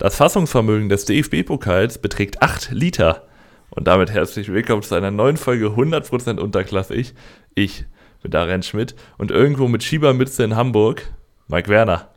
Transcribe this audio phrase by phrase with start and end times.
[0.00, 3.28] Das Fassungsvermögen des DFB-Pokals beträgt 8 Liter.
[3.68, 7.12] Und damit herzlich willkommen zu einer neuen Folge 100% unterklassig.
[7.54, 7.84] Ich
[8.22, 11.12] bin Darren Schmidt und irgendwo mit Schiebermütze in Hamburg,
[11.48, 12.08] Mike Werner.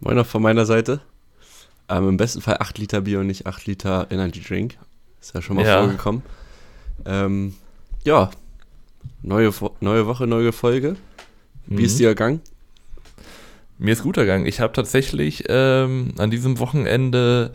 [0.00, 1.00] Moin auch von meiner Seite.
[1.88, 4.76] Ähm, Im besten Fall 8 Liter Bier und nicht 8 Liter Energy Drink.
[5.18, 5.78] Ist ja schon mal ja.
[5.78, 6.22] vorgekommen.
[7.06, 7.54] Ähm,
[8.04, 8.32] ja,
[9.22, 9.50] neue,
[9.80, 10.96] neue Woche, neue Folge.
[11.64, 11.84] Wie mhm.
[11.86, 12.42] ist dir ergangen?
[13.78, 14.46] Mir ist gut ergangen.
[14.46, 17.52] Ich habe tatsächlich ähm, an diesem Wochenende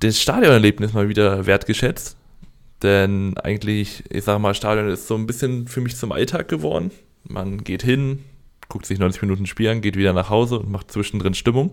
[0.00, 2.16] das Stadionerlebnis mal wieder wertgeschätzt.
[2.82, 6.92] Denn eigentlich, ich sage mal, Stadion ist so ein bisschen für mich zum Alltag geworden.
[7.24, 8.24] Man geht hin,
[8.68, 11.72] guckt sich 90 Minuten Spiel an, geht wieder nach Hause und macht zwischendrin Stimmung.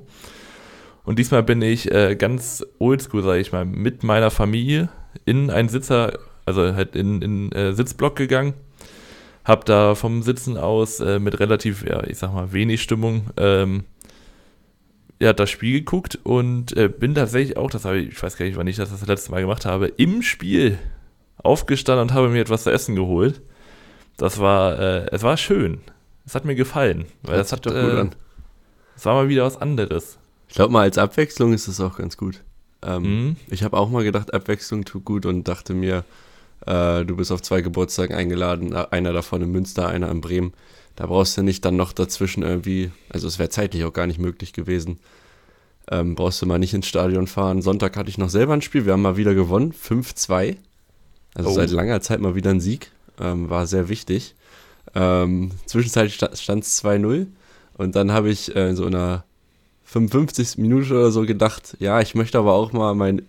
[1.03, 4.89] Und diesmal bin ich äh, ganz oldschool, sage ich mal, mit meiner Familie
[5.25, 8.55] in einen Sitzer, also halt in, in äh, Sitzblock gegangen
[9.45, 13.85] hab da vom Sitzen aus äh, mit relativ, ja, ich sag mal, wenig Stimmung ähm,
[15.19, 18.45] ja, das Spiel geguckt und äh, bin tatsächlich auch, das habe ich, ich weiß gar
[18.45, 20.77] nicht, wann ich das das letzte Mal gemacht habe, im Spiel
[21.37, 23.41] aufgestanden und habe mir etwas zu essen geholt.
[24.17, 25.79] Das war, äh, es war schön.
[26.25, 28.15] Es hat mir gefallen, weil das, das hat, doch gut äh, an.
[28.95, 30.17] Es war mal wieder was anderes.
[30.47, 32.43] Ich glaube mal, als Abwechslung ist es auch ganz gut.
[32.81, 33.35] Ähm, mhm.
[33.47, 36.03] Ich habe auch mal gedacht, Abwechslung tut gut und dachte mir,
[36.65, 40.53] äh, du bist auf zwei Geburtstagen eingeladen, äh, einer davon in Münster, einer in Bremen.
[40.95, 44.19] Da brauchst du nicht dann noch dazwischen irgendwie, also es wäre zeitlich auch gar nicht
[44.19, 44.99] möglich gewesen.
[45.91, 47.61] Ähm, brauchst du mal nicht ins Stadion fahren.
[47.61, 50.57] Sonntag hatte ich noch selber ein Spiel, wir haben mal wieder gewonnen, 5-2.
[51.35, 51.53] Also oh.
[51.53, 52.91] seit langer Zeit mal wieder ein Sieg.
[53.19, 54.35] Ähm, war sehr wichtig.
[54.93, 57.27] Ähm, zwischenzeitlich stand es 2-0
[57.77, 59.25] und dann habe ich äh, in so einer
[59.83, 60.57] 55.
[60.57, 63.21] Minute oder so gedacht, ja, ich möchte aber auch mal mein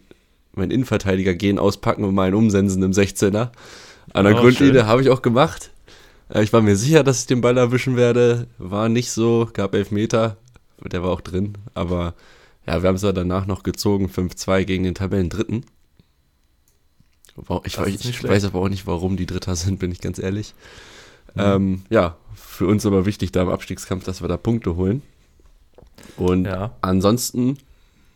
[0.56, 3.50] mein Innenverteidiger gehen, auspacken und mal einen umsensen im 16er.
[4.12, 5.70] An der oh, Grundlinie habe ich auch gemacht.
[6.32, 8.46] Äh, ich war mir sicher, dass ich den Ball erwischen werde.
[8.58, 10.36] War nicht so, gab elf Meter.
[10.82, 11.54] Der war auch drin.
[11.74, 12.14] Aber
[12.66, 15.64] ja, wir haben es ja danach noch gezogen, 5-2 gegen den Tabellendritten.
[17.64, 20.54] Ich, ich, ich weiß aber auch nicht, warum die Dritter sind, bin ich ganz ehrlich.
[21.34, 21.42] Mhm.
[21.42, 25.02] Ähm, ja, für uns aber wichtig da im Abstiegskampf, dass wir da Punkte holen.
[26.16, 26.74] Und ja.
[26.80, 27.58] ansonsten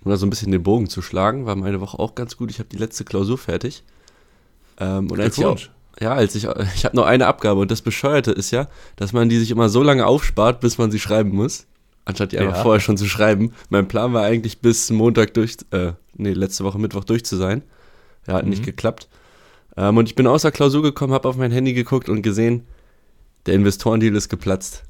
[0.04, 2.50] um da so ein bisschen den Bogen zu schlagen, war meine Woche auch ganz gut.
[2.50, 3.82] Ich habe die letzte Klausur fertig.
[4.78, 5.58] Ähm, und als ich auch,
[6.00, 6.44] ja, als ich,
[6.74, 9.68] ich habe noch eine Abgabe und das Bescheuerte ist ja, dass man die sich immer
[9.68, 11.66] so lange aufspart, bis man sie schreiben muss,
[12.06, 12.62] anstatt die einfach ja.
[12.62, 13.52] vorher schon zu schreiben.
[13.68, 17.62] Mein Plan war eigentlich bis Montag durch, äh, nee, letzte Woche Mittwoch durch zu sein.
[18.26, 18.50] Ja, hat mhm.
[18.50, 19.08] nicht geklappt.
[19.76, 22.66] Ähm, und ich bin außer Klausur gekommen, habe auf mein Handy geguckt und gesehen,
[23.46, 24.84] der Investorendeal ist geplatzt.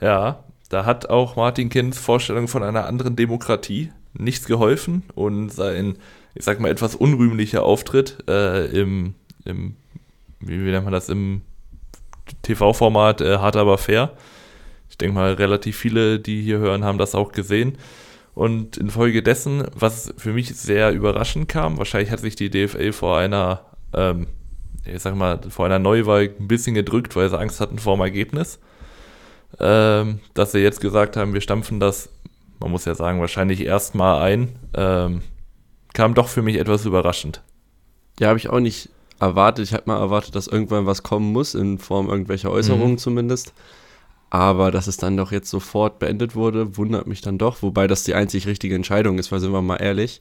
[0.00, 5.96] Ja, da hat auch Martin Kinds Vorstellung von einer anderen Demokratie nichts geholfen und sein,
[6.34, 9.14] ich sag mal, etwas unrühmlicher Auftritt äh, im,
[9.44, 9.76] im,
[10.40, 11.42] wie, wie nennt man das, im
[12.42, 14.12] TV-Format äh, Hart aber fair.
[14.90, 17.78] Ich denke mal, relativ viele, die hier hören, haben das auch gesehen.
[18.34, 23.64] Und infolgedessen, was für mich sehr überraschend kam, wahrscheinlich hat sich die DFL vor einer,
[23.92, 24.28] ähm,
[24.84, 28.02] ich sag mal, vor einer Neuwahl ein bisschen gedrückt, weil sie Angst hatten vor dem
[28.02, 28.60] Ergebnis
[29.58, 32.10] ähm, dass sie jetzt gesagt haben, wir stampfen das,
[32.60, 35.22] man muss ja sagen, wahrscheinlich erstmal ein, ähm,
[35.94, 37.42] kam doch für mich etwas überraschend.
[38.20, 39.64] Ja, habe ich auch nicht erwartet.
[39.64, 42.98] Ich habe mal erwartet, dass irgendwann was kommen muss, in Form irgendwelcher Äußerungen mhm.
[42.98, 43.52] zumindest.
[44.30, 47.62] Aber dass es dann doch jetzt sofort beendet wurde, wundert mich dann doch.
[47.62, 50.20] Wobei das die einzig richtige Entscheidung ist, weil sind wir mal ehrlich.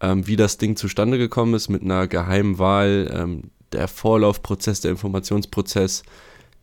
[0.00, 4.90] Ähm, wie das Ding zustande gekommen ist mit einer geheimen Wahl, ähm, der Vorlaufprozess, der
[4.90, 6.02] Informationsprozess,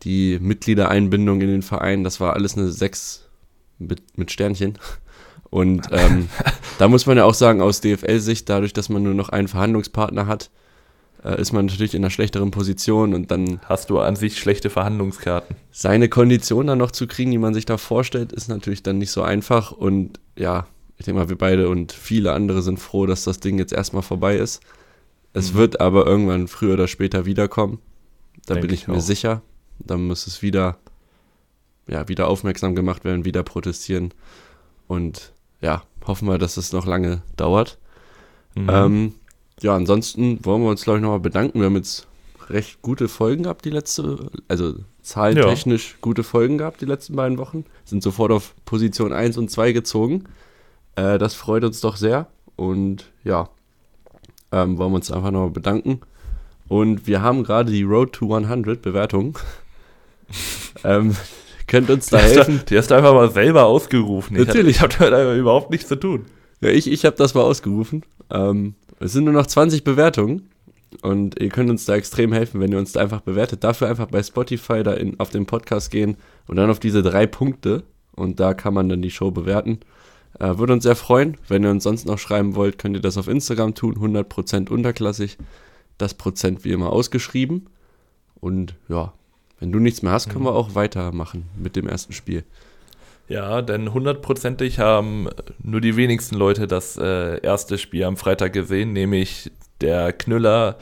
[0.04, 3.28] die Mitgliedereinbindung in den Verein, das war alles eine 6
[3.78, 4.78] mit, mit Sternchen.
[5.50, 6.28] Und ähm,
[6.78, 10.26] da muss man ja auch sagen, aus DFL-Sicht, dadurch, dass man nur noch einen Verhandlungspartner
[10.26, 10.50] hat,
[11.24, 13.60] äh, ist man natürlich in einer schlechteren Position und dann.
[13.64, 15.56] Hast du an sich schlechte Verhandlungskarten?
[15.70, 19.10] Seine Konditionen dann noch zu kriegen, die man sich da vorstellt, ist natürlich dann nicht
[19.10, 19.72] so einfach.
[19.72, 20.66] Und ja,
[20.98, 24.02] ich denke mal, wir beide und viele andere sind froh, dass das Ding jetzt erstmal
[24.02, 24.62] vorbei ist.
[25.32, 25.58] Es mhm.
[25.58, 27.78] wird aber irgendwann früher oder später wiederkommen.
[28.46, 29.42] Da Denk bin ich, ich mir sicher.
[29.78, 30.78] Dann muss es wieder,
[31.86, 34.12] ja, wieder aufmerksam gemacht werden, wieder protestieren.
[34.86, 37.78] Und ja, hoffen wir, dass es noch lange dauert.
[38.54, 38.70] Mhm.
[38.70, 39.14] Ähm,
[39.60, 41.60] ja, ansonsten wollen wir uns, glaube ich, nochmal bedanken.
[41.60, 42.06] Wir haben jetzt
[42.50, 45.96] recht gute Folgen gehabt, die letzte, also zahlentechnisch ja.
[46.00, 47.64] gute Folgen gehabt, die letzten beiden Wochen.
[47.84, 50.24] Sind sofort auf Position 1 und 2 gezogen.
[50.96, 52.26] Äh, das freut uns doch sehr.
[52.56, 53.48] Und ja,
[54.52, 56.00] ähm, wollen wir uns einfach nochmal bedanken.
[56.68, 59.34] Und wir haben gerade die Road to 100 Bewertungen
[60.84, 61.16] ähm,
[61.66, 62.54] könnt uns da die helfen.
[62.54, 64.36] Hast du, die hast du einfach mal selber ausgerufen.
[64.36, 64.76] Natürlich.
[64.76, 66.26] Ich habe hab damit überhaupt nichts zu tun.
[66.60, 68.04] Ja, ich, ich habe das mal ausgerufen.
[68.30, 70.48] Ähm, es sind nur noch 20 Bewertungen.
[71.02, 73.64] Und ihr könnt uns da extrem helfen, wenn ihr uns da einfach bewertet.
[73.64, 76.16] Dafür einfach bei Spotify da in, auf den Podcast gehen
[76.46, 77.82] und dann auf diese drei Punkte.
[78.14, 79.80] Und da kann man dann die Show bewerten.
[80.38, 81.36] Äh, würde uns sehr freuen.
[81.48, 83.96] Wenn ihr uns sonst noch schreiben wollt, könnt ihr das auf Instagram tun.
[83.96, 85.36] 100% unterklassig.
[85.98, 87.68] Das Prozent wie immer ausgeschrieben.
[88.40, 89.12] Und ja,
[89.60, 90.56] wenn du nichts mehr hast, können wir mhm.
[90.56, 92.44] auch weitermachen mit dem ersten Spiel.
[93.28, 95.28] Ja, denn hundertprozentig haben
[95.62, 100.76] nur die wenigsten Leute das äh, erste Spiel am Freitag gesehen, nämlich der Knüller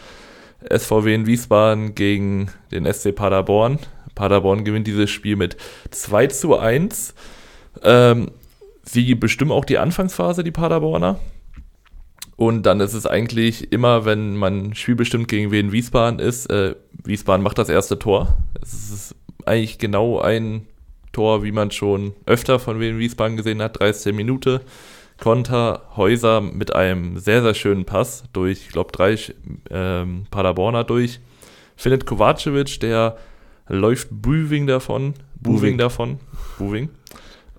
[0.69, 3.79] SVW in Wiesbaden gegen den SC Paderborn.
[4.15, 5.57] Paderborn gewinnt dieses Spiel mit
[5.91, 7.15] 2 zu 1.
[7.83, 8.31] Ähm,
[8.83, 11.19] sie bestimmen auch die Anfangsphase, die Paderborner.
[12.43, 16.75] Und dann ist es eigentlich immer, wenn man spielbestimmt gegen wen Wiesbaden ist, äh,
[17.05, 18.37] Wiesbaden macht das erste Tor.
[18.61, 19.15] Es ist
[19.47, 20.67] eigentlich genau ein
[21.13, 24.63] Tor, wie man schon öfter von Wien Wiesbaden gesehen hat, 13 Minute.
[25.21, 29.17] Konter Häuser mit einem sehr, sehr schönen Pass durch, ich glaube, drei
[29.71, 31.21] ähm, Paderborner durch.
[31.77, 33.19] Findet Kovacevic, der
[33.69, 36.19] läuft Büving davon, Buving davon,
[36.59, 36.89] Buving.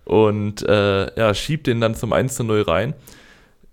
[0.04, 2.96] Und äh, ja, schiebt den dann zum 1 zu 0 rein.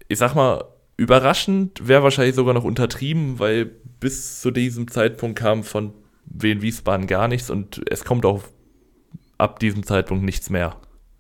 [0.07, 0.70] Ich sag mal,
[1.01, 5.95] überraschend wäre wahrscheinlich sogar noch untertrieben, weil bis zu diesem Zeitpunkt kam von
[6.27, 8.43] Wien Wiesbaden gar nichts und es kommt auch
[9.39, 10.77] ab diesem Zeitpunkt nichts mehr.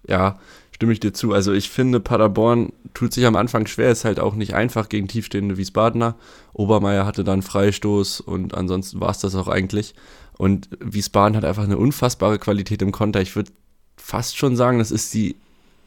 [0.06, 0.38] Ja,
[0.70, 1.32] stimme ich dir zu.
[1.32, 5.08] Also ich finde, Paderborn tut sich am Anfang schwer, ist halt auch nicht einfach gegen
[5.08, 6.14] tiefstehende Wiesbadener.
[6.52, 9.94] Obermeier hatte dann Freistoß und ansonsten war es das auch eigentlich.
[10.36, 13.22] Und Wiesbaden hat einfach eine unfassbare Qualität im Konter.
[13.22, 13.50] Ich würde
[13.96, 15.36] fast schon sagen, das ist die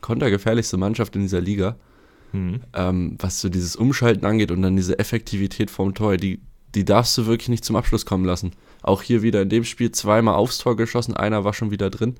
[0.01, 1.75] kontergefährlichste Mannschaft in dieser Liga.
[2.33, 2.61] Mhm.
[2.73, 6.41] Ähm, was so dieses Umschalten angeht und dann diese Effektivität vom Tor, die,
[6.75, 8.51] die darfst du wirklich nicht zum Abschluss kommen lassen.
[8.81, 12.15] Auch hier wieder in dem Spiel zweimal aufs Tor geschossen, einer war schon wieder drin.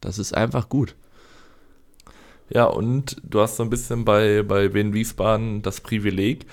[0.00, 0.94] Das ist einfach gut.
[2.50, 6.46] Ja, und du hast so ein bisschen bei, bei Wien Wiesbaden das Privileg,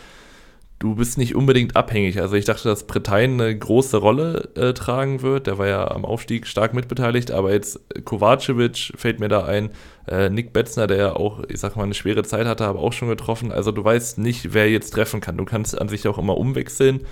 [0.79, 2.19] du bist nicht unbedingt abhängig.
[2.19, 5.47] Also ich dachte, dass Bretein eine große Rolle äh, tragen wird.
[5.47, 9.69] Der war ja am Aufstieg stark mitbeteiligt, aber jetzt Kovacevic fällt mir da ein,
[10.07, 12.93] äh, Nick Betzner, der ja auch, ich sag mal, eine schwere Zeit hatte, aber auch
[12.93, 13.51] schon getroffen.
[13.51, 15.37] Also du weißt nicht, wer jetzt treffen kann.
[15.37, 17.05] Du kannst an sich auch immer umwechseln.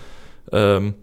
[0.52, 0.96] Ähm,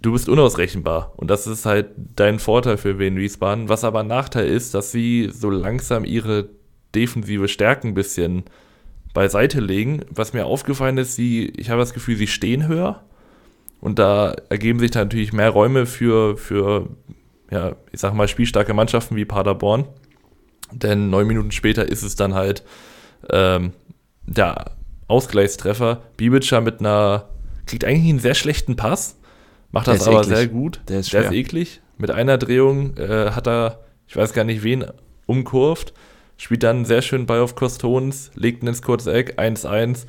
[0.00, 1.12] du bist unausrechenbar.
[1.16, 3.68] Und das ist halt dein Vorteil für Wien Wiesbaden.
[3.68, 6.50] Was aber ein Nachteil ist, dass sie so langsam ihre
[6.94, 8.44] defensive Stärken ein bisschen
[9.12, 10.04] beiseite legen.
[10.10, 13.02] Was mir aufgefallen ist, sie, ich habe das Gefühl, sie stehen höher.
[13.80, 16.88] Und da ergeben sich dann natürlich mehr Räume für, für,
[17.50, 19.86] ja, ich sag mal, spielstarke Mannschaften wie Paderborn.
[20.70, 22.62] Denn neun Minuten später ist es dann halt
[23.30, 23.72] ähm,
[24.24, 24.72] der
[25.08, 26.02] Ausgleichstreffer.
[26.16, 27.28] Bibica mit einer,
[27.66, 29.18] kriegt eigentlich einen sehr schlechten Pass,
[29.70, 30.36] macht das aber eklig.
[30.36, 30.80] sehr gut.
[30.88, 31.80] Der ist, der ist eklig.
[31.98, 34.84] Mit einer Drehung äh, hat er, ich weiß gar nicht wen,
[35.26, 35.92] umkurvt,
[36.42, 40.06] spielt dann sehr schön Ball auf Kostons, legt ihn ins kurze Eck, 1-1.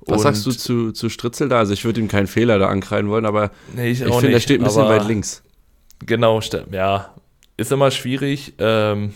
[0.00, 1.58] Was sagst du zu, zu Stritzel da?
[1.58, 4.40] Also ich würde ihm keinen Fehler da ankreiden wollen, aber nee, ich, ich finde, er
[4.40, 5.42] steht ein bisschen weit links.
[6.04, 6.40] Genau,
[6.72, 7.14] ja,
[7.56, 8.54] ist immer schwierig.
[8.58, 9.14] Ähm,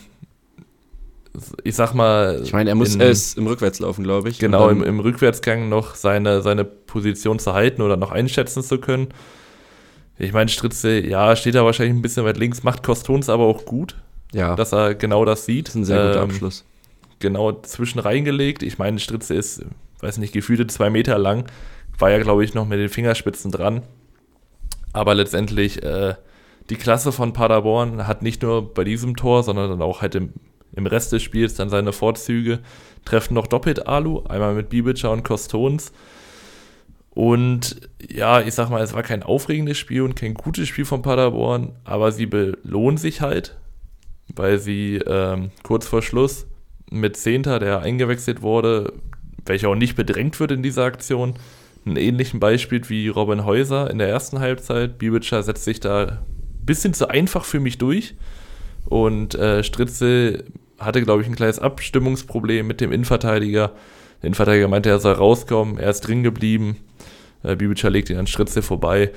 [1.65, 2.41] ich sag mal.
[2.43, 4.39] Ich meine, er muss in, erst im Rückwärtslaufen, glaube ich.
[4.39, 9.09] Genau, im, im Rückwärtsgang noch seine, seine Position zu halten oder noch einschätzen zu können.
[10.19, 13.65] Ich meine, Stritze, ja, steht da wahrscheinlich ein bisschen weit links, macht Kostons aber auch
[13.65, 13.97] gut.
[14.33, 14.55] Ja.
[14.55, 15.69] Dass er genau das sieht.
[15.69, 16.65] Das ist ein sehr guter ähm, Abschluss.
[17.19, 18.63] Genau zwischen reingelegt.
[18.63, 19.63] Ich meine, Stritze ist,
[20.01, 21.47] weiß nicht, gefühlte zwei Meter lang.
[21.99, 23.83] War ja, glaube ich, noch mit den Fingerspitzen dran.
[24.93, 26.15] Aber letztendlich, äh,
[26.71, 30.33] die Klasse von Paderborn hat nicht nur bei diesem Tor, sondern dann auch halt im
[30.75, 32.61] im Rest des Spiels dann seine Vorzüge,
[33.05, 35.93] treffen noch doppelt Alu, einmal mit Bibica und Kostons.
[37.11, 41.03] Und ja, ich sag mal, es war kein aufregendes Spiel und kein gutes Spiel von
[41.03, 43.57] Paderborn, aber sie belohnen sich halt,
[44.35, 46.47] weil sie ähm, kurz vor Schluss
[46.91, 48.93] mit Zehnter, der eingewechselt wurde,
[49.47, 51.35] welcher auch nicht bedrängt wird in dieser Aktion,
[51.87, 54.99] einen ähnlichen Beispiel wie Robin Häuser in der ersten Halbzeit.
[54.99, 56.19] Bibica setzt sich da ein
[56.67, 58.15] bisschen zu einfach für mich durch
[58.87, 60.45] und äh, Stritzel
[60.79, 63.73] hatte, glaube ich, ein kleines Abstimmungsproblem mit dem Innenverteidiger.
[64.23, 66.77] Der Innenverteidiger meinte, er soll rauskommen, er ist drin geblieben.
[67.43, 69.13] Äh, Bibica legt ihn an Stritzel vorbei.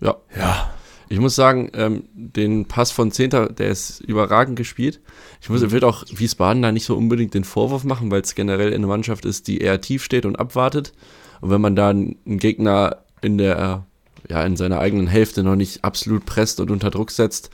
[0.00, 0.16] Ja.
[0.36, 0.74] Ja.
[1.08, 5.00] Ich muss sagen, ähm, den Pass von Zehnter, der ist überragend gespielt.
[5.40, 5.70] Ich muss, mhm.
[5.70, 9.24] will auch Wiesbaden da nicht so unbedingt den Vorwurf machen, weil es generell eine Mannschaft
[9.24, 10.92] ist, die eher tief steht und abwartet.
[11.40, 13.86] Und wenn man da einen Gegner in der,
[14.28, 17.50] ja, in seiner eigenen Hälfte noch nicht absolut presst und unter Druck setzt,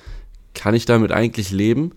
[0.54, 1.92] kann ich damit eigentlich leben.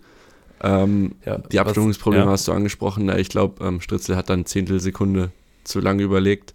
[0.62, 2.30] Ähm, ja, die Abstimmungsprobleme ja.
[2.30, 3.08] hast du angesprochen.
[3.18, 5.30] Ich glaube, ähm, Stritzel hat dann Zehntelsekunde
[5.64, 6.54] zu lange überlegt.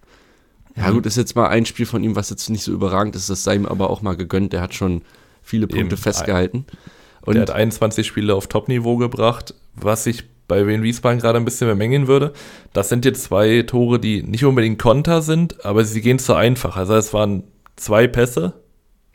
[0.76, 0.96] Ja, mhm.
[0.96, 3.30] gut, ist jetzt mal ein Spiel von ihm, was jetzt nicht so überragend ist.
[3.30, 4.54] Das sei ihm aber auch mal gegönnt.
[4.54, 5.02] Der hat schon
[5.42, 5.98] viele Punkte Eben.
[5.98, 6.66] festgehalten.
[7.22, 11.46] Und der hat 21 Spiele auf Topniveau gebracht, was ich bei Wien Wiesbaden gerade ein
[11.46, 12.34] bisschen bemängeln würde.
[12.74, 16.76] Das sind jetzt zwei Tore, die nicht unbedingt Konter sind, aber sie gehen zu einfach.
[16.76, 17.44] Also es waren
[17.76, 18.54] zwei Pässe,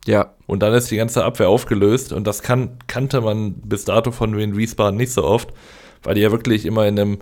[0.07, 0.35] ja.
[0.47, 4.37] Und dann ist die ganze Abwehr aufgelöst und das kann, kannte man bis dato von
[4.37, 5.53] Wien Wiesbaden nicht so oft,
[6.03, 7.19] weil die ja wirklich immer in einem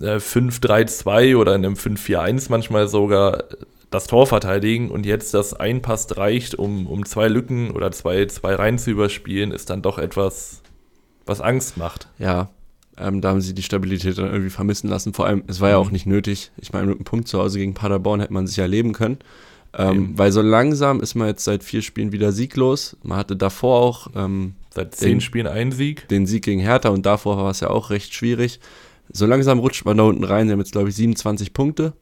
[0.00, 3.44] äh, 5-3-2 oder in einem 5-4-1 manchmal sogar
[3.90, 8.26] das Tor verteidigen und jetzt das ein Pass reicht, um, um zwei Lücken oder zwei,
[8.26, 10.62] zwei Reihen zu überspielen, ist dann doch etwas,
[11.26, 12.08] was Angst macht.
[12.18, 12.50] Ja,
[12.98, 15.14] ähm, da haben sie die Stabilität dann irgendwie vermissen lassen.
[15.14, 15.92] Vor allem, es war ja auch mhm.
[15.92, 16.50] nicht nötig.
[16.56, 19.18] Ich meine, mit einem Punkt zu Hause gegen Paderborn hätte man sich ja leben können.
[19.76, 22.96] Ähm, weil so langsam ist man jetzt seit vier Spielen wieder sieglos.
[23.02, 26.06] Man hatte davor auch ähm, seit zehn den, Spielen einen Sieg.
[26.08, 28.60] Den Sieg gegen Hertha und davor war es ja auch recht schwierig.
[29.12, 30.46] So langsam rutscht man da unten rein.
[30.46, 31.92] Sie haben jetzt, glaube ich, 27 Punkte.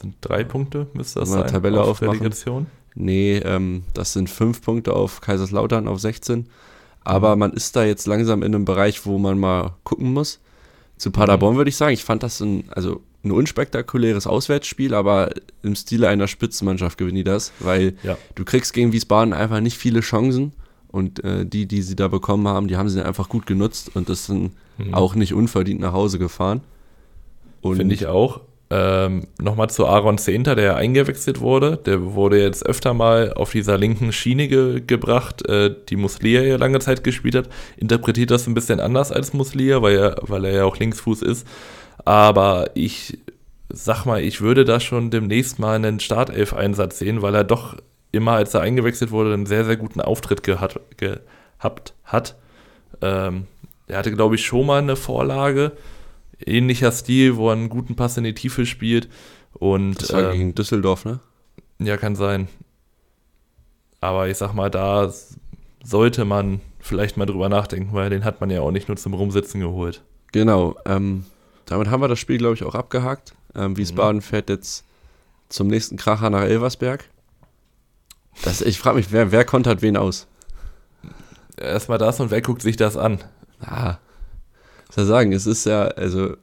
[0.00, 1.46] Sind drei Punkte, müsste das sein?
[1.46, 2.66] Tabelle auf Relegation?
[2.94, 6.48] Nee, ähm, das sind fünf Punkte auf Kaiserslautern auf 16.
[7.04, 7.40] Aber mhm.
[7.40, 10.40] man ist da jetzt langsam in einem Bereich, wo man mal gucken muss.
[10.96, 11.58] Zu Paderborn mhm.
[11.58, 15.30] würde ich sagen, ich fand das ein, also ein unspektakuläres Auswärtsspiel, aber
[15.62, 18.16] im Stile einer Spitzenmannschaft gewinnen die das, weil ja.
[18.34, 20.52] du kriegst gegen Wiesbaden einfach nicht viele Chancen
[20.96, 24.08] und äh, die, die sie da bekommen haben, die haben sie einfach gut genutzt und
[24.08, 24.94] das sind mhm.
[24.94, 26.62] auch nicht unverdient nach Hause gefahren.
[27.62, 28.40] Finde ich auch.
[28.68, 31.76] Ähm, Nochmal zu Aaron Zehnter, der eingewechselt wurde.
[31.84, 36.56] Der wurde jetzt öfter mal auf dieser linken Schiene ge gebracht, äh, die Muslia ja
[36.56, 37.48] lange Zeit gespielt hat.
[37.76, 41.46] Interpretiert das ein bisschen anders als Muslia, weil er, weil er ja auch Linksfuß ist.
[42.04, 43.18] Aber ich
[43.68, 47.76] sag mal, ich würde da schon demnächst mal einen Startelf-Einsatz sehen, weil er doch
[48.16, 52.36] immer, als er eingewechselt wurde, einen sehr, sehr guten Auftritt gehat, gehabt hat.
[53.02, 53.46] Ähm,
[53.86, 55.72] er hatte, glaube ich, schon mal eine Vorlage
[56.44, 59.08] ähnlicher Stil, wo er einen guten Pass in die Tiefe spielt.
[59.52, 61.20] Und, das war ähm, gegen Düsseldorf, ne?
[61.78, 62.48] Ja, kann sein.
[64.00, 65.12] Aber ich sag mal, da
[65.82, 69.14] sollte man vielleicht mal drüber nachdenken, weil den hat man ja auch nicht nur zum
[69.14, 70.02] Rumsitzen geholt.
[70.32, 70.76] Genau.
[70.84, 71.24] Ähm,
[71.64, 73.34] damit haben wir das Spiel, glaube ich, auch abgehakt.
[73.54, 74.22] Ähm, Wiesbaden mhm.
[74.22, 74.84] fährt jetzt
[75.48, 77.04] zum nächsten Kracher nach Elversberg.
[78.42, 80.26] Das, ich frage mich, wer, wer kontert wen aus?
[81.56, 83.18] Erstmal das und wer guckt sich das an?
[83.60, 83.96] Ah,
[84.90, 86.36] soll ich sagen, es ist ja, also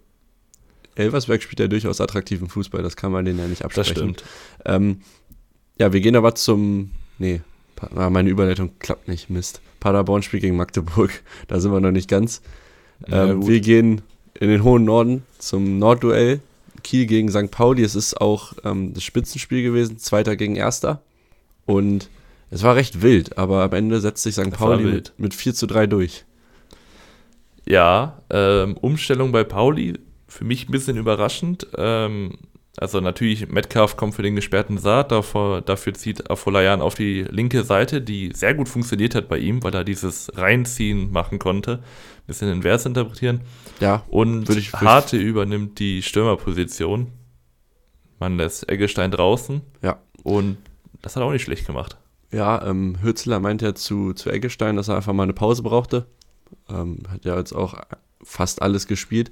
[0.96, 3.94] Elversberg spielt ja durchaus attraktiven Fußball, das kann man denen ja nicht absprechen.
[3.94, 4.24] Das stimmt.
[4.66, 5.02] Ähm,
[5.78, 7.42] ja, wir gehen aber zum, nee,
[7.96, 9.62] ah, meine Überleitung klappt nicht, Mist.
[9.80, 11.12] Paderborn spielt gegen Magdeburg,
[11.48, 12.42] da sind wir noch nicht ganz.
[13.08, 14.02] Ähm, wir gehen
[14.40, 16.40] in den hohen Norden zum Nordduell.
[16.84, 17.50] Kiel gegen St.
[17.50, 17.84] Pauli.
[17.84, 21.02] Es ist auch ähm, das Spitzenspiel gewesen, Zweiter gegen Erster.
[21.66, 22.10] Und
[22.50, 24.52] es war recht wild, aber am Ende setzt sich St.
[24.52, 26.26] Pauli mit, mit 4 zu 3 durch.
[27.66, 31.68] Ja, ähm, Umstellung bei Pauli, für mich ein bisschen überraschend.
[31.78, 32.38] Ähm,
[32.78, 37.64] also natürlich, Metcalf kommt für den gesperrten Saat, davor, dafür zieht Afolayan auf die linke
[37.64, 42.28] Seite, die sehr gut funktioniert hat bei ihm, weil er dieses Reinziehen machen konnte, ein
[42.28, 43.42] bisschen invers interpretieren.
[43.80, 44.04] Ja.
[44.10, 47.08] Und würde ich, Harte übernimmt die Stürmerposition.
[48.20, 49.62] Man lässt Eggestein draußen.
[49.84, 50.00] Ja.
[50.24, 50.58] Und
[51.04, 51.98] das hat er auch nicht schlecht gemacht.
[52.32, 56.08] Ja, ähm, Hürzler meint ja zu, zu Eggestein, dass er einfach mal eine Pause brauchte.
[56.68, 57.76] Ähm, hat ja jetzt auch
[58.24, 59.30] fast alles gespielt.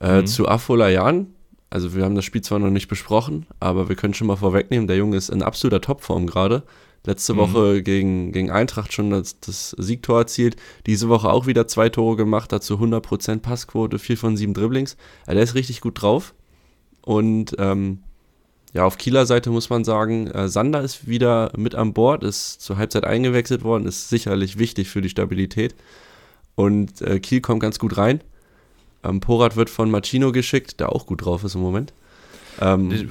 [0.00, 0.26] Äh, mhm.
[0.26, 1.28] Zu Afolayan,
[1.70, 4.88] also wir haben das Spiel zwar noch nicht besprochen, aber wir können schon mal vorwegnehmen,
[4.88, 6.64] der Junge ist in absoluter Topform gerade.
[7.04, 7.38] Letzte mhm.
[7.38, 10.56] Woche gegen, gegen Eintracht schon das, das, Siegtor erzielt.
[10.86, 14.96] Diese Woche auch wieder zwei Tore gemacht, dazu 100% Passquote, 4 von 7 Dribblings.
[15.26, 16.34] Also der ist richtig gut drauf.
[17.00, 18.02] Und ähm,
[18.74, 22.62] ja, auf Kieler Seite muss man sagen, äh, Sander ist wieder mit an Bord, ist
[22.62, 25.74] zur Halbzeit eingewechselt worden, ist sicherlich wichtig für die Stabilität.
[26.54, 28.22] Und äh, Kiel kommt ganz gut rein.
[29.04, 31.92] Ähm, Porat wird von Machino geschickt, der auch gut drauf ist im Moment.
[32.60, 33.06] Ähm, ich,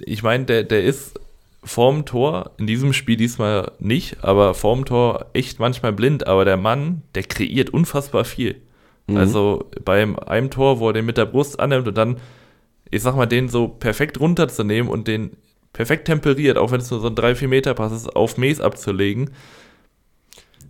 [0.00, 1.18] ich meine, der, der ist
[1.64, 6.26] vorm Tor, in diesem Spiel diesmal nicht, aber vorm Tor echt manchmal blind.
[6.26, 8.60] Aber der Mann, der kreiert unfassbar viel.
[9.06, 9.16] Mhm.
[9.16, 12.18] Also beim einem Tor, wo er den mit der Brust annimmt und dann,
[12.94, 15.36] ich sag mal, den so perfekt runterzunehmen und den
[15.72, 19.30] perfekt temperiert, auch wenn es nur so ein 3-4 Meter Pass ist, auf Mace abzulegen.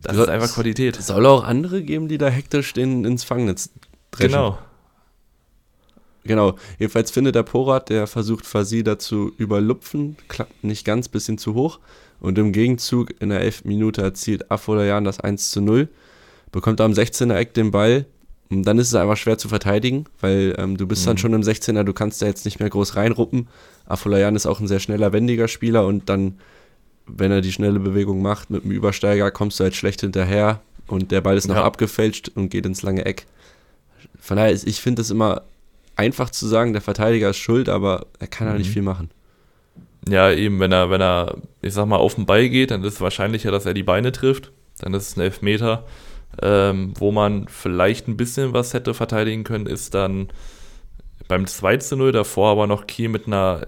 [0.02, 0.98] Das ist einfach Qualität.
[0.98, 3.70] Es soll auch andere geben, die da hektisch den, ins Fangnetz
[4.10, 4.32] dreschen.
[4.32, 4.58] Genau.
[6.24, 6.56] Genau.
[6.78, 11.80] Jedenfalls findet der Porat, der versucht Fasida zu überlupfen, klappt nicht ganz, bisschen zu hoch.
[12.20, 13.64] Und im Gegenzug in der 11.
[13.64, 15.88] Minute erzielt Afolayan das 1 zu 0,
[16.50, 18.06] bekommt am 16er Eck den Ball.
[18.50, 21.10] Und dann ist es einfach schwer zu verteidigen, weil ähm, du bist mhm.
[21.10, 23.48] dann schon im 16er, du kannst da jetzt nicht mehr groß reinruppen.
[23.86, 26.38] Afolayan ist auch ein sehr schneller, wendiger Spieler und dann
[27.06, 31.10] wenn er die schnelle Bewegung macht mit dem Übersteiger, kommst du halt schlecht hinterher und
[31.10, 31.64] der Ball ist noch ja.
[31.64, 33.26] abgefälscht und geht ins lange Eck.
[34.20, 35.42] Von daher, ist, ich finde es immer
[35.96, 38.62] einfach zu sagen, der Verteidiger ist schuld, aber er kann halt mhm.
[38.62, 39.10] nicht viel machen.
[40.08, 42.94] Ja, eben, wenn er, wenn er, ich sag mal, auf den Ball geht, dann ist
[42.94, 44.52] es wahrscheinlicher, dass er die Beine trifft.
[44.80, 45.84] Dann ist es ein Elfmeter.
[46.42, 50.28] Ähm, wo man vielleicht ein bisschen was hätte verteidigen können, ist dann
[51.28, 53.66] beim 2 zu 0 davor aber noch Kiel mit einer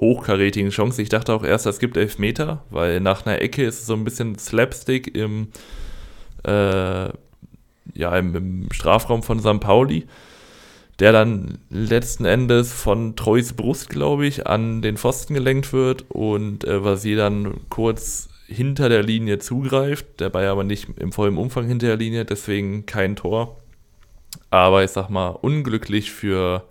[0.00, 1.02] hochkarätigen Chance.
[1.02, 4.04] Ich dachte auch erst, es gibt Elfmeter, weil nach einer Ecke ist es so ein
[4.04, 5.48] bisschen Slapstick im,
[6.44, 7.08] äh,
[7.94, 9.60] ja, im, im, Strafraum von St.
[9.60, 10.06] Pauli.
[10.98, 16.64] der dann letzten Endes von Treus Brust, glaube ich, an den Pfosten gelenkt wird und
[16.64, 21.88] äh, Vasir dann kurz hinter der Linie zugreift, dabei aber nicht im vollen Umfang hinter
[21.88, 23.60] der Linie, deswegen kein Tor.
[24.50, 26.64] Aber ich sag mal, unglücklich für,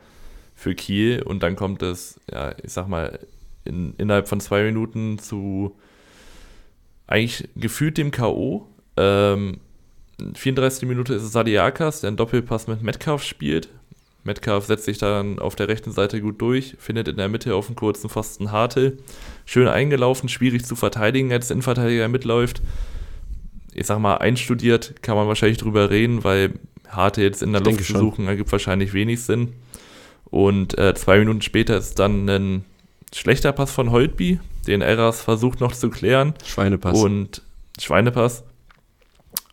[0.55, 3.19] für Kiel und dann kommt es, ja, ich sag mal,
[3.65, 5.75] in, innerhalb von zwei Minuten zu
[7.07, 8.67] eigentlich gefühlt dem K.O.
[8.97, 9.59] Ähm,
[10.33, 10.87] 34.
[10.87, 13.69] Minute ist es Sadiakas, der einen Doppelpass mit Metcalf spielt.
[14.25, 17.67] Metcalf setzt sich dann auf der rechten Seite gut durch, findet in der Mitte auf
[17.67, 18.97] dem kurzen Pfosten Hartel.
[19.45, 22.61] Schön eingelaufen, schwierig zu verteidigen, als der Innenverteidiger mitläuft.
[23.73, 26.53] Ich sag mal, einstudiert kann man wahrscheinlich drüber reden, weil
[26.89, 29.53] Hartel jetzt in der ich Luft zu suchen ergibt wahrscheinlich wenig Sinn.
[30.25, 32.65] Und äh, zwei Minuten später ist dann ein
[33.13, 36.33] schlechter Pass von Holtby, den Eras versucht noch zu klären.
[36.43, 36.99] Schweinepass.
[36.99, 37.43] Und
[37.79, 38.43] Schweinepass.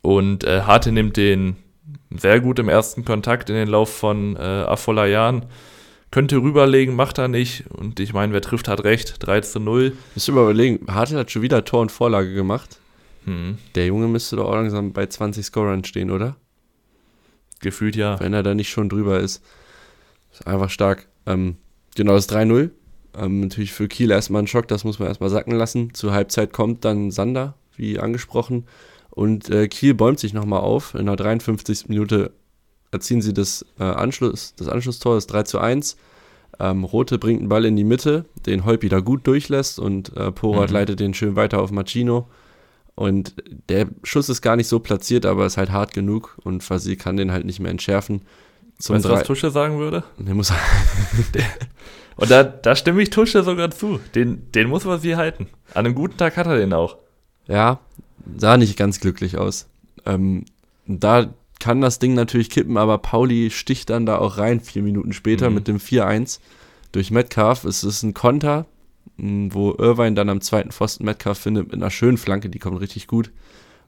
[0.01, 1.57] Und äh, Harte nimmt den
[2.19, 5.47] sehr gut im ersten Kontakt in den Lauf von äh, Afolayan.
[6.11, 7.65] Könnte rüberlegen, macht er nicht.
[7.71, 9.17] Und ich meine, wer trifft, hat recht.
[9.21, 9.97] 3 zu 0.
[10.15, 12.79] Müsst ihr mal überlegen, Harte hat schon wieder Tor und Vorlage gemacht.
[13.25, 13.59] Hm.
[13.75, 16.37] Der Junge müsste doch auch langsam bei 20 Scorern stehen, oder?
[17.61, 18.21] Gefühlt ja.
[18.21, 19.43] Wenn er da nicht schon drüber ist.
[20.33, 21.09] Ist einfach stark.
[21.27, 21.57] Ähm,
[21.95, 22.71] genau, das 3-0.
[23.17, 25.95] Ähm, natürlich für Kiel erstmal ein Schock, das muss man erstmal sacken lassen.
[25.95, 28.67] Zur Halbzeit kommt dann Sander, wie angesprochen.
[29.15, 30.95] Und äh, Kiel bäumt sich nochmal auf.
[30.95, 31.89] In der 53.
[31.89, 32.33] Minute
[32.91, 35.97] erzielen sie das, äh, Anschluss, das Anschlusstor, das 3 zu 1.
[36.59, 40.33] Ähm, Rote bringt einen Ball in die Mitte, den Holpi da gut durchlässt und äh,
[40.33, 40.75] Porat mhm.
[40.75, 42.29] leitet den schön weiter auf Machino.
[42.95, 43.35] Und
[43.69, 47.17] der Schuss ist gar nicht so platziert, aber ist halt hart genug und Fasi kann
[47.17, 48.23] den halt nicht mehr entschärfen.
[48.79, 50.05] Zum weißt du, was Tusche sagen würde?
[50.19, 50.53] Der muss.
[52.17, 54.01] und da, da stimme ich Tusche sogar zu.
[54.15, 55.49] Den, den muss man sie halten.
[55.75, 56.97] An einem guten Tag hat er den auch.
[57.47, 57.81] Ja,
[58.37, 59.67] sah nicht ganz glücklich aus.
[60.07, 60.45] Ähm,
[60.87, 65.13] da kann das Ding natürlich kippen, aber Pauli sticht dann da auch rein, vier Minuten
[65.13, 65.55] später mhm.
[65.55, 66.41] mit dem 4-1
[66.91, 67.65] durch Metcalf.
[67.65, 68.67] Es ist ein Konter,
[69.17, 73.07] wo Irvine dann am zweiten Pfosten Metcalf findet mit einer schönen Flanke, die kommt richtig
[73.07, 73.31] gut.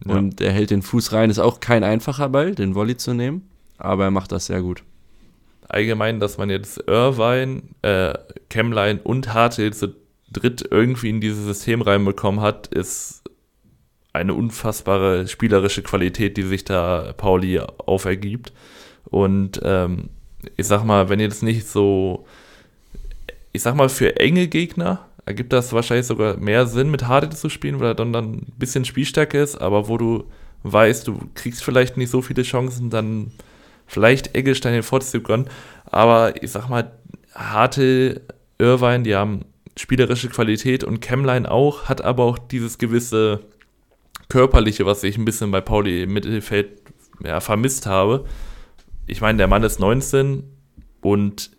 [0.07, 0.15] Ja.
[0.15, 1.31] Und er hält den Fuß rein.
[1.31, 4.83] Ist auch kein einfacher Ball, den Volley zu nehmen, aber er macht das sehr gut.
[5.69, 8.15] Allgemein, dass man jetzt Irvine, äh,
[8.51, 9.97] Chemline und Hartel zu
[10.31, 13.24] dritt irgendwie in dieses System reinbekommen hat, ist
[14.15, 18.53] eine unfassbare spielerische Qualität, die sich da Pauli aufergibt.
[19.11, 20.09] Und ähm,
[20.57, 22.25] ich sag mal, wenn jetzt nicht so,
[23.53, 27.49] ich sag mal, für enge Gegner ergibt das wahrscheinlich sogar mehr Sinn, mit Hardy zu
[27.49, 30.25] spielen, weil er dann, dann ein bisschen Spielstärke ist, aber wo du
[30.63, 33.33] weißt, du kriegst vielleicht nicht so viele Chancen, dann
[33.87, 35.49] vielleicht Eggestein den Vorzug gönnen.
[35.87, 36.93] Aber ich sag mal,
[37.35, 38.23] Harte,
[38.59, 39.45] Irvine, die haben
[39.77, 43.41] spielerische Qualität und Chemline auch, hat aber auch dieses gewisse
[44.29, 46.83] Körperliche, was ich ein bisschen bei Pauli im Mittelfeld
[47.23, 48.25] ja, vermisst habe.
[49.07, 50.45] Ich meine, der Mann ist 19
[51.01, 51.51] und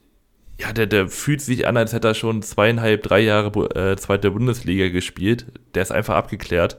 [0.59, 4.31] ja, der, der fühlt sich an, als hätte er schon zweieinhalb, drei Jahre äh, zweite
[4.31, 5.45] Bundesliga gespielt.
[5.73, 6.77] Der ist einfach abgeklärt.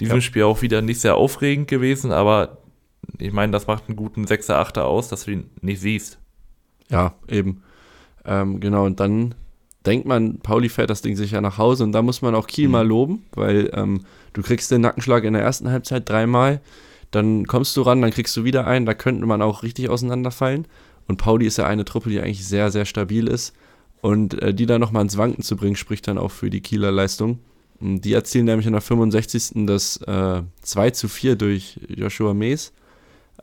[0.00, 0.20] Diesem ja.
[0.22, 2.58] Spiel auch wieder nicht sehr aufregend gewesen, aber
[3.18, 6.18] ich meine, das macht einen guten 6er, 8er aus, dass du ihn nicht siehst.
[6.88, 7.62] Ja, eben.
[8.24, 9.34] Ähm, genau, und dann
[9.86, 12.66] denkt man, Pauli fährt das Ding sicher nach Hause und da muss man auch Kiel
[12.66, 12.72] mhm.
[12.72, 16.60] mal loben, weil ähm, du kriegst den Nackenschlag in der ersten Halbzeit dreimal,
[17.10, 20.66] dann kommst du ran, dann kriegst du wieder einen, da könnte man auch richtig auseinanderfallen.
[21.08, 23.52] Und Pauli ist ja eine Truppe, die eigentlich sehr, sehr stabil ist.
[24.00, 26.92] Und äh, die da nochmal ins Wanken zu bringen, spricht dann auch für die Kieler
[26.92, 27.40] Leistung.
[27.80, 29.66] Und die erzielen nämlich in der 65.
[29.66, 32.72] das äh, 2 zu 4 durch Joshua Mees.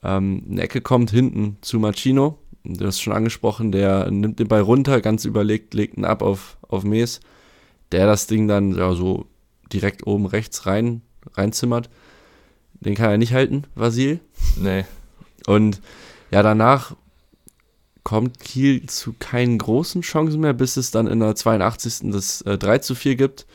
[0.04, 2.38] Ähm, eine Ecke kommt hinten zu Machino,
[2.76, 6.58] du hast schon angesprochen, der nimmt den Ball runter, ganz überlegt, legt ihn ab auf,
[6.68, 7.20] auf Mees,
[7.92, 9.26] der das Ding dann ja, so
[9.72, 11.02] direkt oben rechts rein,
[11.34, 11.90] reinzimmert.
[12.80, 14.20] Den kann er nicht halten, Vasil.
[14.56, 14.86] Nee.
[15.48, 15.82] Und
[16.32, 16.96] ja, danach
[18.04, 22.12] kommt Kiel zu keinen großen Chancen mehr, bis es dann in der 82.
[22.12, 23.46] das äh, 3 zu 4 gibt.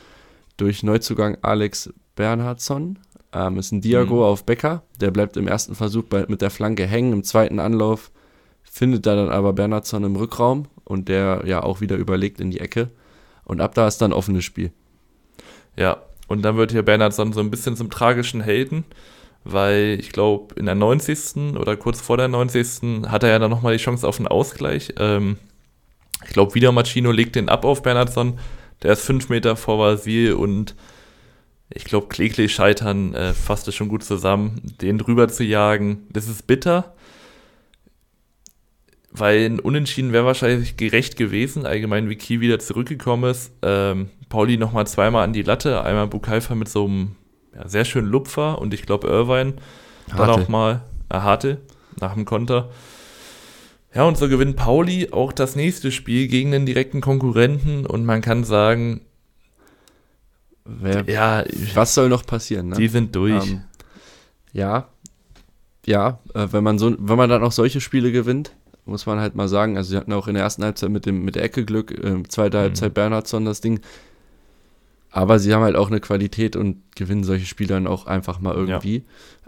[0.58, 2.98] Durch Neuzugang Alex Bernhardsson.
[3.32, 4.22] Ähm, ist ein Diago mhm.
[4.22, 4.82] auf Becker.
[5.00, 7.12] Der bleibt im ersten Versuch bei, mit der Flanke hängen.
[7.12, 8.11] Im zweiten Anlauf
[8.72, 12.60] findet er dann aber Bernhardsson im Rückraum und der ja auch wieder überlegt in die
[12.60, 12.88] Ecke.
[13.44, 14.72] Und ab da ist dann offenes Spiel.
[15.76, 18.84] Ja, und dann wird hier Bernhardsson so ein bisschen zum tragischen Helden,
[19.44, 21.56] weil ich glaube, in der 90.
[21.58, 23.08] oder kurz vor der 90.
[23.08, 24.94] hat er ja dann nochmal die Chance auf einen Ausgleich.
[24.96, 25.36] Ähm,
[26.24, 28.38] ich glaube, wieder Machino legt den ab auf Bernhardsson.
[28.82, 30.74] Der ist fünf Meter vor Vasil und
[31.68, 36.06] ich glaube, kläglich scheitern äh, fasst es schon gut zusammen, den drüber zu jagen.
[36.10, 36.94] Das ist bitter,
[39.12, 43.52] weil ein Unentschieden wäre wahrscheinlich gerecht gewesen, allgemein wie Key wieder zurückgekommen ist.
[43.62, 47.16] Ähm, Pauli nochmal zweimal an die Latte, einmal Bukalfa mit so einem
[47.54, 49.54] ja, sehr schönen Lupfer und ich glaube Irvine
[50.16, 51.60] dann auch mal äh, Harte
[52.00, 52.70] nach dem Konter.
[53.94, 58.22] Ja, und so gewinnt Pauli auch das nächste Spiel gegen den direkten Konkurrenten und man
[58.22, 59.02] kann sagen,
[60.64, 61.44] Wer, ja,
[61.74, 62.68] was soll noch passieren?
[62.68, 62.76] Ne?
[62.76, 63.50] Die sind durch.
[63.50, 63.64] Ähm,
[64.52, 64.88] ja,
[65.84, 69.34] ja, äh, wenn man so, wenn man dann auch solche Spiele gewinnt, muss man halt
[69.34, 69.76] mal sagen.
[69.76, 72.22] Also sie hatten auch in der ersten Halbzeit mit dem mit der Ecke Glück, äh,
[72.28, 72.62] zweite mhm.
[72.62, 73.80] Halbzeit Bernhardsson das Ding.
[75.10, 78.54] Aber sie haben halt auch eine Qualität und gewinnen solche Spiele dann auch einfach mal
[78.54, 79.04] irgendwie.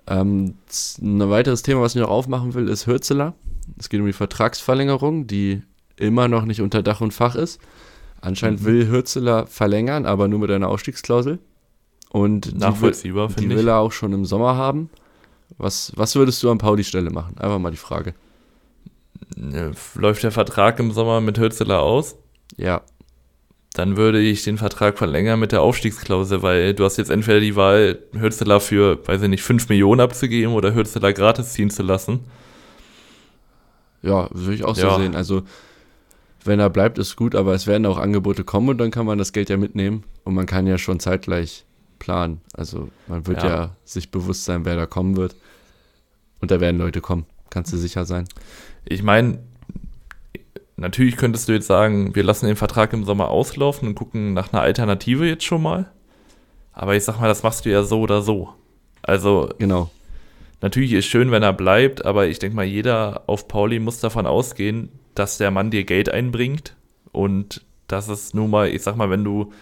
[0.06, 0.20] Ja.
[0.20, 0.54] Ähm,
[1.00, 3.34] ein weiteres Thema, was ich noch aufmachen will, ist Hürzeler.
[3.78, 5.62] Es geht um die Vertragsverlängerung, die
[5.96, 7.60] immer noch nicht unter Dach und Fach ist.
[8.20, 8.66] Anscheinend mhm.
[8.66, 11.38] will Hürzeler verlängern, aber nur mit einer Ausstiegsklausel.
[12.10, 14.90] Und Nachvollziehbar, die, die will er auch schon im Sommer haben.
[15.56, 17.38] Was, was würdest du an Pauli Stelle machen?
[17.38, 18.14] Einfach mal die Frage.
[19.94, 22.16] Läuft der Vertrag im Sommer mit Hürzeler aus?
[22.57, 22.83] Ja.
[23.74, 27.57] Dann würde ich den Vertrag verlängern mit der Aufstiegsklausel, weil du hast jetzt entweder die
[27.57, 32.20] Wahl, Hürzeler für, weiß ich nicht, 5 Millionen abzugeben oder Hürzeler gratis ziehen zu lassen.
[34.03, 34.90] Ja, würde ich auch ja.
[34.90, 35.16] so sehen.
[35.16, 35.42] Also,
[36.44, 39.18] wenn er bleibt, ist gut, aber es werden auch Angebote kommen und dann kann man
[39.18, 41.64] das Geld ja mitnehmen und man kann ja schon zeitgleich
[41.98, 42.42] planen.
[42.53, 45.35] Also, man wird ja, ja sich bewusst sein, wer da kommen wird.
[46.40, 48.27] Und da werden Leute kommen, kannst du sicher sein.
[48.84, 49.38] Ich meine,
[50.76, 54.52] natürlich könntest du jetzt sagen, wir lassen den Vertrag im Sommer auslaufen und gucken nach
[54.52, 55.90] einer Alternative jetzt schon mal.
[56.72, 58.52] Aber ich sag mal, das machst du ja so oder so.
[59.02, 59.90] Also, genau.
[60.60, 64.26] Natürlich ist schön, wenn er bleibt, aber ich denke mal, jeder auf Pauli muss davon
[64.26, 66.74] ausgehen, dass der Mann dir Geld einbringt
[67.12, 69.52] und dass es nun mal, ich sag mal, wenn du,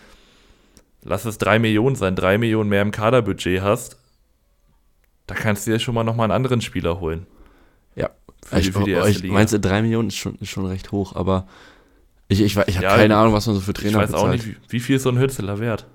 [1.03, 3.99] lass es drei Millionen sein, drei Millionen mehr im Kaderbudget hast,
[5.27, 7.27] da kannst du dir schon mal nochmal einen anderen Spieler holen.
[8.45, 10.93] Für, ich, für die erste ich, Meinst du, drei Millionen ist schon, ist schon recht
[10.93, 11.47] hoch, aber
[12.29, 14.09] ich, ich, ich habe ja, keine Ahnung, was man so für Trainer bezahlt.
[14.09, 14.41] Ich weiß bezahlt.
[14.41, 15.87] auch nicht, wie, wie viel ist so ein Hützeler wert?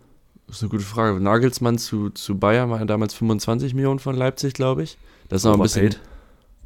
[0.48, 1.20] Das ist eine gute Frage.
[1.20, 4.98] Nagelsmann zu, zu Bayern war damals 25 Millionen von Leipzig, glaube ich.
[5.30, 5.96] Das ist noch ein bisschen,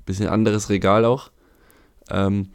[0.06, 1.32] bisschen anderes Regal auch.
[2.10, 2.50] Ähm,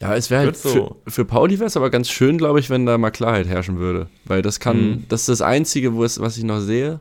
[0.00, 0.96] ja, es wäre halt so.
[1.04, 3.78] für, für Pauli wäre es aber ganz schön, glaube ich, wenn da mal Klarheit herrschen
[3.78, 4.08] würde.
[4.24, 5.04] Weil das kann, mhm.
[5.08, 7.00] das ist das Einzige, wo es, was ich noch sehe,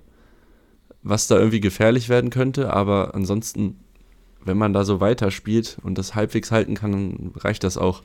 [1.01, 2.71] was da irgendwie gefährlich werden könnte.
[2.71, 3.79] Aber ansonsten,
[4.45, 8.01] wenn man da so weiterspielt und das halbwegs halten kann, dann reicht das auch.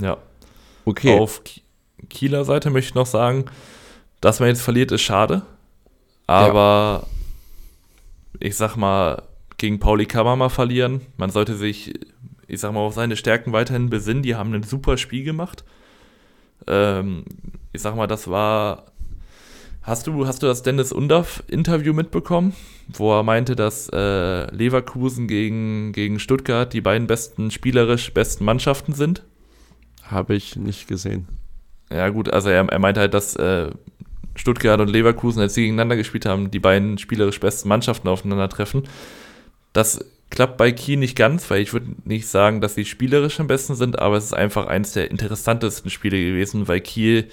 [0.00, 0.16] Ja.
[0.84, 1.18] Okay.
[1.18, 1.42] Auf
[2.08, 3.46] Kieler Seite möchte ich noch sagen,
[4.20, 5.42] dass man jetzt verliert, ist schade.
[6.26, 7.08] Aber ja.
[8.40, 9.22] ich sag mal,
[9.58, 11.00] gegen Pauli kann man mal verlieren.
[11.16, 11.94] Man sollte sich
[12.48, 14.22] ich sag mal, auf seine Stärken weiterhin besinnen.
[14.22, 15.64] Die haben ein super Spiel gemacht.
[16.66, 17.24] Ähm,
[17.72, 18.86] ich sag mal, das war.
[19.86, 22.54] Hast du, hast du das Dennis Undaff-Interview mitbekommen,
[22.88, 28.94] wo er meinte, dass äh, Leverkusen gegen, gegen Stuttgart die beiden besten, spielerisch besten Mannschaften
[28.94, 29.22] sind?
[30.02, 31.28] Habe ich nicht gesehen.
[31.88, 33.70] Ja, gut, also er, er meinte halt, dass äh,
[34.34, 38.88] Stuttgart und Leverkusen, als sie gegeneinander gespielt haben, die beiden spielerisch besten Mannschaften aufeinandertreffen.
[39.72, 43.46] Das klappt bei Kiel nicht ganz, weil ich würde nicht sagen, dass sie spielerisch am
[43.46, 47.28] besten sind, aber es ist einfach eines der interessantesten Spiele gewesen, weil Kiel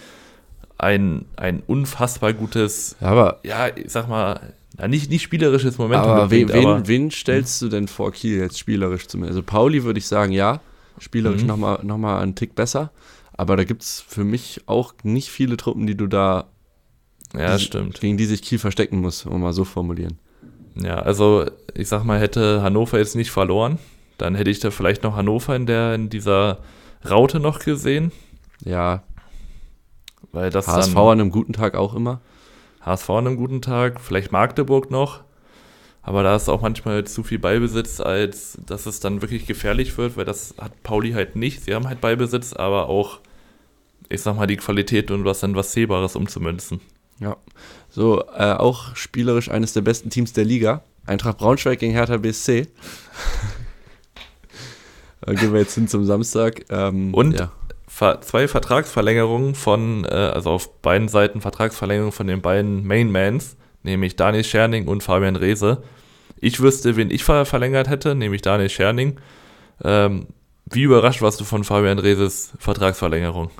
[0.83, 4.53] ein, ein unfassbar gutes, aber, ja, ich sag mal,
[4.87, 6.01] nicht, nicht spielerisches Moment.
[6.01, 9.37] Aber, wen, aber wen, stellst du denn vor Kiel jetzt spielerisch zumindest?
[9.37, 10.61] Also Pauli würde ich sagen, ja,
[10.97, 11.47] spielerisch mhm.
[11.47, 12.91] nochmal noch mal einen Tick besser,
[13.33, 16.45] aber da gibt es für mich auch nicht viele Truppen, die du da
[17.35, 17.99] ja, die, stimmt.
[17.99, 20.19] gegen die sich Kiel verstecken muss, um mal so formulieren.
[20.75, 23.79] Ja, also ich sag mal, hätte Hannover jetzt nicht verloren,
[24.17, 26.59] dann hätte ich da vielleicht noch Hannover in der in dieser
[27.07, 28.11] Raute noch gesehen.
[28.63, 29.03] Ja.
[30.31, 32.21] Weil das HSV dann, an einem guten Tag auch immer.
[32.81, 35.21] HSV an einem guten Tag, vielleicht Magdeburg noch.
[36.01, 40.17] Aber da ist auch manchmal zu viel Ballbesitz, als dass es dann wirklich gefährlich wird,
[40.17, 41.63] weil das hat Pauli halt nicht.
[41.63, 43.19] Sie haben halt Ballbesitz, aber auch,
[44.09, 46.81] ich sag mal, die Qualität und was dann was Sehbares umzumünzen.
[47.19, 47.37] Ja.
[47.89, 50.83] So, äh, auch spielerisch eines der besten Teams der Liga.
[51.05, 52.67] Eintracht Braunschweig gegen Hertha BSC.
[55.21, 56.65] Dann gehen wir jetzt hin zum Samstag.
[56.69, 57.51] Ähm, Und ja.
[58.21, 64.43] Zwei Vertragsverlängerungen von, äh, also auf beiden Seiten Vertragsverlängerungen von den beiden Mainmans, nämlich Daniel
[64.43, 65.83] Scherning und Fabian Reese.
[66.37, 69.17] Ich wüsste, wen ich verlängert hätte, nämlich Daniel Scherning.
[69.83, 70.27] Ähm,
[70.65, 73.51] wie überrascht warst du von Fabian Reeses Vertragsverlängerung?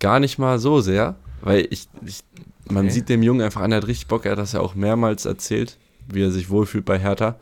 [0.00, 2.22] Gar nicht mal so sehr, weil ich, ich
[2.68, 2.94] man okay.
[2.94, 5.24] sieht dem Jungen einfach an, er hat richtig Bock, er hat das ja auch mehrmals
[5.24, 5.78] erzählt,
[6.08, 7.36] wie er sich wohlfühlt bei Hertha.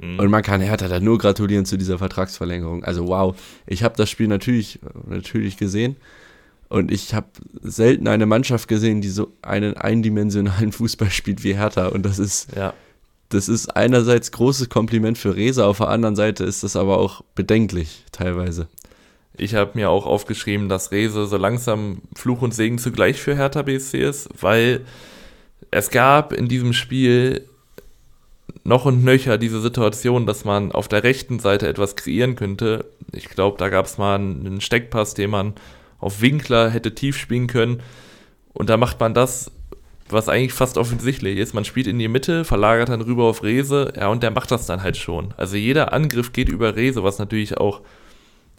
[0.00, 0.18] Mhm.
[0.18, 2.84] Und man kann Hertha da nur gratulieren zu dieser Vertragsverlängerung.
[2.84, 3.36] Also wow,
[3.66, 5.96] ich habe das Spiel natürlich, natürlich gesehen.
[6.68, 7.26] Und ich habe
[7.62, 11.88] selten eine Mannschaft gesehen, die so einen eindimensionalen Fußball spielt wie Hertha.
[11.88, 12.74] Und das ist, ja.
[13.28, 17.22] das ist einerseits großes Kompliment für Reza, auf der anderen Seite ist das aber auch
[17.34, 18.68] bedenklich teilweise.
[19.36, 23.62] Ich habe mir auch aufgeschrieben, dass Rese so langsam Fluch und Segen zugleich für Hertha
[23.62, 24.82] BSC ist, weil
[25.70, 27.48] es gab in diesem Spiel
[28.64, 32.86] noch und nöcher diese Situation, dass man auf der rechten Seite etwas kreieren könnte.
[33.12, 35.54] Ich glaube, da gab es mal einen Steckpass, den man
[35.98, 37.82] auf Winkler hätte tief spielen können.
[38.52, 39.50] Und da macht man das,
[40.08, 41.54] was eigentlich fast offensichtlich ist.
[41.54, 44.66] Man spielt in die Mitte, verlagert dann rüber auf Rese, ja, und der macht das
[44.66, 45.34] dann halt schon.
[45.36, 47.82] Also jeder Angriff geht über Rese, was natürlich auch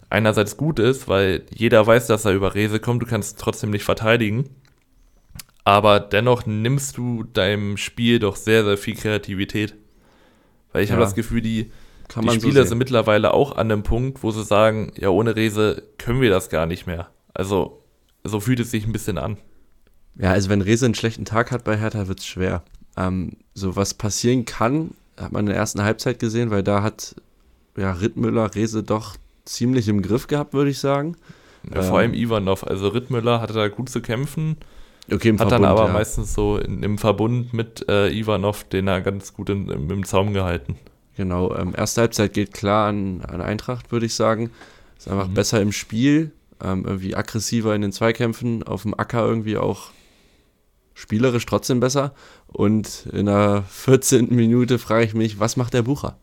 [0.08, 3.84] einerseits gut ist, weil jeder weiß, dass er über Rese kommt, du kannst trotzdem nicht
[3.84, 4.48] verteidigen.
[5.64, 9.74] Aber dennoch nimmst du deinem Spiel doch sehr, sehr viel Kreativität.
[10.72, 10.96] Weil ich ja.
[10.96, 11.70] habe das Gefühl, die,
[12.20, 15.82] die Spieler so sind mittlerweile auch an einem Punkt, wo sie sagen, ja, ohne Rese
[15.98, 17.08] können wir das gar nicht mehr.
[17.34, 17.82] Also,
[18.24, 19.36] so fühlt es sich ein bisschen an.
[20.16, 22.62] Ja, also wenn Rese einen schlechten Tag hat bei Hertha, wird es schwer.
[22.96, 27.14] Ähm, so was passieren kann, hat man in der ersten Halbzeit gesehen, weil da hat
[27.76, 31.16] ja, Rittmüller Rese doch ziemlich im Griff gehabt, würde ich sagen.
[31.72, 32.66] Ja, vor allem ähm, Ivanov.
[32.66, 34.56] Also Rittmüller hatte da gut zu kämpfen.
[35.10, 35.92] Okay, im hat Verbund, dann aber ja.
[35.92, 40.04] meistens so in, im Verbund mit äh, Ivanov, den er ganz gut in, im, im
[40.04, 40.78] Zaum gehalten.
[41.16, 44.50] Genau, ähm, erste Halbzeit geht klar an, an Eintracht, würde ich sagen.
[44.96, 45.34] Ist einfach mhm.
[45.34, 49.90] besser im Spiel, ähm, irgendwie aggressiver in den Zweikämpfen, auf dem Acker irgendwie auch
[50.94, 52.14] spielerisch trotzdem besser.
[52.46, 54.34] Und in der 14.
[54.34, 56.16] Minute frage ich mich, was macht der Bucher?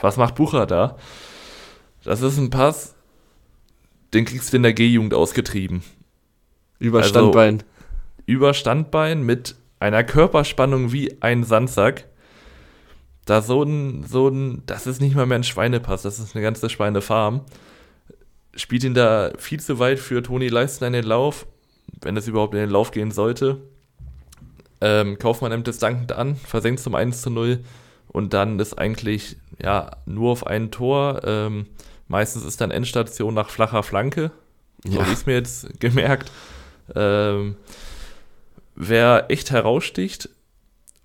[0.00, 0.96] Was macht Bucher da?
[2.04, 2.94] Das ist ein Pass,
[4.12, 5.82] den kriegst du in der G-Jugend ausgetrieben.
[6.78, 7.62] Über also, Standbein.
[8.26, 12.06] Über Standbein mit einer Körperspannung wie ein Sandsack.
[13.24, 16.42] Da so ein, so ein, das ist nicht mal mehr ein Schweinepass, das ist eine
[16.42, 17.42] ganze Schweinefarm.
[18.54, 21.46] Spielt ihn da viel zu weit für Toni Leistner in den Lauf,
[22.00, 23.60] wenn es überhaupt in den Lauf gehen sollte.
[24.80, 27.60] Ähm, Kaufmann nimmt es dankend an, versenkt zum 1 zu 0
[28.08, 31.22] und dann ist eigentlich ja nur auf ein Tor.
[31.24, 31.66] Ähm,
[32.08, 34.30] meistens ist dann Endstation nach flacher Flanke.
[34.84, 35.00] So ja.
[35.00, 36.30] habe ich es mir jetzt gemerkt.
[36.94, 37.56] Ähm,
[38.76, 40.28] wer echt heraussticht,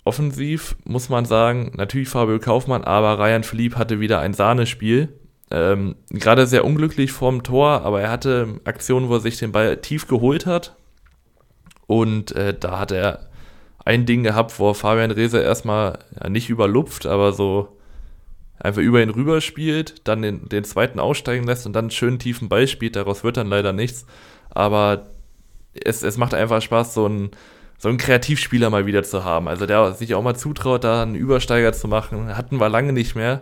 [0.04, 5.08] offensiv, muss man sagen, natürlich Fabio Kaufmann, aber Ryan Philipp hatte wieder ein Sahnespiel.
[5.50, 9.76] Ähm, Gerade sehr unglücklich vorm Tor, aber er hatte Aktionen, wo er sich den Ball
[9.78, 10.76] tief geholt hat.
[11.86, 13.28] Und äh, da hat er
[13.84, 17.76] ein Ding gehabt, wo Fabian Reese erstmal ja, nicht überlupft, aber so
[18.58, 22.18] einfach über ihn rüber spielt, dann den, den zweiten aussteigen lässt und dann einen schönen
[22.18, 22.96] tiefen Ball spielt.
[22.96, 24.06] Daraus wird dann leider nichts.
[24.50, 25.08] Aber
[25.74, 27.30] es, es macht einfach Spaß, so einen,
[27.82, 29.48] so einen Kreativspieler mal wieder zu haben.
[29.48, 32.36] Also der sich auch mal zutraut, da einen Übersteiger zu machen.
[32.36, 33.40] Hatten wir lange nicht mehr.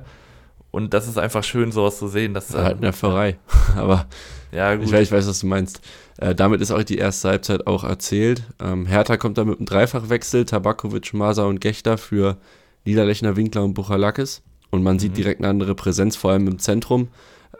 [0.71, 2.33] Und das ist einfach schön, sowas zu sehen.
[2.33, 3.37] Das ist halt eine Nerverei.
[3.77, 4.07] Aber
[4.51, 4.87] ja, gut.
[4.87, 5.83] Ich, weiß, ich weiß, was du meinst.
[6.17, 8.45] Äh, damit ist auch die erste Halbzeit auch erzählt.
[8.63, 10.47] Ähm, Hertha kommt da mit einem Dreifachwechsel.
[10.47, 12.39] Tabakovic, Masa und Gechter für
[12.87, 14.41] Niederlechner, Winkler und Buchalakis.
[14.71, 15.01] Und man mhm.
[15.01, 17.09] sieht direkt eine andere Präsenz, vor allem im Zentrum.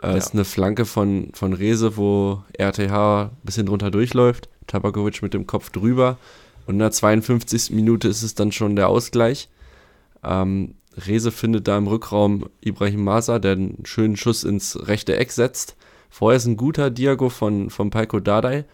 [0.03, 0.17] Äh, ja.
[0.17, 4.49] Ist eine Flanke von, von Rese, wo RTH ein bisschen drunter durchläuft.
[4.67, 6.17] Tabakovic mit dem Kopf drüber.
[6.67, 7.71] Und in der 52.
[7.71, 9.49] Minute ist es dann schon der Ausgleich.
[10.23, 15.33] Ähm, Rese findet da im Rückraum Ibrahim Masa, der einen schönen Schuss ins rechte Eck
[15.33, 15.77] setzt.
[16.11, 18.65] Vorher ist ein guter Diago von, von Paiko Dardai,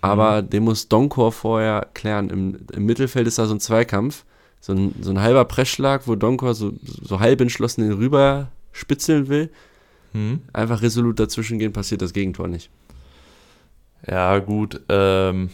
[0.00, 0.50] aber mhm.
[0.50, 2.30] den muss Donkor vorher klären.
[2.30, 4.24] Im, Im, Mittelfeld ist da so ein Zweikampf,
[4.60, 9.28] so ein, so ein halber Pressschlag, wo Donkor so, so halb entschlossen den rüber spitzeln
[9.28, 9.50] will.
[10.14, 10.40] Mhm.
[10.54, 12.70] Einfach resolut dazwischen gehen, passiert das Gegentor nicht.
[14.06, 14.80] Ja, gut.
[14.88, 15.50] Ähm,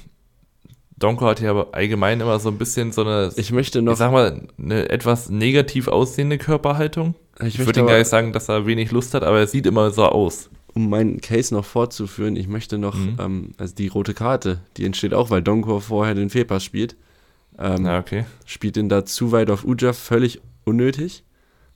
[0.97, 3.99] Donko hat ja aber allgemein immer so ein bisschen so eine, ich möchte noch, ich
[3.99, 7.15] sag mal, eine etwas negativ aussehende Körperhaltung.
[7.41, 9.91] Ich, ich würde gar nicht sagen, dass er wenig Lust hat, aber er sieht immer
[9.91, 10.51] so aus.
[10.73, 13.17] Um meinen Case noch fortzuführen, ich möchte noch, mhm.
[13.21, 16.97] ähm, also die rote Karte, die entsteht auch, weil Donko vorher den Fehlpass spielt.
[17.59, 18.25] Ähm, ja, okay.
[18.47, 21.25] Spielt ihn da zu weit auf Uja, völlig unnötig.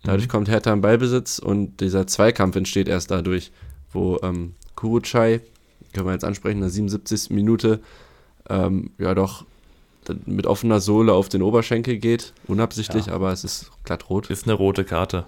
[0.04, 0.31] Dadurch mhm.
[0.31, 3.50] kommt Hertha im Ballbesitz und dieser Zweikampf entsteht erst dadurch,
[3.92, 5.40] wo ähm, Kurucay,
[5.92, 7.31] können wir jetzt ansprechen, in der 77.
[7.31, 7.81] Minute
[8.48, 9.44] ähm, ja doch
[10.26, 12.32] mit offener Sohle auf den Oberschenkel geht.
[12.46, 13.12] Unabsichtlich, ja.
[13.12, 14.30] aber es ist glatt rot.
[14.30, 15.26] Ist eine rote Karte.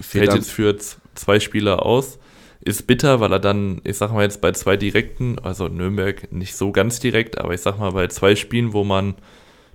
[0.00, 0.76] Fällt jetzt für
[1.14, 2.18] zwei Spieler aus.
[2.60, 6.56] Ist bitter, weil er dann, ich sag mal jetzt bei zwei direkten, also Nürnberg nicht
[6.56, 9.14] so ganz direkt, aber ich sag mal bei zwei Spielen, wo man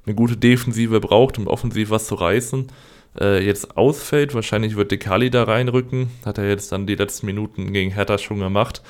[0.06, 2.72] eine gute Defensive braucht, um offensiv was zu reißen,
[3.20, 4.34] äh, jetzt ausfällt.
[4.34, 6.10] Wahrscheinlich wird Dekali da reinrücken.
[6.26, 8.82] Hat er jetzt dann die letzten Minuten gegen Hertha schon gemacht.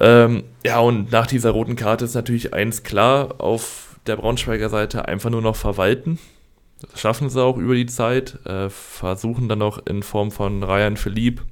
[0.00, 5.08] Ähm, ja, und nach dieser roten Karte ist natürlich eins klar, auf der Braunschweiger Seite
[5.08, 6.18] einfach nur noch verwalten.
[6.80, 10.96] Das schaffen sie auch über die Zeit, äh, versuchen dann noch in Form von Ryan
[10.96, 11.42] Philipp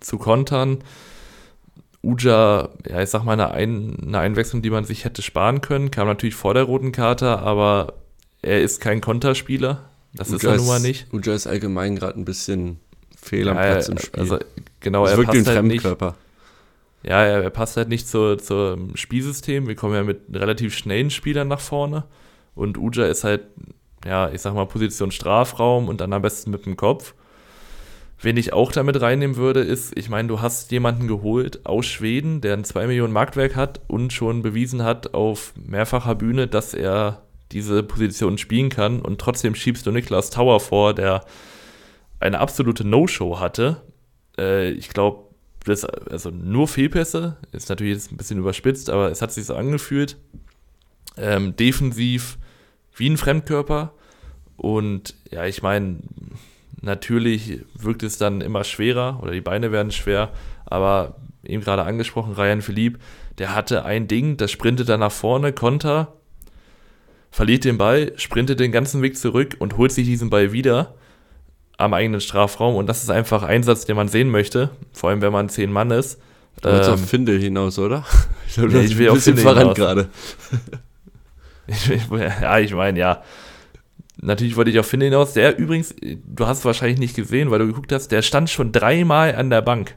[0.00, 0.78] zu kontern.
[2.02, 5.90] Uja, ja, ich sag mal, eine, Ein eine Einwechslung, die man sich hätte sparen können,
[5.90, 7.94] kam natürlich vor der roten Karte, aber
[8.42, 9.84] er ist kein Konterspieler.
[10.14, 11.12] Das Uja ist er nun mal nicht.
[11.12, 12.80] Uja ist allgemein gerade ein bisschen
[13.20, 14.20] fehl am ja, Platz im Spiel.
[14.20, 14.38] Also,
[14.80, 15.86] genau, das er passt halt nicht.
[17.02, 19.66] Ja, er, er passt halt nicht zu, zum Spielsystem.
[19.66, 22.04] Wir kommen ja mit relativ schnellen Spielern nach vorne.
[22.54, 23.42] Und Uja ist halt
[24.04, 27.14] ja, ich sag mal, Position Strafraum und dann am besten mit dem Kopf.
[28.22, 32.40] Wen ich auch damit reinnehmen würde, ist, ich meine, du hast jemanden geholt aus Schweden,
[32.42, 37.22] der ein 2 Millionen Marktwerk hat und schon bewiesen hat auf mehrfacher Bühne, dass er
[37.52, 41.24] diese Position spielen kann und trotzdem schiebst du Niklas Tower vor, der
[42.20, 43.82] eine absolute No-Show hatte.
[44.38, 45.29] Äh, ich glaube,
[45.64, 49.54] das, also nur Fehlpässe, ist natürlich jetzt ein bisschen überspitzt, aber es hat sich so
[49.54, 50.16] angefühlt.
[51.16, 52.38] Ähm, defensiv
[52.94, 53.92] wie ein Fremdkörper.
[54.56, 55.98] Und ja, ich meine,
[56.82, 60.30] Natürlich wirkt es dann immer schwerer oder die Beine werden schwer,
[60.64, 62.98] aber eben gerade angesprochen, Ryan Philippe,
[63.38, 66.14] der hatte ein Ding, das sprintet dann nach vorne, Konter,
[67.30, 70.94] verliert den Ball, sprintet den ganzen Weg zurück und holt sich diesen Ball wieder
[71.80, 75.22] am eigenen Strafraum und das ist einfach ein Einsatz, den man sehen möchte, vor allem
[75.22, 76.20] wenn man zehn Mann ist.
[76.60, 78.04] Du willst ähm, auf Finde hinaus, oder?
[78.46, 79.76] Ich, glaube, ja, ich will auf Finde hinaus.
[79.76, 80.08] gerade.
[82.40, 83.22] ja, ich meine, ja.
[84.20, 85.34] Natürlich wollte ich auf Finn hinaus.
[85.34, 88.72] Der übrigens, du hast es wahrscheinlich nicht gesehen, weil du geguckt hast, der stand schon
[88.72, 89.94] dreimal an der Bank.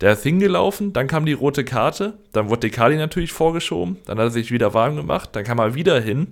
[0.00, 4.26] Der ist hingelaufen, dann kam die rote Karte, dann wurde Dekali natürlich vorgeschoben, dann hat
[4.26, 6.28] er sich wieder warm gemacht, dann kam er wieder hin,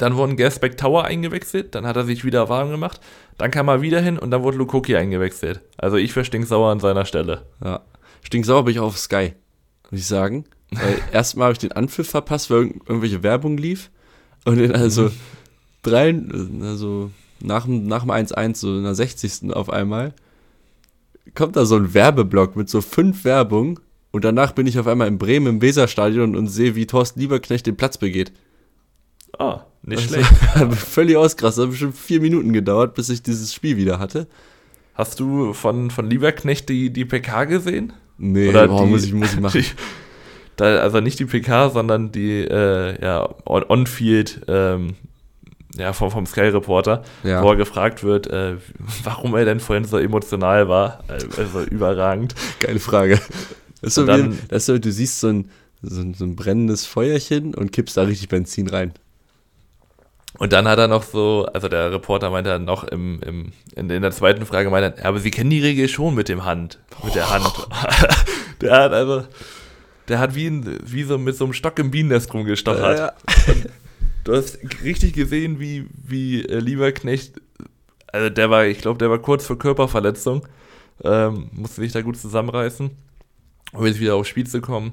[0.00, 3.00] dann wurden Gasback Tower eingewechselt, dann hat er sich wieder warm gemacht,
[3.38, 5.60] dann kam er wieder hin und dann wurde Lukoki eingewechselt.
[5.76, 7.42] Also ich wäre stinksauer an seiner Stelle.
[7.64, 7.82] Ja.
[8.22, 9.34] Stinksauer bin ich auf Sky,
[9.90, 10.44] muss ich sagen.
[10.70, 13.90] Weil erstmal habe ich den Anpfiff verpasst, weil irgendwelche Werbung lief.
[14.44, 15.12] Und dann also mhm
[15.82, 16.14] drei,
[16.62, 17.10] also
[17.40, 19.54] nach, nach dem 1-1, so in der 60.
[19.54, 20.14] auf einmal,
[21.34, 23.78] kommt da so ein Werbeblock mit so fünf Werbungen
[24.10, 27.66] und danach bin ich auf einmal in Bremen im Weserstadion und sehe, wie Thorsten Lieberknecht
[27.66, 28.32] den Platz begeht.
[29.38, 30.74] Ah, nicht also, schlecht.
[30.74, 31.64] völlig ausgerastet.
[31.64, 34.26] Hat bestimmt vier Minuten gedauert, bis ich dieses Spiel wieder hatte.
[34.94, 37.92] Hast du von, von Lieberknecht die, die PK gesehen?
[38.18, 39.60] Nee, Oder boah, die, muss, ich, muss ich machen.
[39.62, 39.66] Die,
[40.56, 44.94] da, also nicht die PK, sondern die äh, ja, On-Field ähm,
[45.74, 47.42] ja, vom, vom Sky Reporter, ja.
[47.42, 48.56] wo er gefragt wird, äh,
[49.04, 51.02] warum er denn vorhin so emotional war.
[51.08, 52.34] Also überragend.
[52.60, 53.18] Geile Frage.
[53.80, 56.36] Das ist dann, wie, das ist so du siehst so ein, so, ein, so ein
[56.36, 58.92] brennendes Feuerchen und kippst da richtig Benzin rein.
[60.38, 63.90] Und dann hat er noch so, also der Reporter meinte dann noch im, im, in,
[63.90, 66.78] in der zweiten Frage, meinte er, aber Sie kennen die Regel schon mit dem Hand,
[67.04, 67.50] mit der Hand.
[68.60, 69.24] der hat also,
[70.08, 72.98] der hat wie, ein, wie so mit so einem Stock im Bienennest rumgestochert.
[72.98, 73.54] Ja, ja.
[74.24, 77.40] Du hast richtig gesehen, wie, wie äh, Lieberknecht,
[78.12, 80.46] also der war, ich glaube, der war kurz vor Körperverletzung,
[81.02, 82.90] ähm, musste sich da gut zusammenreißen,
[83.72, 84.92] um jetzt wieder aufs Spiel zu kommen.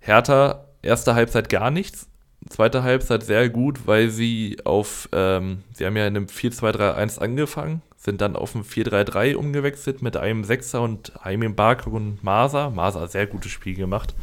[0.00, 2.08] Hertha, erste Halbzeit gar nichts,
[2.48, 7.82] zweite Halbzeit sehr gut, weil sie auf, ähm, sie haben ja in einem 4-2-3-1 angefangen,
[7.96, 12.70] sind dann auf ein 4-3-3 umgewechselt mit einem Sechser und Aymin Bark und Masa.
[12.70, 14.14] Masa sehr gutes Spiel gemacht.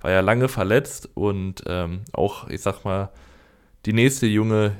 [0.00, 3.10] War ja lange verletzt und ähm, auch, ich sag mal,
[3.86, 4.72] die nächste junge,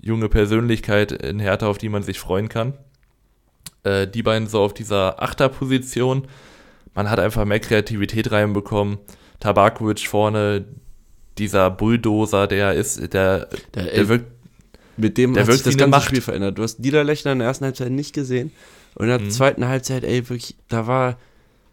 [0.00, 2.74] junge Persönlichkeit in Hertha, auf die man sich freuen kann.
[3.82, 6.28] Äh, die beiden so auf dieser Achterposition.
[6.94, 8.98] Man hat einfach mehr Kreativität reinbekommen.
[9.40, 10.64] Tabakovic vorne,
[11.38, 14.26] dieser Bulldozer, der ist, der, der, der wirkt.
[14.96, 16.08] Mit dem der hat sich das ganze Macht.
[16.08, 16.58] Spiel verändert.
[16.58, 18.50] Du hast Niederlechner in der ersten Halbzeit nicht gesehen.
[18.96, 19.30] Und in der mhm.
[19.30, 21.18] zweiten Halbzeit, ey, wirklich, da war,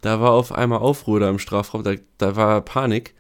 [0.02, 3.16] da war auf einmal Aufruhr da im Strafraum, da, da war Panik.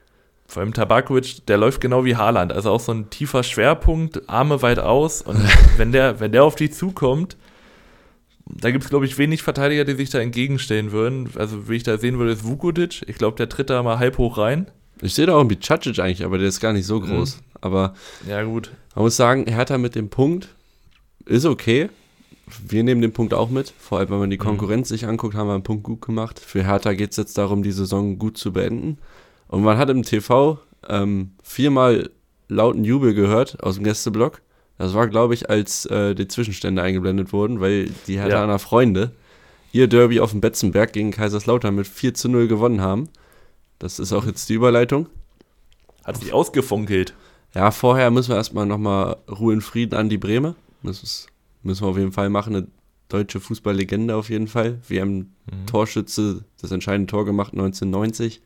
[0.47, 2.53] Vor allem Tabakovic, der läuft genau wie Haaland.
[2.53, 5.23] Also auch so ein tiefer Schwerpunkt, Arme weit aus.
[5.23, 5.39] Und
[5.77, 7.35] wenn der, wenn der auf die zukommt,
[8.45, 11.31] da gibt es, glaube ich, wenig Verteidiger, die sich da entgegenstellen würden.
[11.35, 13.03] Also, wie ich da sehen würde, ist Vukovic.
[13.07, 14.69] Ich glaube, der tritt da mal halb hoch rein.
[15.05, 17.05] Ich sehe da auch ein Bicacic eigentlich, aber der ist gar nicht so mhm.
[17.05, 17.37] groß.
[17.37, 17.41] Mhm.
[17.61, 17.93] Aber
[18.27, 18.71] ja, gut.
[18.95, 20.49] Man muss sagen, Hertha mit dem Punkt
[21.25, 21.89] ist okay.
[22.67, 23.73] Wir nehmen den Punkt auch mit.
[23.77, 24.43] Vor allem, wenn man die mhm.
[24.43, 24.95] Konkurrenz mhm.
[24.95, 26.39] sich anguckt, haben wir einen Punkt gut gemacht.
[26.39, 28.97] Für Hertha geht es jetzt darum, die Saison gut zu beenden.
[29.47, 32.09] Und man hat im TV ähm, viermal
[32.47, 34.41] lauten Jubel gehört aus dem Gästeblock.
[34.77, 38.57] Das war, glaube ich, als äh, die Zwischenstände eingeblendet wurden, weil die Herthaner ja.
[38.57, 39.11] Freunde
[39.71, 43.09] ihr Derby auf dem Betzenberg gegen Kaiserslautern mit 4 zu 0 gewonnen haben.
[43.85, 45.05] Das ist auch jetzt die Überleitung.
[46.03, 47.13] Hat sich ausgefunkelt.
[47.53, 50.55] Ja, vorher müssen wir erstmal nochmal Ruhe in Frieden an die Breme.
[50.81, 51.27] Das ist,
[51.61, 52.55] müssen wir auf jeden Fall machen.
[52.55, 52.67] Eine
[53.09, 54.79] deutsche Fußballlegende auf jeden Fall.
[54.87, 55.67] Wir haben mhm.
[55.67, 58.41] Torschütze das entscheidende Tor gemacht 1990.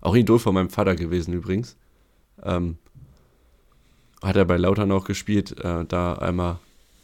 [0.00, 1.76] Auch Idol von meinem Vater gewesen übrigens.
[2.42, 2.78] Ähm,
[4.22, 5.62] hat er bei Lautern auch gespielt.
[5.62, 6.58] Äh, da einmal,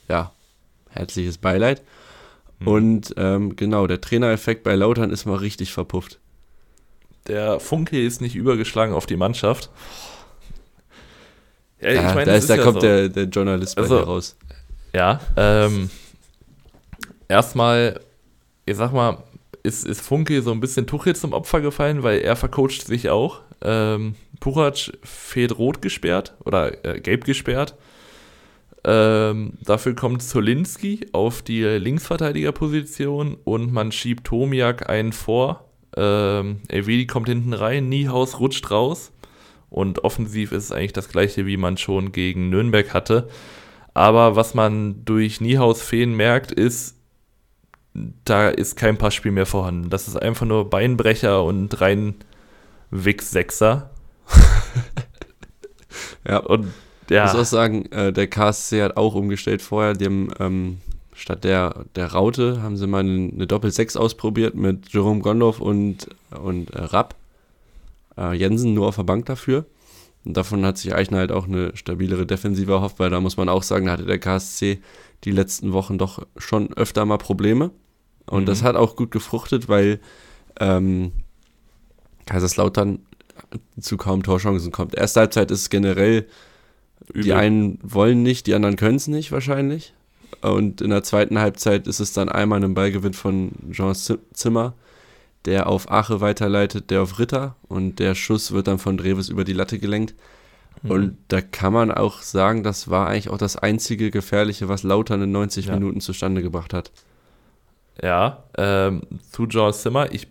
[0.09, 0.33] ja,
[0.89, 1.83] herzliches Beileid.
[2.59, 2.69] Mhm.
[2.69, 6.21] Und ähm, genau, der Trainereffekt bei Lautern ist mal richtig verpufft.
[7.27, 9.71] Der Funke ist nicht übergeschlagen auf die Mannschaft.
[11.81, 12.87] Ja, ich mein, da, ist, da ja kommt so.
[12.87, 14.37] der, der Journalist bei also, dir raus.
[14.95, 15.91] Ja, ähm,
[17.29, 18.01] erstmal,
[18.65, 19.23] ich sag mal,
[19.63, 23.41] ist, ist Funke so ein bisschen Tuchel zum Opfer gefallen, weil er vercoacht sich auch.
[23.63, 27.75] Ähm, Puchac fehlt rot gesperrt oder äh, gelb gesperrt.
[28.85, 35.66] Ähm, dafür kommt Zolinski auf die Linksverteidigerposition und man schiebt Tomiak einen vor.
[35.97, 39.13] Ähm, Elvedi kommt hinten rein, Niehaus rutscht raus.
[39.69, 43.29] Und offensiv ist es eigentlich das gleiche, wie man schon gegen Nürnberg hatte.
[43.95, 46.97] Aber was man durch Niehaus Feen merkt, ist,
[48.25, 49.91] da ist kein Passspiel mehr vorhanden.
[49.91, 52.15] Das ist einfach nur Beinbrecher und rein
[52.91, 53.91] Wix-Sechser.
[56.29, 56.39] ja.
[56.39, 56.73] Und
[57.09, 57.27] ja.
[57.27, 59.95] Ich muss auch sagen, äh, der KSC hat auch umgestellt vorher.
[59.95, 60.79] Die haben ähm,
[61.17, 66.09] statt der, der Raute haben sie mal eine, eine Doppel-6 ausprobiert mit Jerome Gondorf und,
[66.31, 67.17] und äh, Rapp.
[68.17, 69.65] Äh, Jensen nur auf der Bank dafür.
[70.25, 73.49] Und davon hat sich Eichner halt auch eine stabilere Defensive erhofft, weil da muss man
[73.49, 74.81] auch sagen, da hatte der KSC
[75.25, 77.71] die letzten Wochen doch schon öfter mal Probleme.
[78.27, 78.47] Und mhm.
[78.47, 80.01] das hat auch gut gefruchtet, weil
[80.61, 81.13] ähm,
[82.27, 82.99] Kaiserslautern
[83.81, 84.95] zu kaum Torchancen kommt.
[84.95, 86.27] Erste Halbzeit ist generell,
[87.09, 87.23] Übel.
[87.23, 89.95] die einen wollen nicht, die anderen können es nicht wahrscheinlich.
[90.43, 94.75] Und in der zweiten Halbzeit ist es dann einmal ein Ballgewinn von Jean Zimmer,
[95.45, 99.45] der auf Ache weiterleitet, der auf Ritter und der Schuss wird dann von Dreves über
[99.45, 100.15] die Latte gelenkt.
[100.83, 100.91] Mhm.
[100.91, 105.23] Und da kann man auch sagen, das war eigentlich auch das einzige Gefährliche, was Lautern
[105.23, 105.75] in 90 ja.
[105.75, 106.93] Minuten zustande gebracht hat.
[108.03, 110.29] Ja, ähm, zu Jean Zimmer, ich,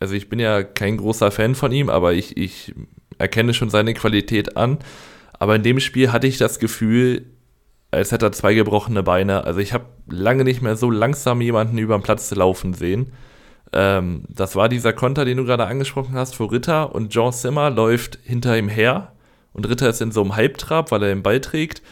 [0.00, 2.74] also ich bin ja kein großer Fan von ihm, aber ich, ich
[3.18, 4.78] erkenne schon seine Qualität an.
[5.38, 7.26] Aber in dem Spiel hatte ich das Gefühl,
[7.94, 9.44] als hätte er zwei gebrochene Beine.
[9.44, 13.12] Also ich habe lange nicht mehr so langsam jemanden über den Platz laufen sehen.
[13.72, 17.70] Ähm, das war dieser Konter, den du gerade angesprochen hast, vor Ritter und Jean Zimmer
[17.70, 19.12] läuft hinter ihm her
[19.52, 21.82] und Ritter ist in so einem Halbtrab, weil er den Ball trägt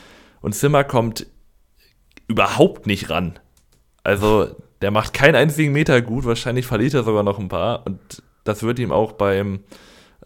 [0.40, 1.26] und Zimmer kommt
[2.28, 3.38] überhaupt nicht ran.
[4.05, 8.22] Also der macht keinen einzigen Meter gut, wahrscheinlich verliert er sogar noch ein paar und
[8.44, 9.61] das wird ihm auch beim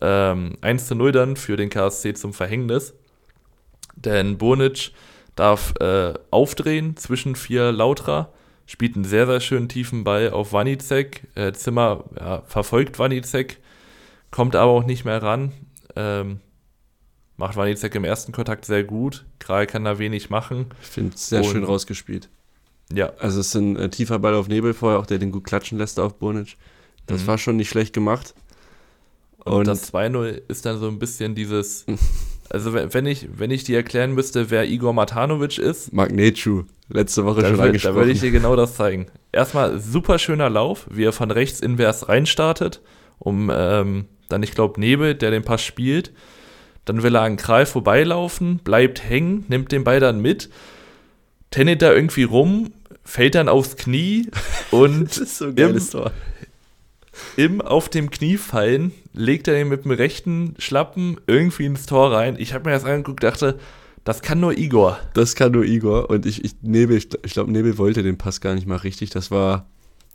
[0.00, 2.94] ähm, 1 zu 0 dann für den KSC zum Verhängnis.
[3.94, 4.92] Denn Burnic
[5.36, 8.32] darf äh, aufdrehen zwischen vier Lautra,
[8.66, 11.28] spielt einen sehr, sehr schönen tiefen Ball auf Wanizek.
[11.34, 13.60] Äh, Zimmer ja, verfolgt Wanizek,
[14.30, 15.52] kommt aber auch nicht mehr ran.
[15.94, 16.40] Ähm,
[17.36, 19.24] macht Wanizek im ersten Kontakt sehr gut.
[19.38, 20.66] Kral kann da wenig machen.
[20.82, 22.28] Ich finde es sehr Und, schön rausgespielt.
[22.92, 23.12] Ja.
[23.18, 25.78] Also es ist ein äh, tiefer Ball auf Nebel vorher, auch der den gut klatschen
[25.78, 26.56] lässt auf Burnic.
[27.06, 27.26] Das mhm.
[27.26, 28.34] war schon nicht schlecht gemacht.
[29.44, 31.84] Und, Und das 2-0 ist dann so ein bisschen dieses
[32.50, 35.92] Also wenn ich, wenn ich dir erklären müsste, wer Igor Matanovic ist.
[35.92, 37.94] Magnechu, letzte Woche schon will, angesprochen.
[37.94, 39.06] Da würde ich dir genau das zeigen.
[39.32, 42.80] Erstmal super schöner Lauf, wie er von rechts invers reinstartet,
[43.18, 46.12] um ähm, dann, ich glaube, Nebel, der den Pass spielt.
[46.84, 50.50] Dann will er an Kral vorbeilaufen, bleibt hängen, nimmt den Ball dann mit,
[51.50, 52.72] tennet da irgendwie rum,
[53.04, 54.28] fällt dann aufs Knie
[54.70, 56.12] und das ist so ein geiles im, Tor
[57.36, 62.12] im auf dem Knie fallen, legt er den mit dem rechten Schlappen irgendwie ins Tor
[62.12, 62.36] rein.
[62.38, 63.58] Ich habe mir das angeguckt, dachte,
[64.04, 64.98] das kann nur Igor.
[65.14, 66.10] Das kann nur Igor.
[66.10, 69.10] Und ich, ich Nebel, ich, glaube, Nebel wollte den Pass gar nicht mal richtig.
[69.10, 69.68] Das war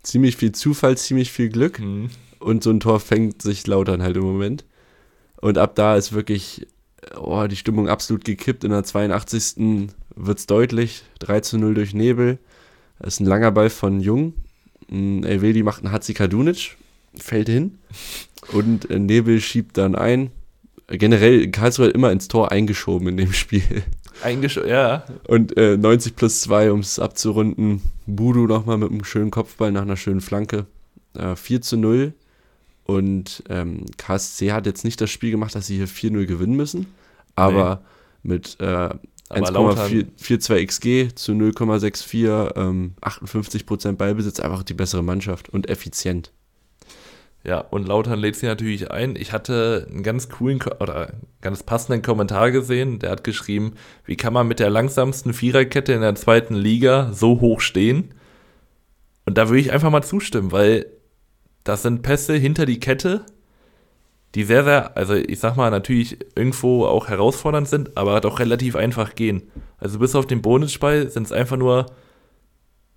[0.04, 1.80] ziemlich viel Zufall, ziemlich viel Glück.
[1.80, 2.10] Mhm.
[2.40, 4.66] Und so ein Tor fängt sich Lautern halt im Moment.
[5.42, 6.68] Und ab da ist wirklich
[7.18, 8.64] oh, die Stimmung absolut gekippt.
[8.64, 9.90] In der 82.
[10.16, 11.04] wird es deutlich.
[11.20, 12.40] 3 zu 0 durch Nebel.
[13.00, 14.34] Das ist ein langer Ball von Jung.
[14.92, 16.78] Elvedi macht einen Hatzikadunic,
[17.18, 17.80] fällt hin
[18.54, 20.32] und äh, Nebel schiebt dann ein.
[20.88, 23.84] Generell, Karlsruhe hat immer ins Tor eingeschoben in dem Spiel.
[24.24, 25.06] Eingeschoben, ja.
[25.28, 27.82] Und äh, 90 plus 2, um es abzurunden.
[28.06, 30.66] Budu nochmal mit einem schönen Kopfball nach einer schönen Flanke.
[31.14, 32.14] Äh, 4 zu 0.
[32.84, 36.88] Und ähm, KSC hat jetzt nicht das Spiel gemacht, dass sie hier 4-0 gewinnen müssen.
[37.36, 37.82] Aber
[38.24, 38.34] nee.
[38.34, 38.90] mit äh,
[39.30, 46.34] 1,42 XG zu 0,64, ähm, 58% Ballbesitz, einfach die bessere Mannschaft und effizient.
[47.44, 49.16] Ja, und Lautern lädt sie natürlich ein.
[49.16, 53.00] Ich hatte einen ganz coolen oder ganz passenden Kommentar gesehen.
[53.00, 53.74] Der hat geschrieben,
[54.06, 58.14] wie kann man mit der langsamsten Viererkette in der zweiten Liga so hoch stehen?
[59.26, 60.86] Und da würde ich einfach mal zustimmen, weil
[61.64, 63.26] das sind Pässe hinter die Kette,
[64.36, 68.76] die sehr, sehr, also ich sag mal, natürlich irgendwo auch herausfordernd sind, aber doch relativ
[68.76, 69.52] einfach gehen.
[69.78, 71.88] Also bis auf den Bonusball sind es einfach nur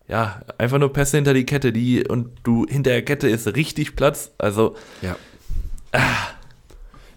[0.09, 3.97] ja, einfach nur Pässe hinter die Kette, die und du hinter der Kette ist richtig
[3.97, 4.33] Platz.
[4.39, 5.17] Also, ja.
[5.93, 6.29] Ah,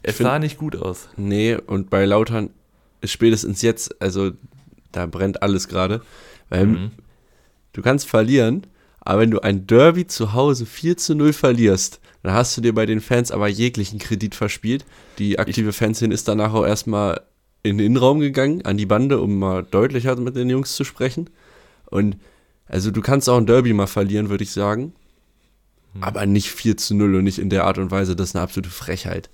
[0.04, 1.10] es find, sah nicht gut aus.
[1.18, 2.52] Nee, und bei Lautern
[3.02, 4.32] ist spätestens jetzt, also
[4.92, 6.02] da brennt alles gerade,
[6.50, 6.92] weil mhm.
[7.74, 8.68] du kannst verlieren,
[9.02, 12.74] aber wenn du ein Derby zu Hause 4 zu 0 verlierst, dann hast du dir
[12.74, 14.86] bei den Fans aber jeglichen Kredit verspielt.
[15.18, 17.22] Die aktive Fanszene ist danach auch erstmal
[17.64, 21.30] in den Innenraum gegangen, an die Bande, um mal deutlicher mit den Jungs zu sprechen.
[21.86, 22.18] Und
[22.68, 24.94] also du kannst auch ein Derby mal verlieren, würde ich sagen.
[25.94, 26.04] Hm.
[26.04, 28.16] Aber nicht 4 zu 0 und nicht in der Art und Weise.
[28.16, 29.30] Das ist eine absolute Frechheit.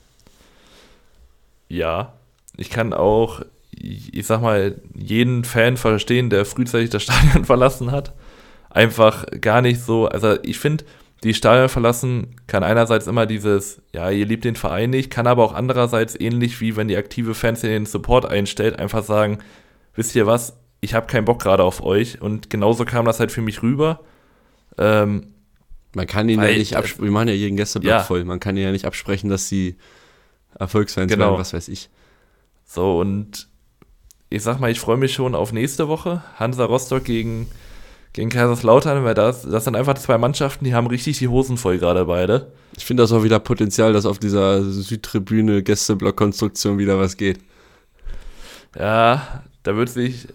[1.68, 2.14] Ja,
[2.58, 3.44] ich kann auch
[3.80, 8.14] ich sag mal, jeden Fan verstehen, der frühzeitig das Stadion verlassen hat.
[8.70, 10.86] Einfach gar nicht so, also ich finde,
[11.24, 15.44] die Stadion verlassen kann einerseits immer dieses, ja, ihr liebt den Verein nicht, kann aber
[15.44, 19.38] auch andererseits ähnlich wie wenn die aktive Fans in den Support einstellt, einfach sagen,
[19.96, 23.32] wisst ihr was, ich habe keinen Bock gerade auf euch und genauso kam das halt
[23.32, 24.02] für mich rüber.
[24.78, 25.28] Ähm,
[25.96, 28.00] man kann ihn ja nicht absprechen, wir machen ja jeden Gästeblock ja.
[28.02, 29.78] voll, man kann ihn ja nicht absprechen, dass sie
[30.60, 31.28] Erfolgsfans genau.
[31.28, 31.90] werden, was weiß ich.
[32.66, 33.48] So, und
[34.30, 36.22] ich sag mal, ich freue mich schon auf nächste Woche.
[36.38, 37.48] Hansa Rostock gegen,
[38.12, 41.78] gegen Kaiserslautern, weil das, das sind einfach zwei Mannschaften, die haben richtig die Hosen voll
[41.78, 42.52] gerade beide.
[42.76, 47.40] Ich finde das auch wieder Potenzial, dass auf dieser Südtribüne Gästeblock-Konstruktion wieder was geht.
[48.78, 50.28] Ja, da wird sich.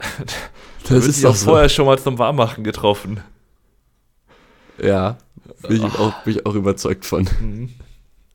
[0.88, 1.50] da das sich auch so.
[1.50, 3.20] vorher schon mal zum Warmmachen getroffen.
[4.82, 5.18] Ja,
[5.68, 7.28] bin ich, auch, bin ich auch überzeugt von.
[7.40, 7.70] Mhm.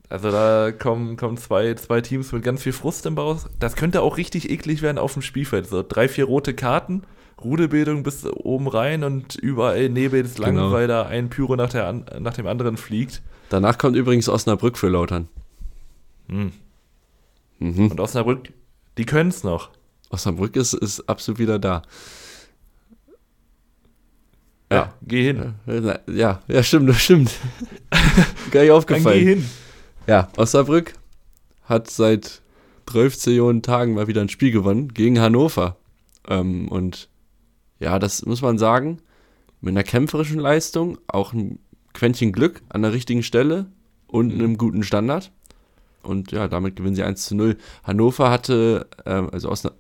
[0.10, 3.40] Also da kommen, kommen zwei, zwei Teams mit ganz viel Frust im Bauch.
[3.60, 5.68] Das könnte auch richtig eklig werden auf dem Spielfeld.
[5.68, 7.04] So drei, vier rote Karten,
[7.44, 10.72] Rudelbildung bis oben rein und überall nebelslang, genau.
[10.72, 13.22] weil da ein Pyro nach, der, nach dem anderen fliegt.
[13.50, 15.28] Danach kommt übrigens Osnabrück für Lautern.
[16.30, 16.52] Hm.
[17.60, 17.92] Mhm.
[17.92, 18.50] Und Osnabrück,
[18.98, 19.70] die können es noch.
[20.10, 21.82] Osnabrück ist, ist absolut wieder da.
[24.72, 25.54] Ja, ja, geh hin.
[26.08, 27.32] Ja, ja, stimmt, das stimmt.
[28.52, 29.04] Gar nicht aufgefallen.
[29.04, 29.46] Dann geh hin.
[30.08, 30.94] Ja, Osnabrück
[31.64, 32.42] hat seit
[32.88, 35.78] 12 Millionen Tagen mal wieder ein Spiel gewonnen gegen Hannover.
[36.28, 37.10] Ähm, und
[37.80, 39.00] ja, das muss man sagen,
[39.62, 41.60] mit einer kämpferischen Leistung, auch ein
[41.94, 43.68] Quäntchen Glück an der richtigen Stelle
[44.08, 44.40] und mhm.
[44.40, 45.32] einem guten Standard.
[46.04, 47.58] Und ja, damit gewinnen sie 1 zu 0.
[47.84, 49.72] Hannover hatte, äh, also Osna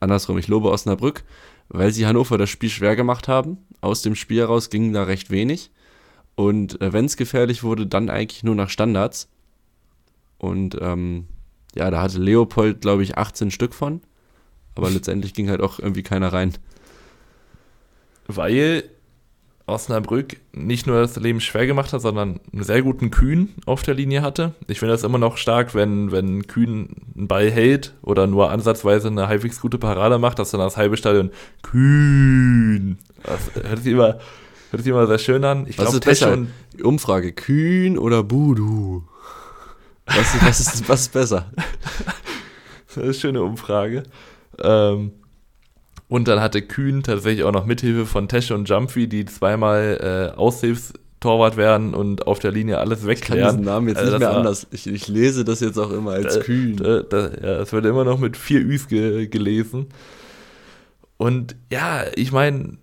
[0.00, 1.24] andersrum, ich lobe Osnabrück,
[1.68, 3.58] weil sie Hannover das Spiel schwer gemacht haben.
[3.80, 5.70] Aus dem Spiel heraus ging da recht wenig.
[6.34, 9.28] Und äh, wenn es gefährlich wurde, dann eigentlich nur nach Standards.
[10.38, 11.26] Und ähm,
[11.74, 14.00] ja, da hatte Leopold, glaube ich, 18 Stück von.
[14.74, 16.54] Aber letztendlich ging halt auch irgendwie keiner rein.
[18.28, 18.88] Weil
[19.68, 23.94] Osnabrück nicht nur das Leben schwer gemacht hat, sondern einen sehr guten Kühn auf der
[23.94, 24.54] Linie hatte.
[24.66, 29.08] Ich finde das immer noch stark, wenn, wenn Kühn einen Ball hält oder nur ansatzweise
[29.08, 31.30] eine halbwegs gute Parade macht, dass dann das halbe Stadion
[31.62, 32.98] Kühn.
[33.22, 34.18] Das hört sich immer,
[34.70, 35.66] hört sich immer sehr schön an.
[35.68, 36.48] Ich glaube, schon.
[36.82, 39.04] Umfrage: Kühn oder Budu?
[40.06, 41.50] Was, was, ist, was ist besser?
[42.86, 44.04] das ist eine schöne Umfrage.
[44.58, 45.12] Ähm,
[46.08, 50.38] und dann hatte Kühn tatsächlich auch noch Mithilfe von Tesche und Jumpy, die zweimal äh,
[50.38, 53.40] Aushilfstorwart werden und auf der Linie alles wegklären.
[53.40, 54.66] Ich kann diesen Namen jetzt also nicht mehr war, anders.
[54.70, 56.76] Ich, ich, lese das jetzt auch immer als da, Kühn.
[56.76, 59.86] Da, da, ja, es wird immer noch mit vier Üs ge, gelesen.
[61.18, 62.78] Und ja, ich meine,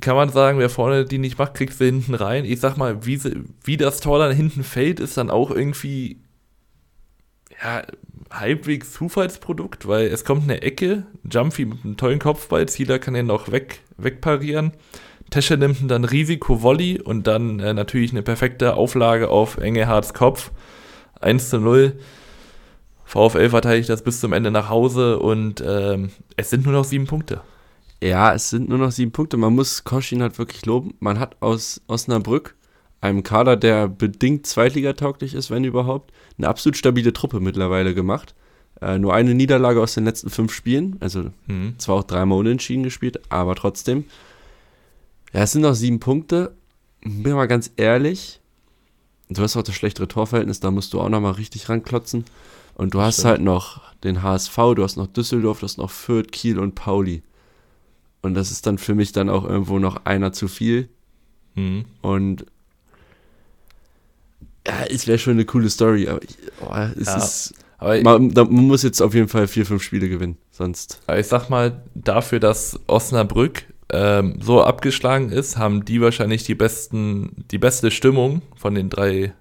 [0.00, 2.44] kann man sagen, wer vorne die nicht macht, kriegt sie hinten rein.
[2.44, 6.18] Ich sag mal, wie, sie, wie das Tor dann hinten fällt, ist dann auch irgendwie
[7.62, 7.82] ja,
[8.32, 13.26] halbwegs Zufallsprodukt, weil es kommt eine Ecke, Jumpy mit einem tollen Kopfball, Zieler kann den
[13.26, 14.72] noch weg, wegparieren.
[15.30, 20.50] Tesche nimmt dann Risiko-Volley und dann äh, natürlich eine perfekte Auflage auf Engelhards Kopf.
[21.20, 21.98] 1 zu 0.
[23.04, 27.06] VfL verteidigt das bis zum Ende nach Hause und ähm, es sind nur noch sieben
[27.06, 27.40] Punkte.
[28.02, 29.36] Ja, es sind nur noch sieben Punkte.
[29.36, 30.94] Man muss Koschin halt wirklich loben.
[30.98, 32.56] Man hat aus Osnabrück,
[33.02, 38.34] einem Kader, der bedingt zweitligatauglich ist, wenn überhaupt, eine absolut stabile Truppe mittlerweile gemacht.
[38.80, 40.96] Äh, nur eine Niederlage aus den letzten fünf Spielen.
[41.00, 41.74] Also mhm.
[41.78, 44.04] zwar auch dreimal unentschieden gespielt, aber trotzdem.
[45.32, 46.54] Ja, es sind noch sieben Punkte.
[47.04, 48.40] Bin mal ganz ehrlich.
[49.28, 52.24] Du hast auch das schlechtere Torverhältnis, da musst du auch nochmal richtig ranklotzen.
[52.74, 53.28] Und du hast Stimmt.
[53.28, 57.22] halt noch den HSV, du hast noch Düsseldorf, du hast noch Fürth, Kiel und Pauli.
[58.20, 60.88] Und das ist dann für mich dann auch irgendwo noch einer zu viel.
[61.54, 61.86] Mhm.
[62.00, 62.46] Und
[64.66, 67.54] ja, es wäre schon eine coole Story, aber ich, oh, es ja, ist.
[67.78, 71.00] Aber man, man, muss jetzt auf jeden Fall vier, fünf Spiele gewinnen, sonst.
[71.06, 76.54] Aber ich sag mal, dafür, dass Osnabrück ähm, so abgeschlagen ist, haben die wahrscheinlich die
[76.54, 79.32] besten, die beste Stimmung von den drei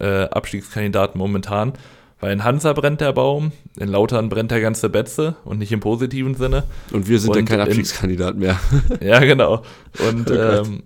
[0.00, 1.74] äh, Abstiegskandidaten momentan.
[2.18, 5.80] Weil in Hansa brennt der Baum, in Lautern brennt der ganze Betze und nicht im
[5.80, 6.64] positiven Sinne.
[6.92, 8.60] Und wir sind und ja kein Abstiegskandidat mehr.
[9.00, 9.62] ja, genau.
[10.06, 10.82] Und, oh ähm,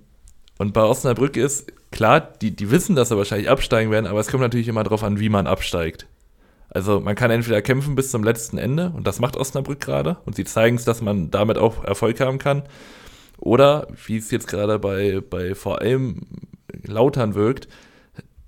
[0.58, 4.26] und bei Osnabrück ist, klar, die, die wissen, dass sie wahrscheinlich absteigen werden, aber es
[4.26, 6.06] kommt natürlich immer darauf an, wie man absteigt.
[6.68, 10.34] Also man kann entweder kämpfen bis zum letzten Ende und das macht Osnabrück gerade und
[10.34, 12.64] sie zeigen es, dass man damit auch Erfolg haben kann.
[13.38, 16.22] Oder, wie es jetzt gerade bei, bei vor allem
[16.82, 17.68] Lautern wirkt,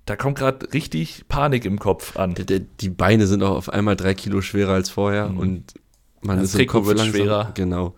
[0.07, 2.35] da kommt gerade richtig Panik im Kopf an.
[2.35, 5.39] Die, Beine sind auch auf einmal drei Kilo schwerer als vorher mhm.
[5.39, 5.75] und
[6.21, 7.53] man das ist im Kopf wird langsam, schwerer.
[7.55, 7.95] Genau.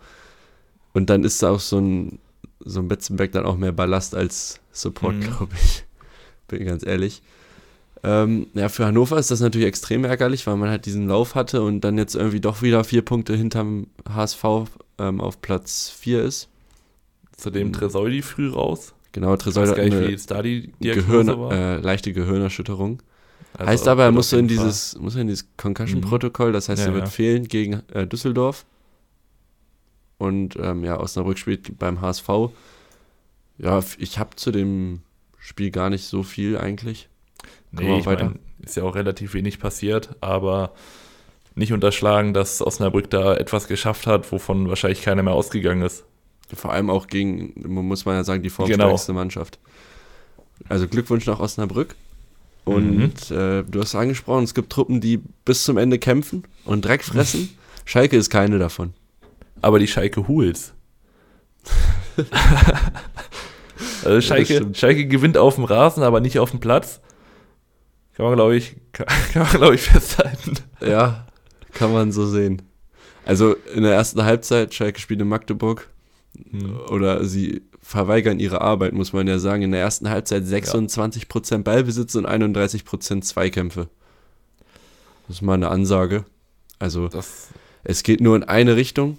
[0.93, 2.19] Und dann ist da auch so ein,
[2.59, 5.21] so ein Betzenberg dann auch mehr Ballast als Support, mhm.
[5.21, 5.85] glaube ich.
[6.47, 7.21] Bin ganz ehrlich.
[8.03, 11.61] Ähm, ja, für Hannover ist das natürlich extrem ärgerlich, weil man halt diesen Lauf hatte
[11.61, 14.43] und dann jetzt irgendwie doch wieder vier Punkte hinterm HSV
[14.97, 16.49] ähm, auf Platz 4 ist.
[17.35, 17.73] Zudem mhm.
[17.73, 18.93] Tresoldi früh raus.
[19.11, 23.01] Genau, Tresoldi hat eine Gehirn, äh, leichte Gehirnerschütterung.
[23.53, 26.93] Also heißt aber, er muss in dieses, muss in dieses Concussion-Protokoll, das heißt, ja, er
[26.93, 27.09] wird ja.
[27.09, 28.65] fehlen gegen äh, Düsseldorf.
[30.19, 32.29] Und ähm, ja, Osnabrück spielt beim HSV.
[33.57, 35.01] Ja, ich habe zu dem
[35.39, 37.09] Spiel gar nicht so viel eigentlich.
[37.71, 40.73] Nee, ich mein, ist ja auch relativ wenig passiert, aber
[41.55, 46.03] nicht unterschlagen, dass Osnabrück da etwas geschafft hat, wovon wahrscheinlich keiner mehr ausgegangen ist.
[46.53, 49.19] Vor allem auch gegen, muss man ja sagen, die formstärkste genau.
[49.19, 49.59] Mannschaft.
[50.67, 51.95] Also Glückwunsch nach Osnabrück.
[52.65, 53.35] Und mhm.
[53.35, 57.55] äh, du hast angesprochen, es gibt Truppen, die bis zum Ende kämpfen und Dreck fressen.
[57.85, 58.93] Schalke ist keine davon.
[59.61, 60.73] Aber die Schalke Hools.
[64.03, 67.01] also Schalke, Schalke gewinnt auf dem Rasen, aber nicht auf dem Platz.
[68.15, 70.55] Kann man, glaube ich, kann, kann man, glaube ich, festhalten.
[70.81, 71.25] Ja,
[71.73, 72.61] kann man so sehen.
[73.25, 75.89] Also in der ersten Halbzeit, Schalke spielt in Magdeburg,
[76.51, 76.79] hm.
[76.89, 79.63] oder sie verweigern ihre Arbeit, muss man ja sagen.
[79.63, 81.57] In der ersten Halbzeit 26% ja.
[81.59, 83.87] Ballbesitz und 31% Zweikämpfe.
[85.27, 86.25] Das ist mal eine Ansage.
[86.79, 87.49] Also das
[87.83, 89.17] es geht nur in eine Richtung.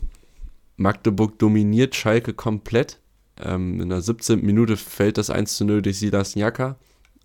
[0.81, 2.99] Magdeburg dominiert Schalke komplett.
[3.39, 4.45] Ähm, in der 17.
[4.45, 6.77] Minute fällt das 1 zu 0 durch Silas Njaka.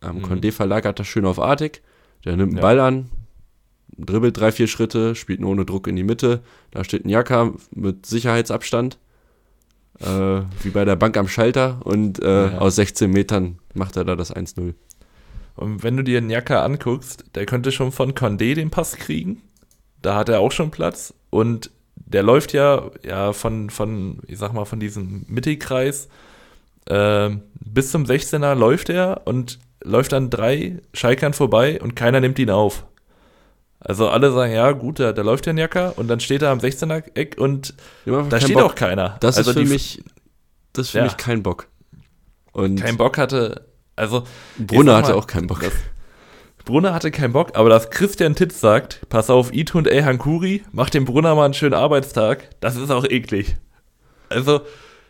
[0.04, 0.26] Ähm, mhm.
[0.26, 1.82] Condé verlagert das schön auf Artig.
[2.26, 2.62] Der nimmt den ja.
[2.62, 3.10] Ball an,
[3.98, 6.42] dribbelt drei, vier Schritte, spielt nur ohne Druck in die Mitte.
[6.72, 8.98] Da steht Njaka mit Sicherheitsabstand
[10.00, 12.58] äh, wie bei der Bank am Schalter und äh, ja.
[12.58, 14.74] aus 16 Metern macht er da das 1-0.
[15.56, 19.42] Und wenn du dir Njaka anguckst, der könnte schon von Condé den Pass kriegen.
[20.02, 21.14] Da hat er auch schon Platz.
[21.30, 21.72] Und
[22.06, 26.08] der läuft ja, ja von, von, ich sag mal, von diesem Mittelkreis
[26.88, 27.30] äh,
[27.60, 32.50] bis zum 16er läuft er und läuft an drei Schalkern vorbei und keiner nimmt ihn
[32.50, 32.86] auf.
[33.80, 36.60] Also alle sagen, ja gut, da, da läuft der Jacker und dann steht er am
[36.60, 37.76] 16er Eck und
[38.06, 38.64] da steht Bock.
[38.64, 39.18] auch keiner.
[39.20, 40.04] Das also ist für mich,
[40.74, 41.04] das ist für ja.
[41.04, 41.68] mich kein Bock.
[42.52, 44.24] Und kein Bock hatte, also
[44.58, 45.64] Brunner hatte auch keinen Bock.
[46.66, 50.64] Brunner hatte keinen Bock, aber dass Christian Titz sagt, pass auf, Ito und El Hankuri,
[50.72, 53.56] mach dem Brunner mal einen schönen Arbeitstag, das ist auch eklig.
[54.30, 54.62] Also,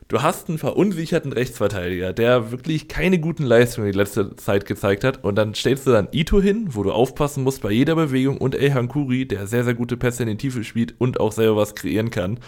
[0.10, 5.24] du hast einen verunsicherten Rechtsverteidiger, der wirklich keine guten Leistungen die letzte Zeit gezeigt hat.
[5.24, 8.54] Und dann stellst du dann Ito hin, wo du aufpassen musst bei jeder Bewegung und
[8.54, 11.74] El Hankuri, der sehr, sehr gute Pässe in die Tiefe spielt und auch selber was
[11.74, 12.40] kreieren kann.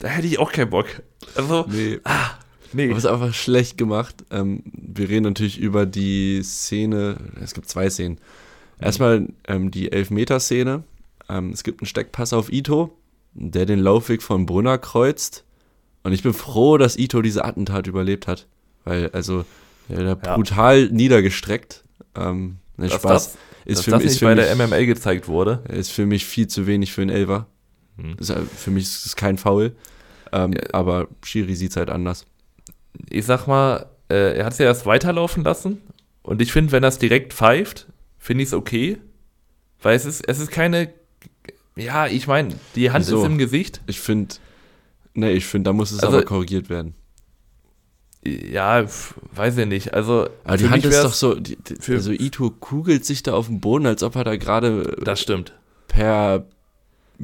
[0.00, 0.86] Da hätte ich auch keinen Bock.
[1.36, 2.00] Also, nee.
[2.02, 2.30] Ah,
[2.72, 2.88] nee.
[2.88, 4.24] Aber ist einfach schlecht gemacht.
[4.30, 8.18] Ähm, wir reden natürlich über die Szene, es gibt zwei Szenen.
[8.80, 10.84] Erstmal ähm, die Elfmeter-Szene.
[11.28, 12.96] Ähm, es gibt einen Steckpass auf Ito,
[13.34, 15.44] der den Laufweg von Brunner kreuzt
[16.08, 18.46] und ich bin froh, dass Ito diese Attentat überlebt hat.
[18.84, 19.44] Weil, also,
[19.88, 20.14] er ja.
[20.14, 21.84] brutal niedergestreckt.
[22.14, 23.02] Ähm, ne, Spaß.
[23.02, 25.62] Das, ist dass für, das ist nicht bei mich, der MMA gezeigt wurde.
[25.68, 27.46] Ist für mich viel zu wenig für einen Elver.
[27.98, 28.16] Hm.
[28.18, 29.76] Ist, für mich ist es kein Foul.
[30.32, 30.60] Ähm, ja.
[30.72, 32.24] Aber Shiri sieht es halt anders.
[33.10, 35.80] Ich sag mal, äh, er hat es ja erst weiterlaufen lassen.
[36.22, 37.86] Und ich finde, wenn er es direkt pfeift,
[38.18, 38.98] finde ich es okay.
[39.80, 40.92] Weil es ist, es ist keine.
[41.76, 43.80] Ja, ich meine, die Hand so, ist im Gesicht.
[43.86, 44.34] Ich finde,
[45.18, 46.94] Nee, ich finde, da muss es also, aber korrigiert werden.
[48.24, 48.84] Ja,
[49.32, 49.92] weiß ich nicht.
[49.92, 51.34] Also, aber die Hand ist doch so.
[51.34, 54.96] Die, die, also, Ito kugelt sich da auf dem Boden, als ob er da gerade.
[55.02, 55.54] Das stimmt.
[55.88, 56.46] Per,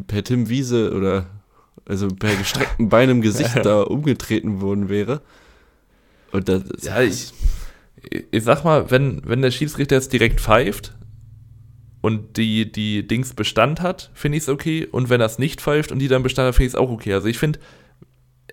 [0.09, 1.27] per Tim Wiese oder.
[1.87, 5.21] Also per gestreckten Bein im Gesicht da umgetreten worden wäre.
[6.35, 6.63] Und das.
[6.83, 7.33] Ja, ich,
[8.31, 10.93] ich sag mal, wenn, wenn der Schiedsrichter jetzt direkt pfeift,
[12.05, 14.87] und die, die Dings Bestand hat, finde ich es okay.
[14.93, 17.15] Und wenn das nicht pfeift und die dann Bestand hat, finde ich es auch okay.
[17.15, 17.61] Also ich finde,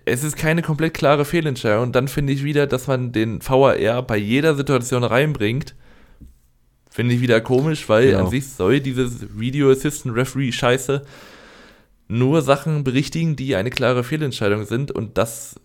[0.06, 1.82] es ist keine komplett klare Fehlentscheidung.
[1.82, 5.74] Und dann finde ich wieder, dass man den VAR bei jeder Situation reinbringt.
[6.88, 8.24] Finde ich wieder komisch, weil genau.
[8.24, 11.02] an sich soll dieses Video Assistant Referee Scheiße
[12.08, 14.92] nur Sachen berichtigen, die eine klare Fehlentscheidung sind.
[14.92, 15.60] Und das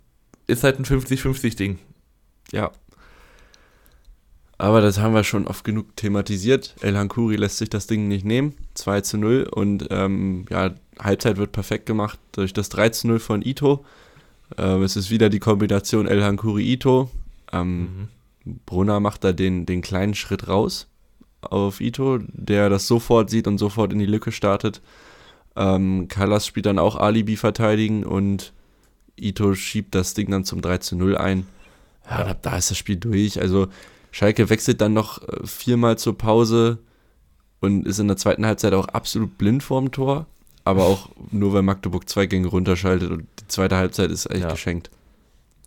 [0.46, 1.80] ist halt ein 50-50-Ding.
[2.52, 2.72] Ja.
[4.58, 6.76] Aber das haben wir schon oft genug thematisiert.
[6.82, 8.56] El Hankuri lässt sich das Ding nicht nehmen.
[8.74, 9.48] 2 zu 0.
[9.52, 13.86] Und ähm, ja, Halbzeit wird perfekt gemacht durch das 3 zu 0 von Ito.
[14.58, 17.12] Ähm, es ist wieder die Kombination El Hankuri-Ito.
[17.54, 18.60] Ähm, mhm.
[18.66, 20.88] Brunner macht da den, den kleinen Schritt raus
[21.42, 24.82] auf Ito, der das sofort sieht und sofort in die Lücke startet.
[25.56, 28.54] Ähm, Callas spielt dann auch Alibi verteidigen und
[29.18, 31.48] Ito schiebt das Ding dann zum 3 zu 0 ein.
[32.10, 33.40] Ja, da, da ist das Spiel durch.
[33.42, 33.68] Also
[34.12, 36.80] Schalke wechselt dann noch äh, viermal zur Pause
[37.60, 40.28] und ist in der zweiten Halbzeit auch absolut blind vorm Tor
[40.68, 44.52] aber auch nur, weil Magdeburg zwei Gänge runterschaltet und die zweite Halbzeit ist echt ja.
[44.52, 44.92] geschenkt.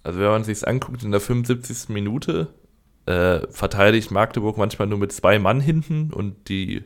[0.02, 1.88] Also wenn man sich anguckt, in der 75.
[1.88, 2.48] Minute
[3.06, 6.84] äh, verteidigt Magdeburg manchmal nur mit zwei Mann hinten und die,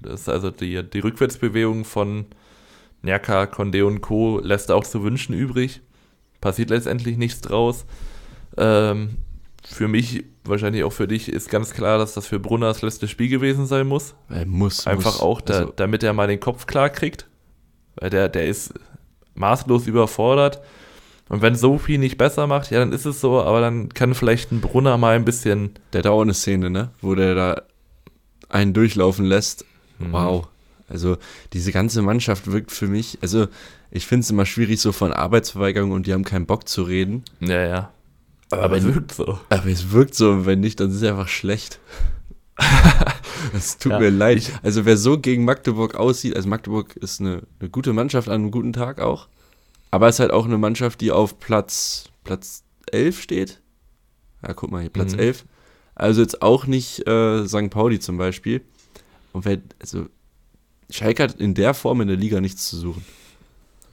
[0.00, 2.26] das ist also die, die Rückwärtsbewegung von
[3.02, 4.40] Nerka, Conde und Co.
[4.40, 5.80] lässt auch zu wünschen übrig.
[6.40, 7.86] Passiert letztendlich nichts draus.
[8.56, 9.16] Ähm,
[9.66, 13.08] für mich, wahrscheinlich auch für dich, ist ganz klar, dass das für Brunner das letzte
[13.08, 14.14] Spiel gewesen sein muss.
[14.28, 14.86] Er muss.
[14.86, 15.20] Einfach muss.
[15.20, 17.26] auch, da, Also, damit er mal den Kopf klar kriegt.
[17.96, 18.74] Weil der, der ist
[19.34, 20.60] maßlos überfordert.
[21.28, 24.52] Und wenn Sophie nicht besser macht, ja, dann ist es so, aber dann kann vielleicht
[24.52, 25.70] ein Brunner mal ein bisschen.
[25.92, 26.90] der hat auch eine Szene, ne?
[27.00, 27.62] Wo der da
[28.50, 29.64] einen durchlaufen lässt.
[29.98, 30.12] Mhm.
[30.12, 30.48] Wow.
[30.88, 31.16] Also
[31.54, 33.46] diese ganze Mannschaft wirkt für mich, also
[33.90, 37.24] ich finde es immer schwierig so von Arbeitsverweigerung und die haben keinen Bock zu reden.
[37.40, 37.93] Ja, ja.
[38.60, 39.38] Aber es wenn- wirkt so.
[39.48, 41.80] Aber es wirkt so, und wenn nicht, dann ist es einfach schlecht.
[43.52, 44.52] Es tut Ja, mir leid.
[44.62, 48.50] Also wer so gegen Magdeburg aussieht, also Magdeburg ist eine, eine gute Mannschaft an einem
[48.50, 49.28] guten Tag auch,
[49.90, 53.60] aber es ist halt auch eine Mannschaft, die auf Platz, Platz 11 steht.
[54.42, 55.18] Ja, guck mal hier, Platz Mhm.
[55.20, 55.44] 11.
[55.94, 57.70] Also jetzt auch nicht äh, St.
[57.70, 58.62] Pauli zum Beispiel.
[59.32, 60.06] Und wer, also
[60.90, 63.04] Schalke hat in der Form in der Liga nichts zu suchen.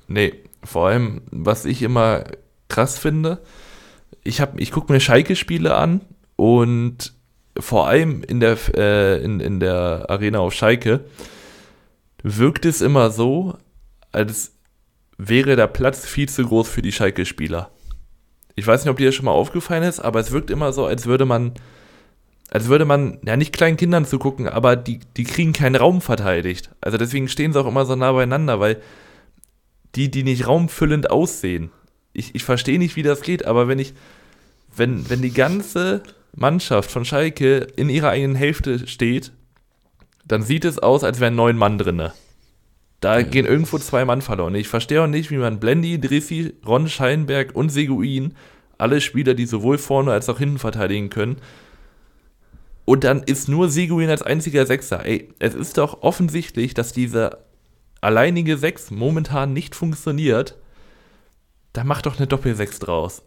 [0.07, 0.33] Nee,
[0.63, 2.23] vor allem, was ich immer
[2.69, 3.41] krass finde,
[4.23, 6.01] ich, hab- ich gucke mir Schalke-Spiele an
[6.35, 7.13] und
[7.59, 11.01] vor allem in der, äh, in, in der Arena auf Schalke
[12.23, 13.57] wirkt es immer so,
[14.11, 14.53] als
[15.17, 17.69] wäre der Platz viel zu groß für die Schalke-Spieler.
[18.55, 20.85] Ich weiß nicht, ob dir das schon mal aufgefallen ist, aber es wirkt immer so,
[20.85, 21.53] als würde man,
[22.49, 26.69] als würde man, ja nicht kleinen Kindern zugucken, aber die, die kriegen keinen Raum verteidigt.
[26.81, 28.81] Also deswegen stehen sie auch immer so nah beieinander, weil
[29.95, 31.71] die, die nicht raumfüllend aussehen.
[32.13, 33.93] Ich, ich verstehe nicht, wie das geht, aber wenn ich,
[34.75, 36.03] wenn, wenn die ganze
[36.35, 39.31] Mannschaft von Schalke in ihrer eigenen Hälfte steht,
[40.25, 42.13] dann sieht es aus, als wären neun Mann drinne.
[42.99, 43.23] Da Ja.
[43.25, 44.55] gehen irgendwo zwei Mann verloren.
[44.55, 48.35] Ich verstehe auch nicht, wie man Blendi, Drissi, Ron Scheinberg und Seguin,
[48.77, 51.37] alle Spieler, die sowohl vorne als auch hinten verteidigen können,
[52.85, 55.05] und dann ist nur Seguin als einziger Sechser.
[55.05, 57.37] Ey, es ist doch offensichtlich, dass dieser
[58.01, 60.57] alleinige Sechs momentan nicht funktioniert.
[61.73, 63.21] Da macht doch eine Doppelsechs draus.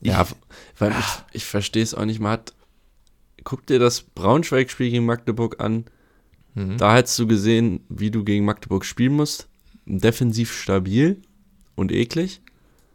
[0.00, 0.26] Ich- Ja,
[0.78, 2.20] weil ich, ich verstehe es auch nicht.
[2.20, 2.52] Man hat,
[3.44, 5.86] guck dir das Braunschweig-Spiel gegen Magdeburg an.
[6.54, 6.76] Mhm.
[6.78, 9.48] Da hättest du gesehen, wie du gegen Magdeburg spielen musst.
[9.86, 11.22] Defensiv stabil
[11.74, 12.42] und eklig.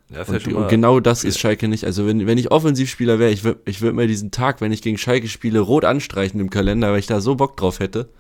[0.10, 1.86] Das Und, ja und genau das ist Schalke nicht.
[1.86, 4.84] Also wenn, wenn ich Offensivspieler wäre, ich würde ich würd mir diesen Tag, wenn ich
[4.84, 8.10] gegen Schalke spiele, rot anstreichen im Kalender, weil ich da so Bock drauf hätte.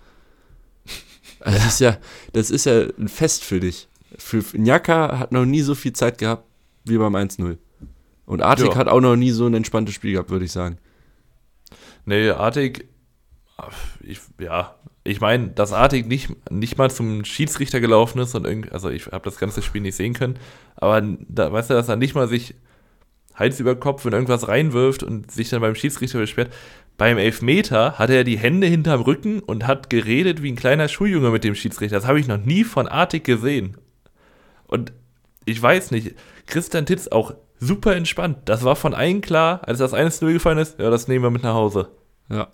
[1.40, 1.98] Also das ist ja,
[2.32, 3.90] das ist ja ein Fest für dich.
[4.18, 6.46] Für Njaka hat noch nie so viel Zeit gehabt
[6.86, 7.58] wie beim 1-0.
[8.26, 8.76] Und Artik Ja.
[8.76, 10.78] hat auch noch nie so ein entspanntes Spiel gehabt, würde ich sagen.
[12.06, 12.88] Nee, Artig,
[14.02, 18.72] ich, ja, ich meine, dass Artig nicht, nicht mal zum Schiedsrichter gelaufen ist und irgendwie,
[18.72, 20.38] also ich habe das ganze Spiel nicht sehen können,
[20.76, 22.56] aber da weißt du, dass er nicht mal sich
[23.36, 26.54] Hals über Kopf in irgendwas reinwirft und sich dann beim Schiedsrichter beschwert.
[26.98, 31.32] Beim Elfmeter hatte er die Hände hinterm Rücken und hat geredet wie ein kleiner Schuljunge
[31.32, 31.96] mit dem Schiedsrichter.
[31.96, 33.78] Das habe ich noch nie von Artig gesehen.
[34.74, 34.92] Und
[35.46, 36.16] ich weiß nicht,
[36.48, 38.40] Christian Titz auch super entspannt.
[38.46, 41.44] Das war von allen klar, als das 1-0 gefallen ist, ja, das nehmen wir mit
[41.44, 41.90] nach Hause.
[42.28, 42.48] Ja.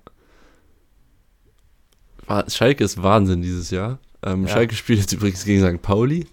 [2.50, 4.00] Schalke ist Wahnsinn dieses Jahr.
[4.22, 4.50] Ähm, Ja.
[4.50, 5.82] Schalke spielt jetzt übrigens gegen St.
[5.82, 6.28] Pauli.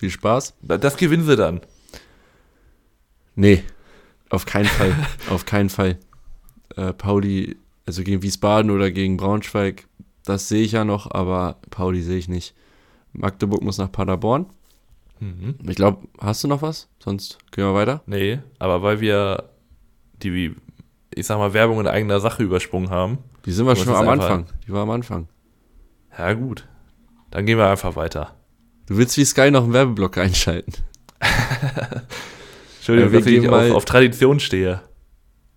[0.00, 0.54] Viel Spaß.
[0.62, 1.60] Das gewinnen sie dann.
[3.36, 3.62] Nee,
[4.30, 4.94] auf keinen Fall.
[5.30, 5.96] auf keinen Fall.
[6.74, 7.56] Äh, Pauli,
[7.86, 9.86] also gegen Wiesbaden oder gegen Braunschweig,
[10.24, 12.54] das sehe ich ja noch, aber Pauli sehe ich nicht.
[13.12, 14.46] Magdeburg muss nach Paderborn.
[15.22, 15.54] Mhm.
[15.68, 16.88] Ich glaube, hast du noch was?
[16.98, 18.02] Sonst gehen wir weiter.
[18.06, 19.50] Nee, aber weil wir
[20.22, 20.56] die,
[21.14, 23.18] ich sag mal, Werbung in eigener Sache übersprungen haben.
[23.46, 24.46] Die sind wir schon am Anfang.
[24.66, 25.28] Die war am Anfang.
[26.18, 26.66] Ja, gut.
[27.30, 28.34] Dann gehen wir einfach weiter.
[28.86, 30.72] Du willst wie Sky noch einen Werbeblock einschalten.
[32.78, 34.82] Entschuldigung, Ja, dass ich auf, auf Tradition stehe.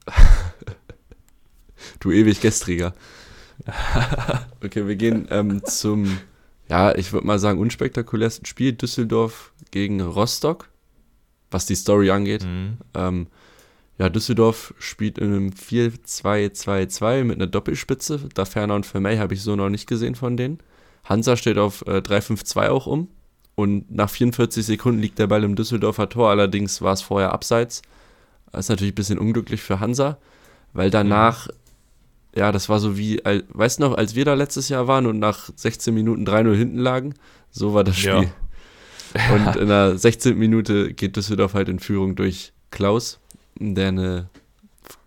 [2.00, 2.94] Du ewig Gestriger.
[4.64, 6.20] okay, wir gehen ähm, zum,
[6.70, 8.74] ja, ich würde mal sagen, unspektakulärsten Spiel.
[8.74, 10.70] Düsseldorf gegen Rostock,
[11.52, 12.46] was die Story angeht.
[12.46, 12.78] Mhm.
[12.94, 13.28] Ähm,
[13.98, 18.22] ja, Düsseldorf spielt in einem 4-2-2-2 mit einer Doppelspitze.
[18.34, 20.60] Da Ferner und Vermey habe ich so noch nicht gesehen von denen.
[21.04, 23.10] Hansa steht auf äh, 3-5-2 auch um.
[23.56, 26.30] Und nach 44 Sekunden liegt der Ball im Düsseldorfer Tor.
[26.30, 27.82] Allerdings war es vorher abseits.
[28.54, 30.18] Das ist natürlich ein bisschen unglücklich für Hansa,
[30.72, 31.50] weil danach,
[32.34, 35.20] ja, das war so wie, weißt du noch, als wir da letztes Jahr waren und
[35.20, 37.16] nach 16 Minuten 3-0 hinten lagen,
[37.52, 38.24] so war das Ja.
[39.34, 40.38] Und in der 16.
[40.38, 43.20] Minute geht Düsseldorf halt in Führung durch Klaus,
[43.60, 44.30] der eine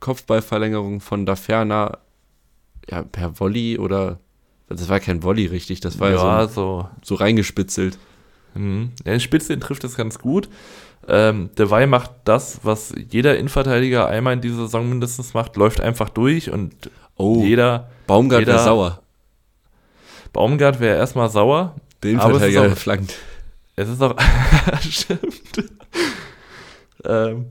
[0.01, 1.99] Kopfballverlängerung von Daferna
[2.91, 4.19] ja, per Volley oder
[4.69, 6.89] das war kein Volley richtig, das war ja, so, so.
[7.03, 7.99] so reingespitzelt.
[8.55, 8.93] Mhm.
[9.05, 10.49] Ja, in Spitze trifft es ganz gut.
[11.07, 16.09] Ähm, Dewey macht das, was jeder Innenverteidiger einmal in dieser Saison mindestens macht, läuft einfach
[16.09, 17.89] durch und Oh, jeder.
[18.07, 19.03] Baumgart wäre sauer.
[20.33, 21.75] Baumgart wäre erstmal sauer.
[22.05, 23.15] Den Aber es ist Verteidiger auch- flankt.
[23.79, 24.17] Es ist auch.
[24.81, 25.71] stimmt.
[27.05, 27.47] ähm,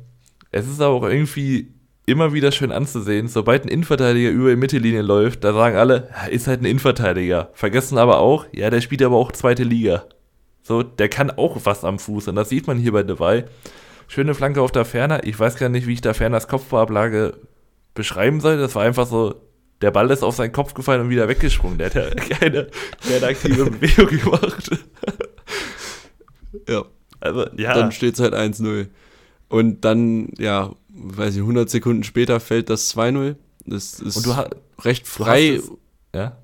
[0.51, 1.73] es ist auch irgendwie
[2.05, 6.27] immer wieder schön anzusehen, sobald ein Innenverteidiger über die Mittellinie läuft, da sagen alle, "Ja,
[6.27, 7.49] ist halt ein Innenverteidiger.
[7.53, 10.03] Vergessen aber auch, ja, der spielt aber auch zweite Liga.
[10.63, 13.45] So, der kann auch was am Fuß und das sieht man hier bei Dewey.
[14.09, 15.23] Schöne Flanke auf der Ferner.
[15.23, 17.37] Ich weiß gar nicht, wie ich da Ferners Kopfbauablage
[17.93, 18.57] beschreiben soll.
[18.57, 19.35] Das war einfach so,
[19.81, 21.77] der Ball ist auf seinen Kopf gefallen und wieder weggesprungen.
[21.77, 22.67] Der hat ja keine,
[23.05, 24.71] keine aktive Bewegung gemacht.
[26.67, 26.85] Ja.
[27.19, 27.73] Also, ja.
[27.73, 28.87] Dann steht es halt 1-0.
[29.49, 33.35] Und dann, ja, weiß ich, 100 Sekunden später fällt das 2-0.
[33.65, 34.49] Das ist Und du, ha
[34.81, 35.61] recht frei.
[36.13, 36.37] ja?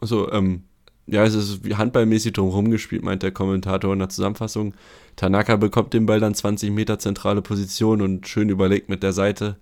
[0.00, 0.64] Also, ähm,
[1.06, 4.74] ja, es ist wie handballmäßig drumherum gespielt, meint der Kommentator in der Zusammenfassung.
[5.16, 9.56] Tanaka bekommt den Ball dann 20 Meter zentrale Position und schön überlegt mit der Seite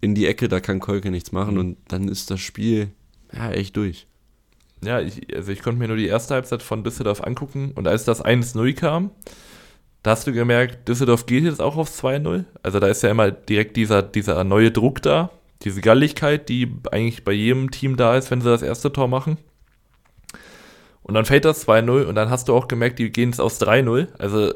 [0.00, 2.88] in die Ecke, da kann Kolke nichts machen und dann ist das Spiel
[3.32, 4.08] ja echt durch.
[4.84, 8.04] Ja, ich, also ich konnte mir nur die erste Halbzeit von Düsseldorf angucken und als
[8.04, 9.10] das 1-0 kam,
[10.02, 12.44] da hast du gemerkt, Düsseldorf geht jetzt auch auf 2-0.
[12.62, 15.30] Also da ist ja immer direkt dieser, dieser neue Druck da,
[15.62, 19.38] diese Galligkeit, die eigentlich bei jedem Team da ist, wenn sie das erste Tor machen.
[21.04, 23.60] Und dann fällt das 2-0 und dann hast du auch gemerkt, die gehen jetzt aus
[23.60, 24.08] 3-0.
[24.18, 24.52] Also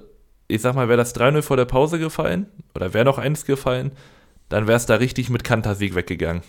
[0.49, 3.93] ich sag mal, wäre das 3-0 vor der Pause gefallen oder wäre noch eins gefallen,
[4.49, 6.43] dann wäre es da richtig mit Kantersieg weggegangen.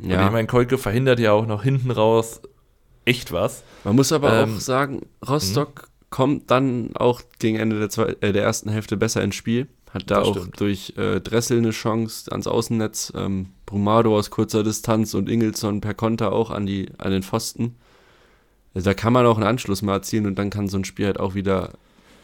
[0.00, 2.40] Und ich meine, Kolke verhindert ja auch noch hinten raus
[3.10, 3.62] echt was.
[3.84, 8.32] Man muss aber Ähm, auch sagen, Rostock kommt dann auch gegen Ende der, zwei, äh,
[8.32, 9.68] der ersten Hälfte besser ins Spiel.
[9.92, 10.60] Hat da auch stimmt.
[10.60, 15.94] durch äh, Dressel eine Chance ans Außennetz, ähm, Brumado aus kurzer Distanz und Ingelsson per
[15.94, 17.74] Konter auch an, die, an den Pfosten.
[18.72, 21.06] Also da kann man auch einen Anschluss mal erzielen und dann kann so ein Spiel
[21.06, 21.72] halt auch wieder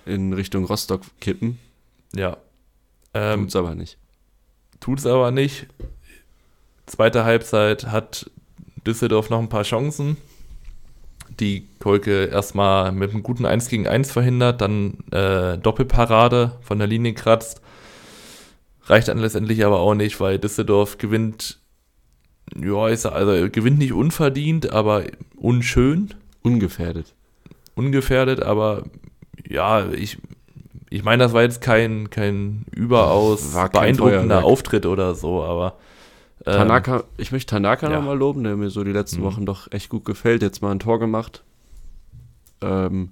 [0.05, 1.59] in Richtung Rostock kippen.
[2.15, 2.37] Ja.
[3.15, 3.99] Ähm, Tut's aber nicht.
[4.79, 5.67] Tut es aber nicht.
[6.87, 8.31] Zweite Halbzeit hat
[8.87, 10.17] Düsseldorf noch ein paar Chancen,
[11.41, 16.87] die Kolke erstmal mit einem guten 1 gegen 1 verhindert, dann äh, Doppelparade von der
[16.87, 17.61] Linie kratzt.
[18.85, 21.59] Reicht dann letztendlich aber auch nicht, weil Düsseldorf gewinnt,
[22.61, 25.05] ja, ist, also gewinnt nicht unverdient, aber
[25.37, 27.15] unschön, Ungefährdet.
[27.75, 28.85] ungefährdet, aber
[29.49, 30.19] ja, ich,
[30.91, 34.45] ich meine, das war jetzt kein, kein überaus kein beeindruckender Feuerwerk.
[34.45, 35.77] Auftritt oder so, aber
[36.47, 37.97] ähm, Tanaka, ich möchte Tanaka ja.
[37.97, 39.25] nochmal loben, der mir so die letzten Mhm.
[39.25, 40.43] Wochen doch echt gut gefällt.
[40.43, 41.43] Jetzt mal ein Tor gemacht.
[42.61, 43.11] Ähm,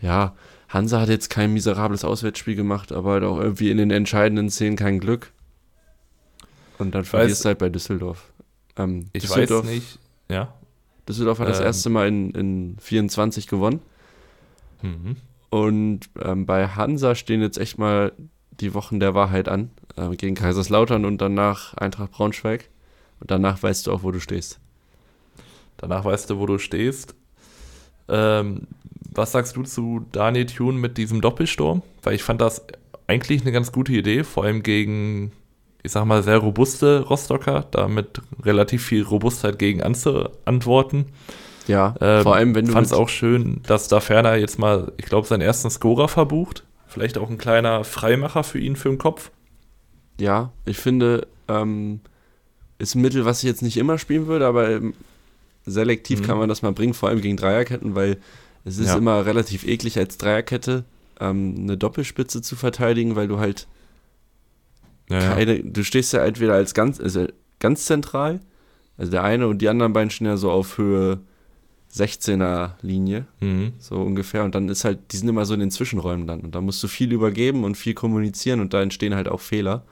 [0.00, 0.34] ja,
[0.68, 4.76] Hansa hat jetzt kein miserables Auswärtsspiel gemacht, aber halt auch irgendwie in den entscheidenden Szenen
[4.76, 5.32] kein Glück.
[6.78, 8.32] Und dann verlierst du halt bei Düsseldorf.
[8.76, 9.98] Ähm, ich Düsseldorf, weiß nicht,
[10.30, 10.52] ja.
[11.08, 11.66] Düsseldorf hat das Ähm.
[11.66, 13.80] erste Mal in, in 24 gewonnen.
[14.80, 15.16] Mhm.
[15.50, 18.12] Und ähm, bei Hansa stehen jetzt echt mal
[18.60, 19.70] die Wochen der Wahrheit an.
[19.96, 22.68] Äh, gegen Kaiserslautern und danach Eintracht Braunschweig.
[23.20, 24.58] Und danach weißt du auch, wo du stehst.
[25.76, 27.14] Danach weißt du, wo du stehst.
[28.08, 28.62] Ähm,
[29.14, 31.82] was sagst du zu Daniel Thune mit diesem Doppelsturm?
[32.02, 32.64] Weil ich fand das
[33.06, 35.32] eigentlich eine ganz gute Idee, vor allem gegen,
[35.82, 41.06] ich sag mal, sehr robuste Rostocker, damit relativ viel Robustheit gegen anzuantworten.
[41.68, 44.58] Ja, Ähm, vor allem wenn du fand es mit- auch schön, dass da Ferner jetzt
[44.58, 46.64] mal, ich glaube, seinen ersten Scorer verbucht.
[46.92, 49.30] Vielleicht auch ein kleiner Freimacher für ihn für den Kopf.
[50.20, 52.00] Ja, ich finde, ähm,
[52.78, 54.94] ist ein Mittel, was ich jetzt nicht immer spielen würde, aber ähm,
[55.64, 56.24] selektiv Mhm.
[56.24, 58.18] kann man das mal bringen, vor allem gegen Dreierketten, weil
[58.64, 58.96] es ist Ja.
[58.96, 60.84] immer relativ eklig als Dreierkette
[61.20, 63.66] ähm, eine Doppelspitze zu verteidigen, weil du halt
[65.08, 67.26] keine, du stehst ja entweder als ganz, also
[67.58, 68.40] ganz zentral,
[68.96, 71.20] also der eine und die anderen beiden stehen ja so auf Höhe
[71.94, 73.74] 16er Linie, Mhm.
[73.78, 76.54] so ungefähr, und dann ist halt, die sind immer so in den Zwischenräumen dann und
[76.54, 79.82] da musst du viel übergeben und viel kommunizieren und da entstehen halt auch Fehler.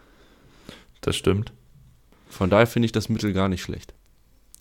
[1.03, 1.53] Das stimmt.
[2.29, 3.93] Von daher finde ich das Mittel gar nicht schlecht.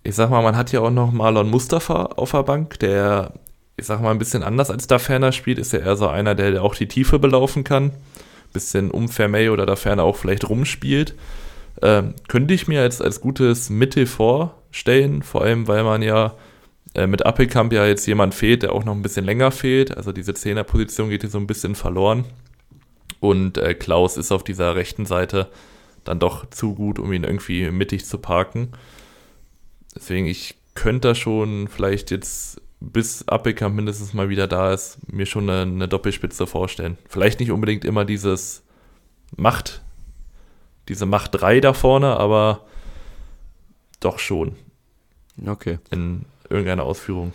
[0.04, 3.34] ich sag mal, man hat ja auch noch Marlon Mustafa auf der Bank, der,
[3.78, 6.36] ich sag mal, ein bisschen anders als da Ferner spielt, ist ja eher so einer,
[6.36, 7.92] der auch die Tiefe belaufen kann.
[8.54, 11.16] Bisschen um Vermey oder da Ferner auch vielleicht rumspielt.
[11.82, 16.34] Ähm, könnte ich mir als, als gutes Mittel vorstellen, vor allem, weil man ja
[16.96, 19.96] äh, mit Appelkamp ja jetzt jemand fehlt, der auch noch ein bisschen länger fehlt.
[19.96, 22.26] Also diese Zehnerposition geht hier so ein bisschen verloren.
[23.20, 25.50] Und äh, Klaus ist auf dieser rechten Seite
[26.04, 28.70] dann doch zu gut, um ihn irgendwie mittig zu parken.
[29.96, 35.26] Deswegen, ich könnte da schon vielleicht jetzt, bis Appelkamp mindestens mal wieder da ist, mir
[35.26, 36.98] schon eine, eine Doppelspitze vorstellen.
[37.08, 38.64] Vielleicht nicht unbedingt immer dieses
[39.36, 39.82] Macht,
[40.88, 42.66] diese Macht 3 da vorne, aber
[44.00, 44.56] doch schon
[45.46, 45.80] Okay.
[45.92, 47.34] in irgendeiner Ausführung.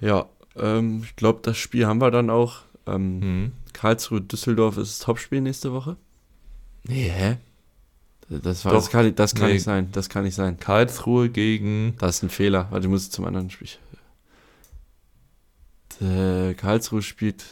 [0.00, 0.26] Ja,
[0.56, 3.52] ähm, ich glaube, das Spiel haben wir dann auch Ähm, mhm.
[3.72, 5.96] Karlsruhe-Düsseldorf ist das Topspiel nächste Woche.
[6.84, 7.36] Nee, hä?
[8.28, 9.54] Das, war, Doch, das kann, das kann nee.
[9.54, 9.90] nicht sein.
[9.92, 10.58] Das kann nicht sein.
[10.58, 11.94] Karlsruhe gegen.
[11.98, 12.68] Das ist ein Fehler.
[12.70, 13.68] Warte, ich muss zum anderen Spiel.
[16.00, 17.44] Der Karlsruhe spielt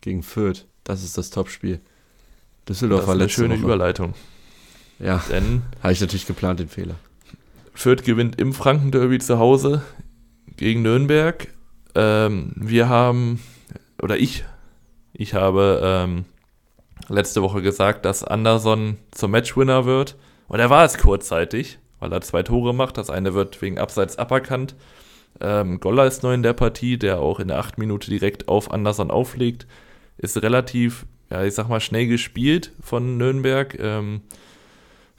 [0.00, 0.66] gegen Fürth.
[0.84, 1.80] Das ist das Topspiel.
[2.68, 3.64] Düsseldorf das war letzte eine schöne Woche.
[3.64, 4.14] Überleitung.
[4.98, 5.22] Ja.
[5.30, 6.96] Denn habe ich natürlich geplant, den Fehler.
[7.74, 9.82] Fürth gewinnt im Frankenderby zu Hause
[10.56, 11.48] gegen Nürnberg.
[11.94, 13.40] Ähm, wir haben,
[14.02, 14.44] oder ich,
[15.12, 16.24] ich habe ähm,
[17.08, 20.16] letzte Woche gesagt, dass Anderson zum Matchwinner wird.
[20.48, 22.98] Und er war es kurzzeitig, weil er zwei Tore macht.
[22.98, 24.74] Das eine wird wegen Abseits aberkannt.
[25.40, 28.70] Ähm, Goller ist neu in der Partie, der auch in der acht Minute direkt auf
[28.70, 29.66] Anderson auflegt.
[30.18, 33.76] Ist relativ, ja, ich sag mal, schnell gespielt von Nürnberg.
[33.80, 34.22] Ähm,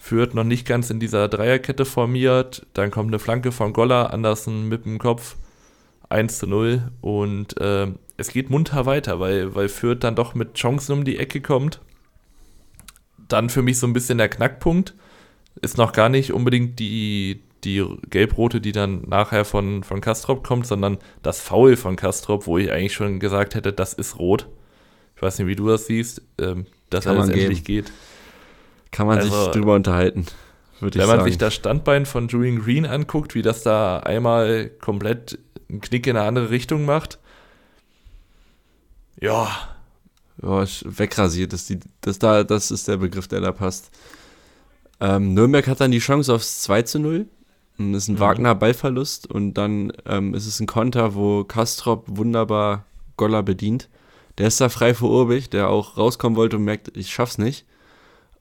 [0.05, 2.67] führt noch nicht ganz in dieser Dreierkette formiert.
[2.73, 5.35] Dann kommt eine Flanke von Goller, Anderson mit dem Kopf
[6.09, 6.91] 1 zu 0.
[7.01, 11.17] Und äh, es geht munter weiter, weil, weil Fürth dann doch mit Chancen um die
[11.17, 11.81] Ecke kommt.
[13.27, 14.93] Dann für mich so ein bisschen der Knackpunkt.
[15.63, 20.67] Ist noch gar nicht unbedingt die, die Gelbrote, die dann nachher von, von Kastrop kommt,
[20.67, 24.49] sondern das Foul von Kastrop, wo ich eigentlich schon gesagt hätte, das ist rot.
[25.15, 27.91] Ich weiß nicht, wie du das siehst, ähm, dass Kann er endlich geht.
[28.95, 30.25] Kann man also, sich drüber unterhalten.
[30.79, 31.23] Wenn man sagen.
[31.25, 35.37] sich das Standbein von Julian Green anguckt, wie das da einmal komplett
[35.69, 37.19] einen Knick in eine andere Richtung macht,
[39.19, 39.49] ja.
[40.41, 43.89] Ja, wegrasiert ist die, das, da, das ist der Begriff, der da passt.
[45.01, 47.25] Ähm, Nürnberg hat dann die Chance aufs 2 zu 0.
[47.77, 48.19] Das ist ein mhm.
[48.19, 52.85] Wagner Ballverlust und dann ähm, ist es ein Konter, wo Kastrop wunderbar
[53.17, 53.89] Goller bedient.
[54.37, 57.65] Der ist da frei vor Urbich, der auch rauskommen wollte und merkt, ich schaff's nicht.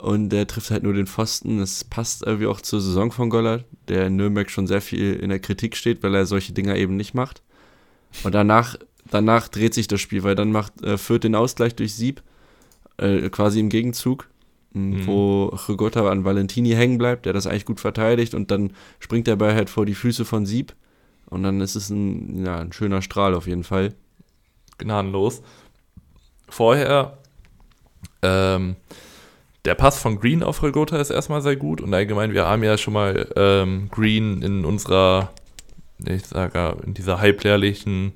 [0.05, 1.59] Und der trifft halt nur den Pfosten.
[1.59, 5.30] Das passt irgendwie auch zur Saison von Goller, der in Nürnberg schon sehr viel in
[5.30, 7.42] der Kritik steht, weil er solche Dinger eben nicht macht.
[8.22, 8.76] Und danach
[9.11, 12.22] danach dreht sich das Spiel, weil dann macht äh, Fürth den Ausgleich durch Sieb,
[12.96, 14.28] äh, quasi im Gegenzug,
[14.72, 15.07] mhm.
[15.07, 19.36] wo Rigotta an Valentini hängen bleibt, der das eigentlich gut verteidigt und dann springt der
[19.36, 20.74] Ball halt vor die Füße von Sieb
[21.26, 23.94] und dann ist es ein, ja, ein schöner Strahl auf jeden Fall.
[24.78, 25.42] Gnadenlos.
[26.48, 27.18] Vorher,
[28.22, 28.76] ähm,
[29.65, 32.77] der Pass von Green auf Rigotta ist erstmal sehr gut und allgemein, wir haben ja
[32.77, 35.31] schon mal ähm, Green in unserer,
[36.05, 38.12] ich sage, in dieser halbjährlichen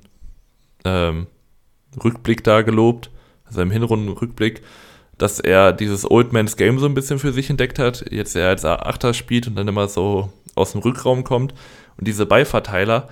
[0.85, 1.27] ähm,
[2.03, 3.09] Rückblick da gelobt,
[3.45, 4.61] also im Hinrundenrückblick,
[5.17, 8.05] dass er dieses Old Man's Game so ein bisschen für sich entdeckt hat.
[8.09, 11.53] Jetzt er als Achter spielt und dann immer so aus dem Rückraum kommt.
[11.97, 13.09] Und diese Beiverteiler,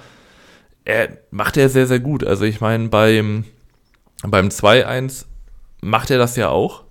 [0.86, 2.24] er macht er sehr, sehr gut.
[2.24, 3.44] Also ich meine, beim,
[4.24, 5.26] beim 2-1
[5.82, 6.84] macht er das ja auch.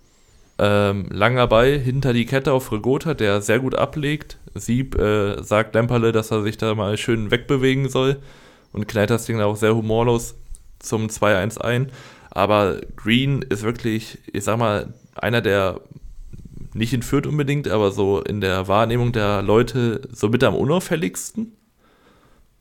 [0.59, 4.39] Ähm, langer Ball hinter die Kette auf Regota, der sehr gut ablegt.
[4.55, 8.17] Sieb äh, sagt Lemperle, dass er sich da mal schön wegbewegen soll
[8.73, 10.35] und knallt das Ding auch sehr humorlos
[10.79, 11.93] zum 2-1 ein.
[12.31, 15.81] Aber Green ist wirklich, ich sag mal, einer der,
[16.73, 21.53] nicht in Fürth unbedingt, aber so in der Wahrnehmung der Leute so mit am unauffälligsten.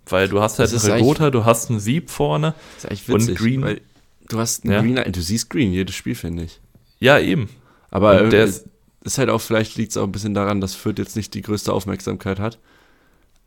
[0.07, 2.53] Weil du hast halt einen Regota, du hast einen Sieb vorne.
[2.81, 3.79] Witzig, und Green.
[4.27, 4.81] Du hast einen ja.
[4.81, 6.59] Green, du siehst Green jedes Spiel, finde ich.
[6.99, 7.49] Ja, eben.
[7.95, 8.67] Aber und der ist,
[9.05, 11.41] ist halt auch, vielleicht liegt es auch ein bisschen daran, dass Fürth jetzt nicht die
[11.41, 12.59] größte Aufmerksamkeit hat.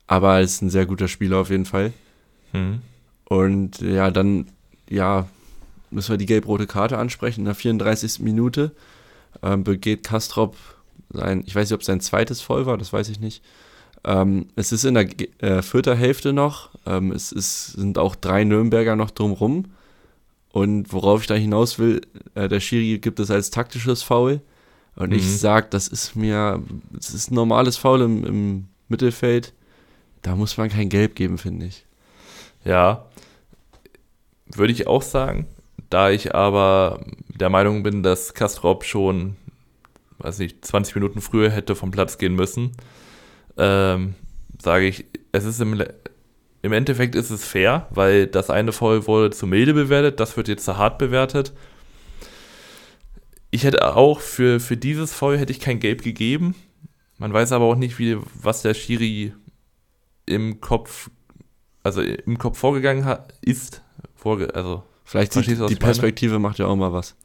[0.07, 1.93] Aber er ist ein sehr guter Spieler auf jeden Fall.
[2.51, 2.81] Mhm.
[3.25, 4.47] Und ja, dann
[4.89, 5.27] ja,
[5.91, 7.41] müssen wir die gelb-rote Karte ansprechen.
[7.41, 8.21] In der 34.
[8.21, 8.71] Minute
[9.43, 10.55] ähm, begeht Kastrop
[11.11, 13.43] sein, ich weiß nicht, ob es sein zweites Voll war, das weiß ich nicht.
[14.03, 15.07] Ähm, es ist in der
[15.43, 16.71] äh, vierter Hälfte noch.
[16.87, 19.65] Ähm, es ist, sind auch drei Nürnberger noch drumrum.
[20.51, 22.01] Und worauf ich da hinaus will,
[22.35, 24.41] äh, der Schiri gibt es als taktisches Foul.
[24.95, 25.17] Und mhm.
[25.17, 26.63] ich sage, das ist mir,
[26.97, 29.53] es ist ein normales Foul im, im Mittelfeld.
[30.21, 31.85] Da muss man kein Gelb geben, finde ich.
[32.65, 33.05] Ja,
[34.47, 35.47] würde ich auch sagen.
[35.89, 39.35] Da ich aber der Meinung bin, dass Kastrop schon,
[40.17, 42.71] weiß nicht, 20 Minuten früher hätte vom Platz gehen müssen,
[43.57, 44.15] ähm,
[44.61, 45.81] sage ich, es ist im,
[46.61, 50.47] im Endeffekt ist es fair, weil das eine Foul wurde zu milde bewertet, das wird
[50.47, 51.53] jetzt zu hart bewertet.
[53.51, 56.55] Ich hätte auch für, für dieses Foul hätte ich kein Gelb gegeben.
[57.17, 59.33] Man weiß aber auch nicht, wie, was der Schiri
[60.25, 61.09] im Kopf,
[61.83, 63.81] also im Kopf vorgegangen hat, ist
[64.15, 66.41] vorge also vielleicht sieht, die Perspektive meine?
[66.41, 67.15] macht ja auch mal was.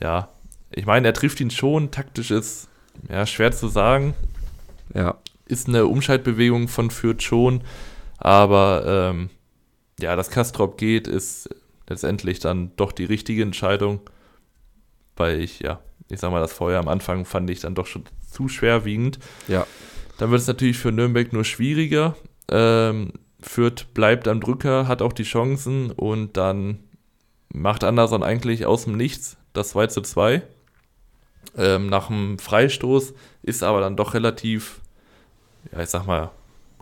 [0.00, 0.28] Ja,
[0.70, 1.90] ich meine, er trifft ihn schon.
[1.90, 2.68] Taktisch ist
[3.08, 4.14] ja schwer zu sagen.
[4.94, 5.18] Ja.
[5.46, 7.62] Ist eine Umschaltbewegung von Fürth schon,
[8.24, 9.28] aber ähm,
[10.00, 11.50] ja, dass Kastrop geht, ist
[11.86, 14.00] letztendlich dann doch die richtige Entscheidung,
[15.14, 18.04] weil ich ja, ich sag mal, das Feuer am Anfang fand ich dann doch schon
[18.28, 19.18] zu schwerwiegend.
[19.46, 19.66] Ja.
[20.16, 22.16] Dann wird es natürlich für Nürnberg nur schwieriger.
[22.50, 23.12] Ähm,
[23.42, 26.78] Fürth bleibt am Drücker, hat auch die Chancen und dann
[27.52, 30.42] macht Anderson eigentlich aus dem Nichts das 2 zu 2.
[31.58, 33.12] Ähm, nach dem Freistoß
[33.42, 34.80] ist aber dann doch relativ,
[35.72, 36.30] ja, ich sag mal,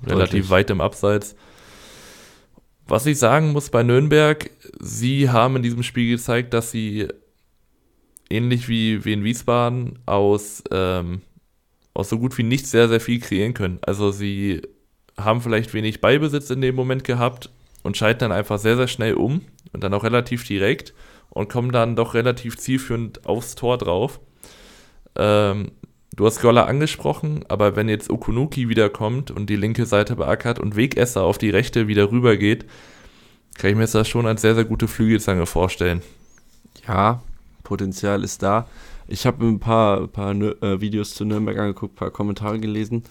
[0.07, 0.50] relativ Deutlich.
[0.50, 1.36] weit im Abseits.
[2.86, 4.50] Was ich sagen muss bei Nürnberg,
[4.80, 7.09] sie haben in diesem Spiel gezeigt, dass sie
[8.28, 11.22] ähnlich wie, wie in Wiesbaden aus, ähm,
[11.94, 13.78] aus so gut wie nichts sehr, sehr viel kreieren können.
[13.82, 14.62] Also sie
[15.16, 17.50] haben vielleicht wenig Beibesitz in dem Moment gehabt
[17.82, 19.42] und schalten dann einfach sehr, sehr schnell um
[19.72, 20.94] und dann auch relativ direkt
[21.30, 24.20] und kommen dann doch relativ zielführend aufs Tor drauf.
[25.16, 25.72] Ähm,
[26.14, 30.76] du hast Goller angesprochen, aber wenn jetzt Okunuki wiederkommt und die linke Seite beackert und
[30.76, 32.66] Wegesser auf die rechte wieder rüber geht,
[33.58, 36.02] kann ich mir das schon als sehr, sehr gute Flügelzange vorstellen.
[36.86, 37.22] Ja,
[37.62, 38.66] Potenzial ist da.
[39.08, 43.04] Ich habe ein paar, paar äh, Videos zu Nürnberg angeguckt, ein paar Kommentare gelesen.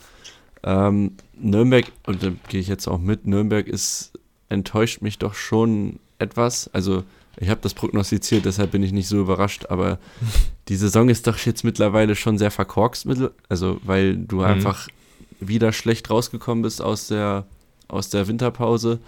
[0.64, 4.14] Ähm, Nürnberg, und da gehe ich jetzt auch mit, Nürnberg ist
[4.50, 6.70] enttäuscht mich doch schon etwas.
[6.74, 7.04] Also
[7.38, 10.00] ich habe das prognostiziert, deshalb bin ich nicht so überrascht, aber
[10.68, 13.08] die Saison ist doch jetzt mittlerweile schon sehr verkorkst,
[13.50, 14.44] also weil du mhm.
[14.44, 14.88] einfach
[15.40, 17.46] wieder schlecht rausgekommen bist aus der,
[17.88, 19.00] aus der Winterpause.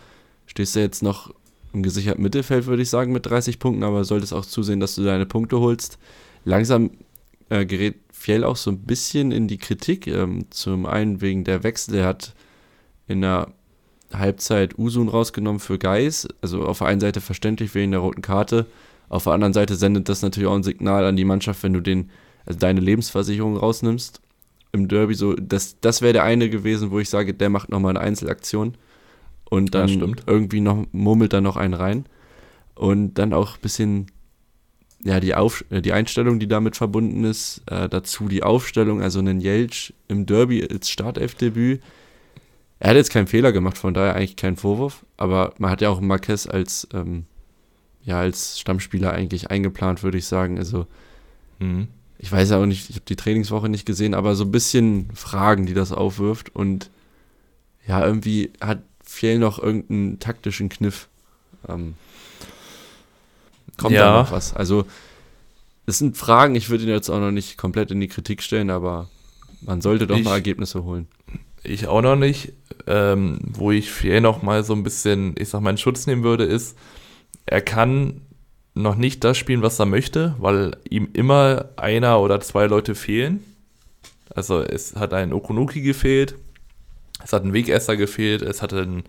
[0.45, 1.33] Stehst du jetzt noch
[1.73, 5.03] im gesicherten Mittelfeld, würde ich sagen, mit 30 Punkten, aber solltest auch zusehen, dass du
[5.03, 5.97] deine Punkte holst.
[6.45, 6.91] Langsam
[7.49, 10.07] äh, gerät Fjell auch so ein bisschen in die Kritik.
[10.07, 11.95] Ähm, zum einen wegen der Wechsel.
[11.95, 12.33] Er hat
[13.07, 13.51] in der
[14.13, 16.27] Halbzeit Usun rausgenommen für Geis.
[16.41, 18.65] Also auf der einen Seite verständlich wegen der roten Karte.
[19.09, 21.81] Auf der anderen Seite sendet das natürlich auch ein Signal an die Mannschaft, wenn du
[21.81, 22.09] den,
[22.45, 24.21] also deine Lebensversicherung rausnimmst.
[24.71, 27.91] Im Derby so, das, das wäre der eine gewesen, wo ich sage, der macht nochmal
[27.91, 28.75] eine Einzelaktion.
[29.49, 32.05] Und dann irgendwie noch, murmelt da noch einen rein.
[32.73, 34.07] Und dann auch ein bisschen,
[35.03, 37.61] ja, die, Auf, äh, die Einstellung, die damit verbunden ist.
[37.67, 41.81] Äh, dazu die Aufstellung, also einen Jelch im Derby als Startelfdebüt.
[42.83, 45.05] Er hat jetzt keinen Fehler gemacht, von daher eigentlich kein Vorwurf.
[45.15, 47.25] Aber man hat ja auch Marquez als, ähm,
[48.03, 50.57] ja, als Stammspieler eigentlich eingeplant, würde ich sagen.
[50.57, 50.85] Also,
[51.59, 51.87] mhm.
[52.19, 55.09] ich weiß ja auch nicht, ich habe die Trainingswoche nicht gesehen, aber so ein bisschen
[55.15, 56.53] Fragen, die das aufwirft.
[56.53, 56.89] Und
[57.87, 61.07] ja, irgendwie hat Fjell noch irgendeinen taktischen Kniff.
[61.69, 61.93] Ähm,
[63.77, 64.11] kommt ja.
[64.11, 64.53] da noch was?
[64.53, 64.85] Also,
[65.85, 68.69] es sind Fragen, ich würde ihn jetzt auch noch nicht komplett in die Kritik stellen,
[68.69, 69.07] aber
[69.61, 71.07] man sollte doch ich, mal Ergebnisse holen.
[71.63, 72.53] Ich auch noch nicht.
[72.85, 76.23] Ähm, wo ich Fier noch mal so ein bisschen, ich sag mal, in Schutz nehmen
[76.23, 76.77] würde, ist,
[77.45, 78.21] er kann
[78.73, 83.43] noch nicht das spielen, was er möchte, weil ihm immer einer oder zwei Leute fehlen.
[84.35, 86.35] Also es hat ein Okunuki gefehlt,
[87.23, 89.03] es hat ein Wegesser gefehlt, es hat ein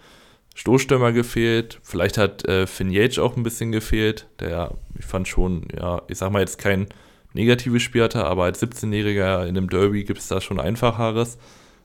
[0.55, 5.67] Stoßstürmer gefehlt, vielleicht hat äh, Finn Yates auch ein bisschen gefehlt, der, ich fand schon,
[5.77, 6.87] ja, ich sag mal jetzt kein
[7.33, 11.39] negatives Spiel hatte, aber als 17-Jähriger in einem Derby gibt es da schon einfacheres.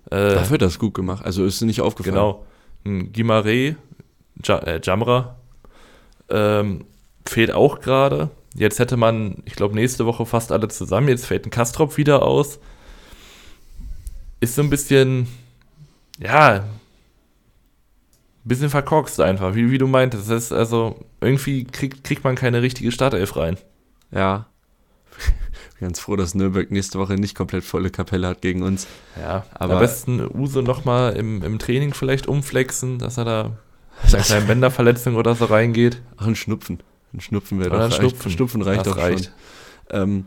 [0.05, 1.25] Äh, Dafür hat das gut gemacht.
[1.25, 2.15] Also ist nicht aufgefallen.
[2.15, 2.45] Genau.
[2.85, 3.75] Gimaré,
[4.43, 5.35] ja, äh, Jamra,
[6.29, 6.85] ähm,
[7.25, 8.29] fehlt auch gerade.
[8.55, 11.09] Jetzt hätte man, ich glaube, nächste Woche fast alle zusammen.
[11.09, 12.59] Jetzt fällt ein Kastrop wieder aus.
[14.39, 15.27] Ist so ein bisschen,
[16.19, 16.63] ja, ein
[18.43, 20.29] bisschen verkorkst einfach, wie, wie du meintest.
[20.29, 23.57] Das ist also, irgendwie kriegt, kriegt man keine richtige Startelf rein.
[24.11, 24.47] Ja,
[25.79, 28.87] ganz froh, dass Nürnberg nächste Woche nicht komplett volle Kapelle hat gegen uns.
[29.19, 33.57] Ja, aber am besten Uso nochmal im, im Training vielleicht umflexen, dass er da
[34.03, 36.01] mit einer kleinen Bänderverletzung oder so reingeht.
[36.17, 36.79] Ach, ein Schnupfen.
[37.13, 38.31] Ein Schnupfen wäre doch ein Schnupfen.
[38.31, 39.25] Schnupfen reicht das doch reicht.
[39.25, 40.01] schon.
[40.01, 40.25] Ähm,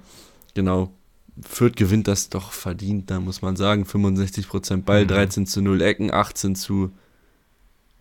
[0.55, 0.92] genau.
[1.40, 3.84] Fürth gewinnt das doch verdient, da muss man sagen.
[3.84, 5.09] 65% Ball, mhm.
[5.09, 6.90] 13 zu 0 Ecken, 18 zu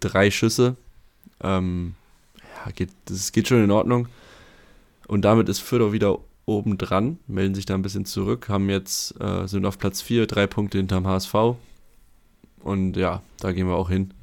[0.02, 0.76] 3 Schüsse.
[1.42, 1.96] Ähm,
[2.66, 4.08] ja, geht, das geht schon in Ordnung.
[5.08, 6.20] Und damit ist Fürth auch wieder
[6.58, 10.28] oben dran, melden sich da ein bisschen zurück, haben jetzt, äh, sind auf Platz 4,
[10.28, 11.34] drei Punkte hinterm HSV.
[12.64, 14.14] Und ja, da gehen wir auch hin.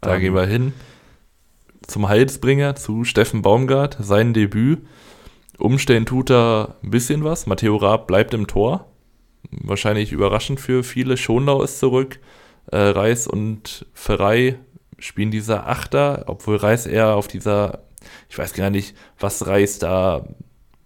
[0.00, 0.72] Da ähm, gehen wir hin.
[1.86, 4.80] Zum Heilsbringer, zu Steffen Baumgart, sein Debüt.
[5.58, 7.46] Umstellen tut er ein bisschen was.
[7.46, 8.86] Matteo Raab bleibt im Tor.
[9.50, 11.16] Wahrscheinlich überraschend für viele.
[11.16, 12.20] Schonlau ist zurück.
[12.66, 14.58] Äh, Reis und Ferrei
[14.98, 17.80] spielen dieser Achter, obwohl Reis eher auf dieser,
[18.28, 20.26] ich weiß gar nicht, was Reis da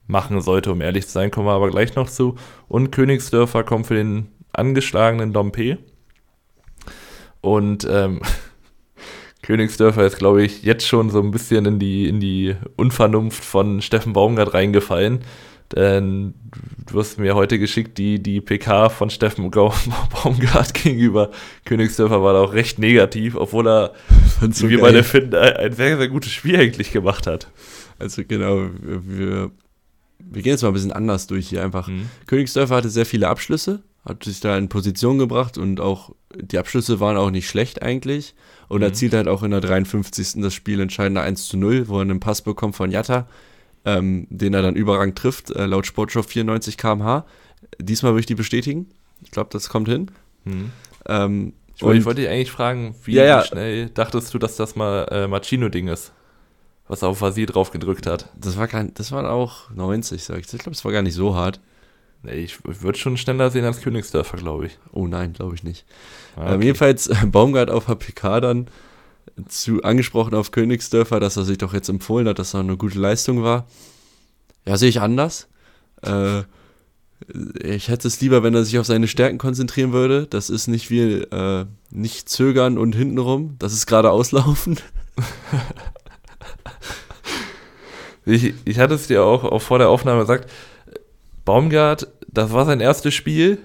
[0.07, 2.37] machen sollte, um ehrlich zu sein, kommen wir aber gleich noch zu.
[2.69, 5.79] Und Königsdörfer kommt für den angeschlagenen Dompe.
[7.41, 8.21] Und ähm,
[9.43, 13.83] Königsdörfer ist, glaube ich, jetzt schon so ein bisschen in die, in die Unvernunft von
[13.83, 15.21] Steffen Baumgart reingefallen.
[15.75, 16.35] Denn
[16.87, 21.31] du hast mir heute geschickt, die, die PK von Steffen Baumgart gegenüber
[21.65, 23.95] Königsdörfer war da auch recht negativ, obwohl er,
[24.51, 27.49] so wie beide finden, ein sehr, sehr gutes Spiel eigentlich gemacht hat.
[27.99, 29.51] Also genau, wir
[30.31, 31.89] wir gehen jetzt mal ein bisschen anders durch hier einfach.
[31.89, 32.09] Mhm.
[32.27, 37.01] Königsdörfer hatte sehr viele Abschlüsse, hat sich da in Position gebracht und auch die Abschlüsse
[37.01, 38.35] waren auch nicht schlecht eigentlich.
[38.69, 38.85] Und mhm.
[38.85, 40.41] erzielt halt auch in der 53.
[40.41, 43.27] das Spiel entscheidende 1 zu 0, wo er einen Pass bekommt von Jatta,
[43.85, 47.27] ähm, den er dann überrang trifft, äh, laut Sportschau 94 km/h.
[47.79, 48.87] Diesmal würde ich die bestätigen.
[49.23, 50.11] Ich glaube, das kommt hin.
[50.45, 50.71] Mhm.
[51.07, 53.45] Ähm, ich, wollte, ich wollte dich eigentlich fragen, wie, ja, ja.
[53.45, 56.13] schnell dachtest du, dass das mal äh, Machino-Ding ist?
[56.93, 58.29] Was auf Vasir drauf gedrückt hat.
[58.39, 60.53] Das war, gar, das waren auch 90, sag ich.
[60.53, 61.59] Ich glaube, es war gar nicht so hart.
[62.23, 64.79] Nee, ich würde schon schneller sehen als Königsdörfer, glaube ich.
[64.93, 65.87] Oh nein, glaube ich nicht.
[66.37, 66.55] Ah, okay.
[66.55, 68.67] ähm, jedenfalls Baumgart auf HPK dann
[69.49, 72.99] zu angesprochen auf Königsdörfer, dass er sich doch jetzt empfohlen hat, dass er eine gute
[72.99, 73.67] Leistung war.
[74.67, 75.49] Ja, sehe ich anders.
[76.03, 76.43] Äh,
[77.65, 80.27] ich hätte es lieber, wenn er sich auf seine Stärken konzentrieren würde.
[80.27, 83.57] Das ist nicht wie äh, nicht zögern und hintenrum.
[83.59, 84.79] Das ist gerade auslaufen.
[88.25, 90.51] ich, ich hatte es dir auch, auch vor der Aufnahme gesagt.
[91.45, 93.59] Baumgart, das war sein erstes Spiel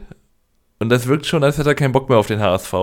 [0.80, 2.74] und das wirkt schon, als hätte er keinen Bock mehr auf den HSV.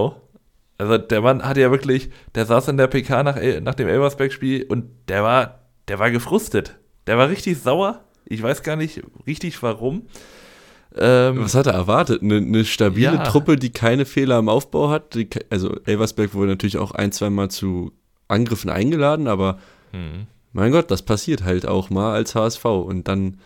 [0.79, 4.65] Also der Mann hatte ja wirklich, der saß in der PK nach, nach dem Elversberg-Spiel
[4.65, 6.77] und der war, der war gefrustet.
[7.07, 8.05] Der war richtig sauer.
[8.25, 10.07] Ich weiß gar nicht richtig warum.
[10.97, 12.23] Ähm, Was hat er erwartet?
[12.23, 13.25] Eine, eine stabile ja.
[13.25, 15.15] Truppe, die keine Fehler im Aufbau hat.
[15.15, 17.93] Die, also Elversberg wurde natürlich auch ein, zwei Mal zu
[18.29, 19.59] Angriffen eingeladen, aber
[19.93, 20.27] hm.
[20.55, 22.65] Mein Gott, das passiert halt auch mal als HSV.
[22.65, 23.39] Und dann,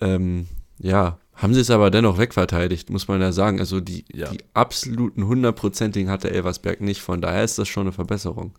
[0.00, 0.46] ähm,
[0.78, 3.58] ja, haben sie es aber dennoch wegverteidigt, muss man ja sagen.
[3.58, 4.30] Also die, ja.
[4.30, 7.02] die absoluten hundertprozentigen hatte Elversberg nicht.
[7.02, 8.52] Von daher ist das schon eine Verbesserung.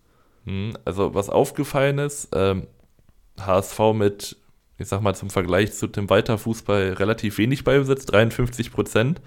[0.45, 2.68] Hm, also was aufgefallen ist, ähm,
[3.40, 4.35] HSV mit,
[4.77, 9.22] ich sag mal zum Vergleich zu dem Walter-Fußball relativ wenig Ballbesitz, 53 Prozent.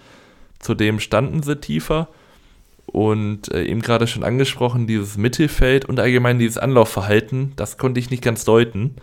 [0.58, 2.08] Zudem standen sie tiefer.
[2.86, 8.10] Und äh, eben gerade schon angesprochen, dieses Mittelfeld und allgemein dieses Anlaufverhalten, das konnte ich
[8.10, 8.96] nicht ganz deuten,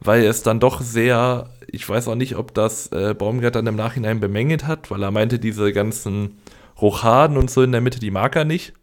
[0.00, 3.76] weil es dann doch sehr ich weiß auch nicht, ob das äh, Baumgart dann im
[3.76, 6.38] Nachhinein bemängelt hat, weil er meinte, diese ganzen
[6.80, 8.74] Rochaden und so in der Mitte, die mag er nicht.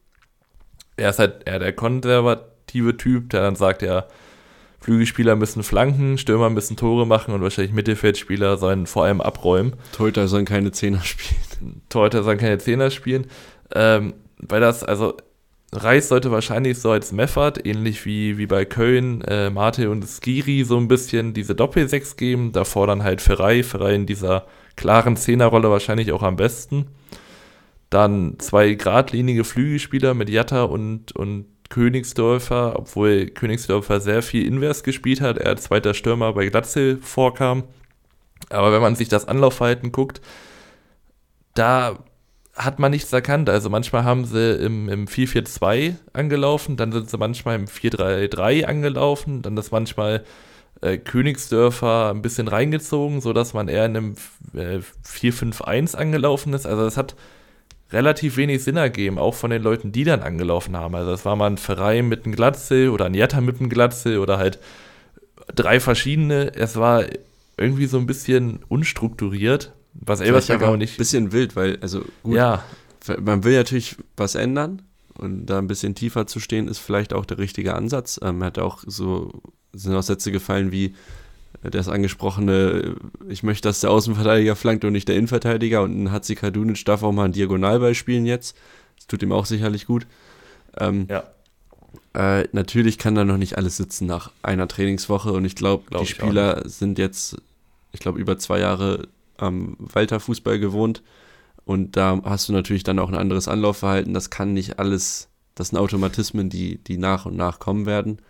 [0.98, 4.06] Er ist halt eher der konservative Typ, der dann sagt, ja,
[4.82, 9.76] Flügelspieler müssen flanken, Stürmer müssen Tore machen und wahrscheinlich Mittelfeldspieler sollen vor allem abräumen.
[9.92, 11.82] Torhüter sollen keine Zehner spielen.
[11.90, 13.28] Torhüter sollen keine Zehner spielen.
[13.76, 15.16] Ähm, weil das, also
[15.72, 20.64] Reis sollte wahrscheinlich so als Meffert, ähnlich wie, wie bei Köln, äh, Mate und Skiri
[20.64, 22.52] so ein bisschen diese Doppel-6 geben.
[22.52, 26.88] Davor dann halt Ferrei, Ferrei in dieser klaren Zehnerrolle wahrscheinlich auch am besten.
[27.92, 35.22] Dann zwei geradlinige Flügelspieler mit Jatta und, und Königsdörfer, obwohl Königsdörfer sehr viel Invers gespielt
[35.22, 37.64] hat, er als zweiter Stürmer bei Glatzel vorkam.
[38.50, 40.22] Aber wenn man sich das Anlaufverhalten guckt,
[41.54, 42.00] da
[42.60, 43.50] hat man nichts erkannt.
[43.50, 49.42] Also manchmal haben sie im, im 4-4-2 angelaufen, dann sind sie manchmal im 4-3-3 angelaufen,
[49.42, 50.26] dann ist manchmal
[50.82, 54.16] äh, Königsdörfer ein bisschen reingezogen, sodass man eher in einem
[54.54, 56.66] äh, 4-5-1 angelaufen ist.
[56.66, 57.16] Also es hat
[57.92, 60.96] relativ wenig Sinn ergeben, auch von den Leuten, die dann angelaufen haben.
[60.96, 64.20] Also es war mal ein Verein mit einem Glatzel oder ein Jatta mit einem Glatzel
[64.20, 64.60] oder halt
[65.56, 66.54] drei verschiedene.
[66.54, 67.06] Es war
[67.58, 69.72] irgendwie so ein bisschen unstrukturiert
[70.02, 70.94] was Elversberg auch nicht.
[70.94, 72.64] Ein bisschen wild, weil, also gut, ja.
[73.20, 74.82] man will natürlich was ändern
[75.16, 78.20] und da ein bisschen tiefer zu stehen, ist vielleicht auch der richtige Ansatz.
[78.24, 79.42] Ähm, hat auch so,
[79.74, 80.96] sind auch Sätze gefallen wie
[81.64, 82.96] äh, das angesprochene,
[83.28, 86.84] äh, ich möchte, dass der Außenverteidiger flankt und nicht der Innenverteidiger und ein Hatzi Kadunic
[86.86, 88.56] darf auch mal ein Diagonalball spielen jetzt.
[88.98, 90.08] Das tut ihm auch sicherlich gut.
[90.78, 91.24] Ähm, ja.
[92.14, 96.02] Äh, natürlich kann da noch nicht alles sitzen nach einer Trainingswoche und ich glaube, glaub
[96.02, 97.38] die Spieler sind jetzt,
[97.92, 99.08] ich glaube, über zwei Jahre
[99.42, 101.04] am Walter Fußball gewohnt
[101.66, 104.14] und da hast du natürlich dann auch ein anderes Anlaufverhalten.
[104.14, 108.22] Das kann nicht alles, das sind Automatismen, die, die nach und nach kommen werden.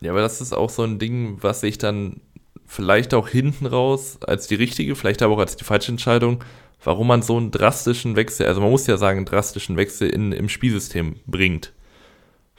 [0.00, 2.20] Ja, aber das ist auch so ein Ding, was sich dann
[2.66, 6.44] vielleicht auch hinten raus als die richtige, vielleicht aber auch als die falsche Entscheidung,
[6.84, 10.30] warum man so einen drastischen Wechsel, also man muss ja sagen, einen drastischen Wechsel in,
[10.30, 11.72] im Spielsystem bringt.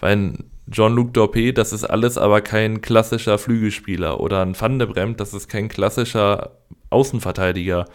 [0.02, 0.34] Weil
[0.70, 4.20] Jean-Luc Dorpé, das ist alles aber kein klassischer Flügelspieler.
[4.20, 6.58] Oder ein Van de Bremt, das ist kein klassischer
[6.90, 7.86] Außenverteidiger.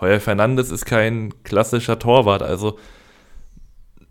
[0.00, 2.42] Heuer Fernandes ist kein klassischer Torwart.
[2.42, 2.78] Also,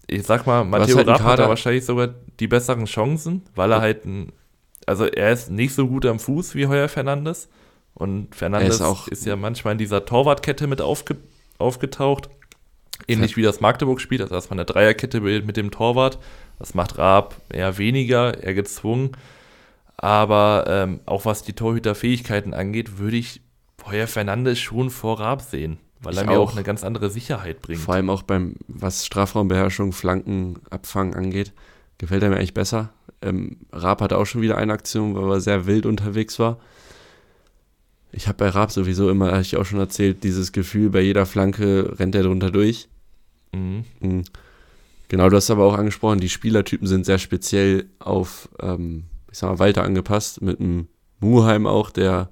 [0.08, 2.10] ich sag mal, Matteo halt Rapp hat da wahrscheinlich sogar
[2.40, 4.32] die besseren Chancen, weil er halt ein,
[4.86, 7.50] also er ist nicht so gut am Fuß wie Heuer Fernandes.
[7.94, 11.18] Und Fernandes ist, ist, ja manchmal in dieser Torwartkette mit aufge,
[11.58, 12.30] aufgetaucht.
[13.08, 16.20] Ähnlich wie das Magdeburg spielt, also dass man eine Dreierkette bildet mit dem Torwart.
[16.60, 19.12] Das macht Raab eher weniger, eher gezwungen.
[19.96, 23.42] Aber ähm, auch was die Torhüterfähigkeiten angeht, würde ich
[23.86, 27.10] Heuer Fernandes schon vor Raab sehen, weil ich er mir auch, auch eine ganz andere
[27.10, 27.80] Sicherheit bringt.
[27.80, 31.54] Vor allem auch beim, was Strafraumbeherrschung, Flankenabfang angeht,
[31.98, 32.90] gefällt er mir eigentlich besser.
[33.22, 36.58] Ähm, Raab hatte auch schon wieder eine Aktion, wo er sehr wild unterwegs war.
[38.12, 41.26] Ich habe bei Raab sowieso immer, habe ich auch schon erzählt, dieses Gefühl, bei jeder
[41.26, 42.88] Flanke rennt er drunter durch.
[43.52, 43.84] Mhm.
[44.00, 44.24] Mhm.
[45.10, 49.50] Genau, du hast aber auch angesprochen, die Spielertypen sind sehr speziell auf, ähm, ich sag
[49.50, 50.88] mal, Walter angepasst, mit einem
[51.20, 52.30] Muheim auch, der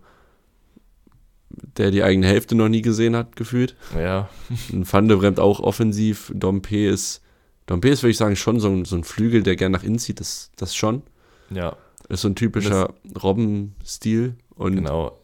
[1.49, 3.75] der die eigene Hälfte noch nie gesehen hat, gefühlt.
[3.97, 4.29] Ja.
[4.71, 6.31] Ein Van de Bremt auch offensiv.
[6.35, 7.21] Dompe ist,
[7.65, 9.99] Dompe ist, würde ich sagen, schon so ein, so ein Flügel, der gern nach innen
[9.99, 11.03] zieht, das, das schon.
[11.49, 11.75] Ja.
[12.09, 14.35] Ist so ein typischer Robben-Stil.
[14.57, 15.17] Genau.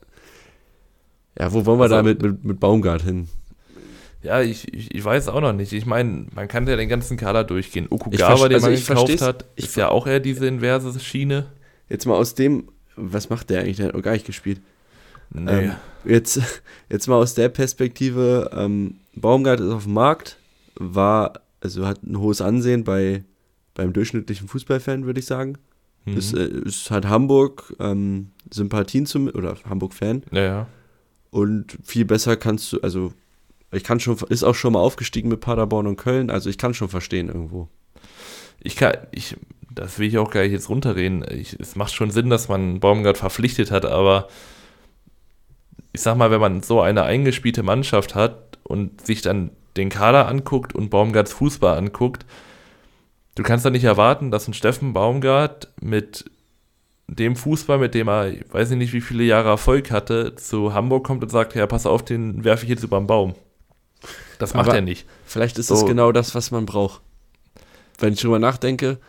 [1.39, 3.27] Ja, wo wollen wir also, da mit, mit, mit Baumgart hin?
[4.21, 5.73] Ja, ich, ich, ich, weiß auch noch nicht.
[5.73, 7.87] Ich meine, man kann ja den ganzen Kader durchgehen.
[7.89, 11.47] Okugawa, den also man gekauft hat, ist ja auch eher diese inverse Schiene.
[11.89, 13.77] Jetzt mal aus dem, was macht der eigentlich?
[13.77, 14.61] Der hat auch gar nicht gespielt.
[15.29, 15.65] Nee.
[15.65, 15.71] Ähm,
[16.05, 16.39] jetzt,
[16.89, 20.37] jetzt mal aus der Perspektive, ähm, Baumgart ist auf dem Markt,
[20.75, 23.23] war, also hat ein hohes Ansehen bei,
[23.73, 25.57] beim durchschnittlichen Fußballfan, würde ich sagen.
[26.05, 26.17] Mhm.
[26.17, 30.23] Ist, äh, ist halt Hamburg ähm, Sympathien zum, oder Hamburg-Fan.
[30.31, 30.67] Ja, ja.
[31.31, 33.13] Und viel besser kannst du, also
[33.71, 36.73] ich kann schon, ist auch schon mal aufgestiegen mit Paderborn und Köln, also ich kann
[36.73, 37.69] schon verstehen irgendwo.
[38.59, 39.35] Ich kann, ich,
[39.71, 41.25] das will ich auch gar nicht jetzt runterreden.
[41.29, 44.27] Ich, es macht schon Sinn, dass man Baumgart verpflichtet hat, aber
[45.93, 50.27] ich sag mal, wenn man so eine eingespielte Mannschaft hat und sich dann den Kader
[50.27, 52.25] anguckt und Baumgarts Fußball anguckt,
[53.35, 56.25] du kannst doch nicht erwarten, dass ein Steffen Baumgart mit
[57.07, 61.05] dem Fußball, mit dem er, ich weiß nicht, wie viele Jahre Erfolg hatte, zu Hamburg
[61.05, 63.35] kommt und sagt, ja, pass auf, den werfe ich jetzt über den Baum.
[64.39, 65.05] Das macht Aber er nicht.
[65.25, 65.75] Vielleicht ist so.
[65.75, 67.01] das genau das, was man braucht.
[67.99, 68.99] Wenn ich drüber nachdenke,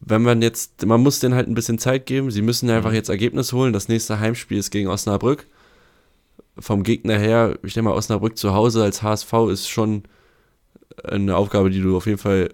[0.00, 2.30] wenn man jetzt, man muss denen halt ein bisschen Zeit geben.
[2.30, 2.96] Sie müssen einfach mhm.
[2.96, 3.72] jetzt Ergebnis holen.
[3.72, 5.46] Das nächste Heimspiel ist gegen Osnabrück.
[6.58, 10.04] Vom Gegner her, ich denke mal, Osnabrück zu Hause als HSV ist schon
[11.02, 12.50] eine Aufgabe, die du auf jeden Fall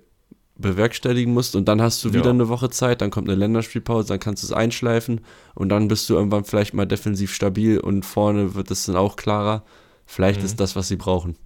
[0.61, 1.57] bewerkstelligen musst.
[1.57, 2.31] Und dann hast du wieder ja.
[2.31, 5.21] eine Woche Zeit, dann kommt eine Länderspielpause, dann kannst du es einschleifen
[5.55, 9.17] und dann bist du irgendwann vielleicht mal defensiv stabil und vorne wird es dann auch
[9.17, 9.65] klarer.
[10.07, 10.47] Vielleicht mhm.
[10.47, 11.37] ist das, was sie brauchen.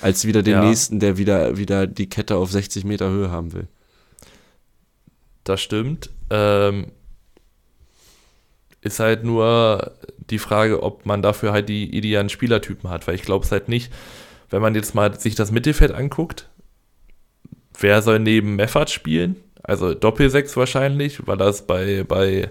[0.00, 0.64] Als wieder den ja.
[0.64, 3.68] nächsten, der wieder, wieder die Kette auf 60 Meter Höhe haben will.
[5.44, 6.10] Das stimmt.
[6.30, 6.86] Ähm,
[8.84, 9.92] ist halt nur
[10.30, 13.68] die Frage, ob man dafür halt die idealen Spielertypen hat, weil ich glaube es halt
[13.68, 13.92] nicht,
[14.50, 16.48] wenn man jetzt mal sich das Mittelfeld anguckt,
[17.78, 19.36] wer soll neben Meffert spielen?
[19.62, 22.50] Also Doppelsechs wahrscheinlich, weil er es bei, bei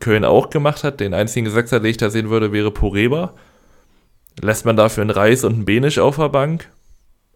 [0.00, 1.00] Köln auch gemacht hat.
[1.00, 3.34] Den einzigen Sechser, den ich da sehen würde, wäre Poreba.
[4.42, 6.68] Lässt man dafür einen Reis und einen Benisch auf der Bank?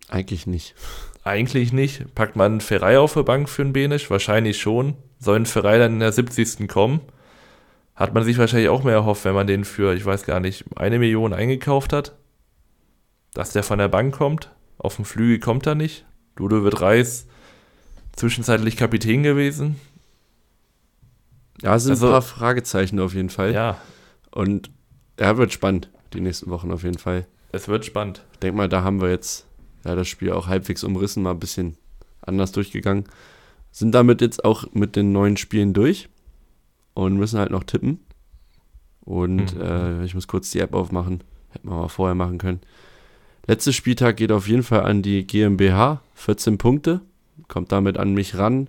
[0.08, 0.74] Eigentlich nicht.
[1.22, 2.14] Eigentlich nicht.
[2.14, 4.10] Packt man einen Ferrei auf der Bank für einen Benisch?
[4.10, 4.94] Wahrscheinlich schon.
[5.18, 6.68] Soll ein Ferrei dann in der 70.
[6.68, 7.00] kommen?
[8.00, 10.64] Hat man sich wahrscheinlich auch mehr erhofft, wenn man den für, ich weiß gar nicht,
[10.74, 12.16] eine Million eingekauft hat.
[13.34, 14.50] Dass der von der Bank kommt.
[14.78, 16.06] Auf dem Flügel kommt er nicht.
[16.38, 17.26] Ludovic Reis
[18.16, 19.78] zwischenzeitlich Kapitän gewesen.
[21.60, 23.52] Ja, es sind also, ein paar Fragezeichen auf jeden Fall.
[23.52, 23.78] Ja.
[24.30, 24.70] Und
[25.18, 27.26] er wird spannend, die nächsten Wochen auf jeden Fall.
[27.52, 28.24] Es wird spannend.
[28.32, 29.44] Ich denke mal, da haben wir jetzt
[29.84, 31.76] ja, das Spiel auch halbwegs umrissen, mal ein bisschen
[32.22, 33.04] anders durchgegangen.
[33.72, 36.08] Sind damit jetzt auch mit den neuen Spielen durch
[37.04, 38.00] und müssen halt noch tippen.
[39.00, 39.60] Und mhm.
[39.60, 41.22] äh, ich muss kurz die App aufmachen.
[41.50, 42.60] Hätten wir mal vorher machen können.
[43.46, 47.00] Letzter Spieltag geht auf jeden Fall an die GmbH, 14 Punkte,
[47.48, 48.68] kommt damit an mich ran.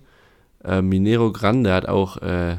[0.64, 2.56] Äh, Minero Grande hat auch äh,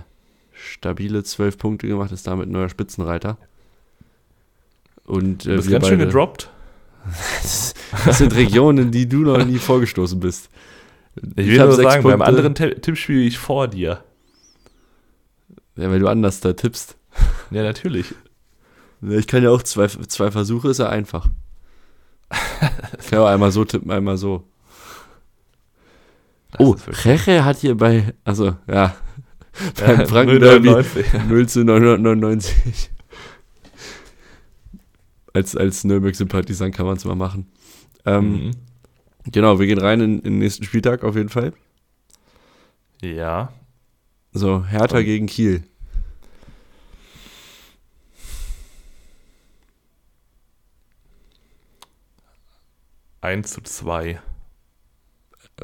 [0.54, 3.38] stabile 12 Punkte gemacht, ist damit neuer Spitzenreiter.
[5.06, 6.50] Und, äh, du bist ganz schön gedroppt.
[7.42, 7.74] das,
[8.06, 10.50] das sind Regionen, in die du noch nie vorgestoßen bist.
[11.36, 12.18] Ich will nur sagen, Punkte.
[12.18, 14.04] beim anderen Tipp spiele ich vor dir.
[15.76, 16.98] Ja, weil du anders da tippst.
[17.52, 18.14] Ja, natürlich.
[19.02, 21.28] Ich kann ja auch zwei, zwei Versuche, ist ja einfach.
[23.00, 24.48] Ich kann auch einmal so tippen, einmal so.
[26.52, 28.96] Das oh, Reche hat hier bei, also ja,
[29.80, 30.70] beim ja, Franken Derby
[31.28, 32.92] 0 zu 999.
[35.34, 37.48] Als, als Nürnberg-Sympathisant kann man es mal machen.
[38.06, 38.52] Ähm, mhm.
[39.32, 41.54] Genau, wir gehen rein in, in, den nächsten Spieltag auf jeden Fall.
[43.02, 43.52] Ja.
[44.34, 45.64] So, Hertha Und gegen Kiel.
[53.22, 54.20] 1 zu 2.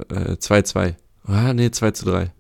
[0.09, 0.95] Äh, 2 2.
[1.25, 2.31] Ah, nee, 2 zu 3.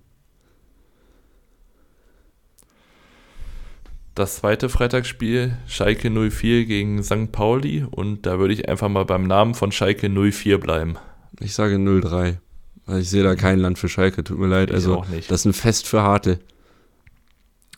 [4.15, 7.31] Das zweite Freitagsspiel, Schalke 04 gegen St.
[7.31, 7.85] Pauli.
[7.89, 10.97] Und da würde ich einfach mal beim Namen von Schalke 04 bleiben.
[11.39, 12.39] Ich sage 03.
[12.89, 14.69] Also ich sehe da kein Land für Schalke, tut mir leid.
[14.69, 16.39] Ich also, das ist ein Fest für Harte.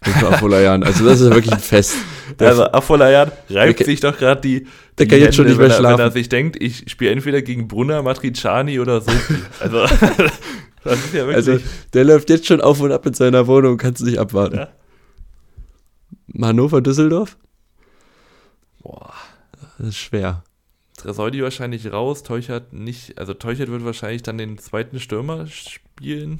[0.01, 0.83] Afolayan.
[0.83, 1.95] Also das ist wirklich ein Fest.
[2.39, 4.67] Der also Afolayan reibt der, sich doch gerade die,
[4.97, 5.99] der kann jetzt schon nicht mehr wenn schlafen.
[5.99, 9.11] Er, wenn er sich denkt, ich spiele entweder gegen Brunner, Matriciani oder so.
[9.59, 9.79] Also
[10.83, 11.35] das ist ja wirklich.
[11.35, 11.59] Also
[11.93, 14.55] der läuft jetzt schon auf und ab in seiner Wohnung, kannst du nicht abwarten.
[14.55, 14.69] Ja.
[16.41, 17.37] Hannover, Düsseldorf?
[18.81, 19.13] Boah.
[19.77, 20.43] Das ist schwer.
[21.01, 26.39] Tresoldi wahrscheinlich raus, Teuchert nicht, also Teuchert wird wahrscheinlich dann den zweiten Stürmer spielen.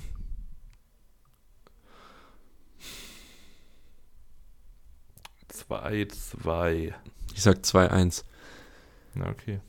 [5.49, 6.93] 2 2-2.
[7.33, 8.23] Ich sag 2-1.
[9.15, 9.59] Na, okay.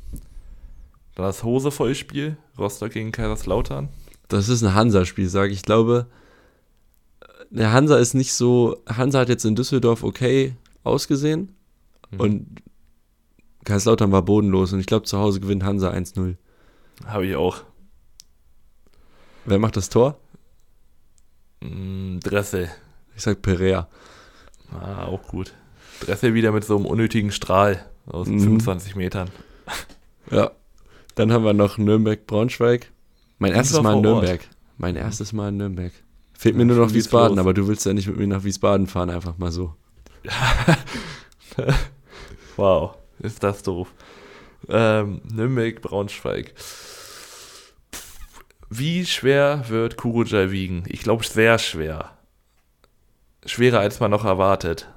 [1.14, 3.88] Dann das Hose-Vollspiel, Rostock gegen Kaiserslautern.
[4.28, 5.60] Das ist ein Hansa-Spiel, sage ich.
[5.60, 6.06] Ich glaube,
[7.50, 8.82] der Hansa ist nicht so.
[8.86, 10.54] Hansa hat jetzt in Düsseldorf okay
[10.84, 11.54] ausgesehen
[12.10, 12.20] mhm.
[12.20, 12.62] und
[13.64, 16.36] Kaiserslautern war bodenlos und ich glaube, zu Hause gewinnt Hansa 1-0.
[17.06, 17.62] Habe ich auch.
[19.44, 20.18] Wer macht das Tor?
[21.60, 22.70] Mm, Dressel.
[23.16, 23.88] Ich sag Perea.
[24.70, 25.52] Ah, auch gut.
[26.00, 28.40] Dressel wieder mit so einem unnötigen Strahl aus mhm.
[28.40, 29.30] 25 Metern.
[30.30, 30.52] Ja.
[31.16, 32.90] Dann haben wir noch Nürnberg-Braunschweig.
[33.38, 34.40] Mein erstes Mal in Nürnberg.
[34.40, 34.50] Ort.
[34.78, 35.92] Mein erstes Mal in Nürnberg.
[36.32, 39.10] Fehlt mir nur noch Wiesbaden, aber du willst ja nicht mit mir nach Wiesbaden fahren,
[39.10, 39.74] einfach mal so.
[42.56, 43.92] wow, ist das doof.
[44.68, 46.54] Ähm, Nürnberg, Braunschweig.
[48.70, 50.84] Wie schwer wird Kurujai wiegen?
[50.86, 52.16] Ich glaube, sehr schwer.
[53.44, 54.88] Schwerer, als man noch erwartet.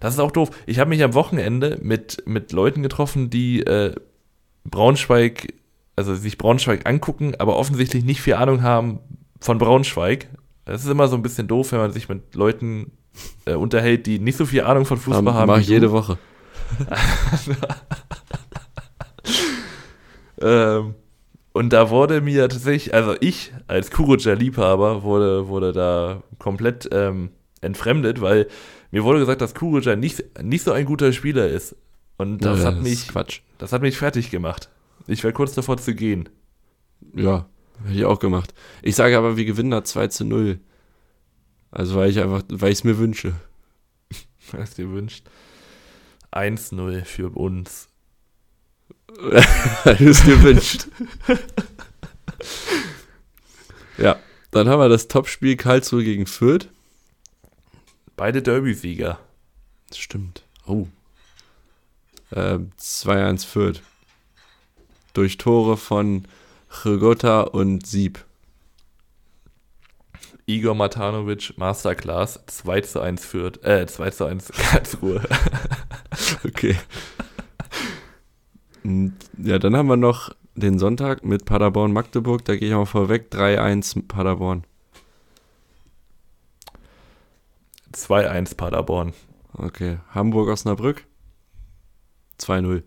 [0.00, 0.50] Das ist auch doof.
[0.66, 3.94] Ich habe mich am Wochenende mit, mit Leuten getroffen, die äh,
[4.64, 5.54] Braunschweig,
[5.96, 9.00] also sich Braunschweig angucken, aber offensichtlich nicht viel Ahnung haben
[9.40, 10.28] von Braunschweig.
[10.64, 12.92] Das ist immer so ein bisschen doof, wenn man sich mit Leuten
[13.44, 15.46] äh, unterhält, die nicht so viel Ahnung von Fußball haben.
[15.46, 16.18] Mach ich jede Woche.
[20.40, 20.94] ähm,
[21.52, 27.30] und da wurde mir tatsächlich, also ich als Kuruja-Liebhaber wurde, wurde da komplett ähm,
[27.60, 28.48] entfremdet, weil
[28.90, 31.76] mir wurde gesagt, dass Kuruja nicht, nicht so ein guter Spieler ist.
[32.16, 33.40] Und das ja, hat mich, Quatsch.
[33.58, 34.68] das hat mich fertig gemacht.
[35.06, 36.28] Ich wäre kurz davor zu gehen.
[37.14, 37.46] Ja,
[37.84, 38.52] hätte ich auch gemacht.
[38.82, 40.60] Ich sage aber, wir gewinnen da 2 zu 0.
[41.70, 43.32] Also weil ich einfach, weil ich es mir wünsche.
[44.50, 45.24] Weil es dir wünscht.
[46.32, 47.88] 1-0 für uns.
[49.84, 50.86] weil du es dir wünscht.
[53.98, 54.18] ja,
[54.50, 56.68] dann haben wir das Topspiel Karlsruhe gegen Fürth.
[58.16, 59.18] Beide Derby-Sieger.
[59.94, 60.44] Stimmt.
[60.66, 60.86] Oh.
[62.30, 63.82] Äh, 2-1 Fürth.
[65.14, 66.26] Durch Tore von
[66.70, 68.24] Chigota und Sieb.
[70.46, 75.22] Igor Matanovic, Masterclass, 2 zu 1 führt, äh, 2 zu 1 Karlsruhe.
[76.44, 76.76] okay.
[78.82, 82.44] Ja, dann haben wir noch den Sonntag mit Paderborn-Magdeburg.
[82.44, 83.32] Da gehe ich mal vorweg.
[83.32, 84.64] 3-1 Paderborn.
[87.92, 89.12] 2-1 Paderborn.
[89.52, 89.98] Okay.
[90.14, 91.04] Hamburg-Osnabrück?
[92.38, 92.82] 2-0.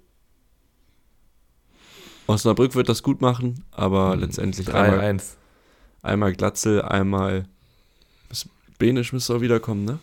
[2.25, 5.35] Osnabrück wird das gut machen, aber hm, letztendlich 3-1.
[6.01, 7.45] Einmal Glatzel, einmal
[8.79, 9.99] Benisch müsste auch wiederkommen, ne?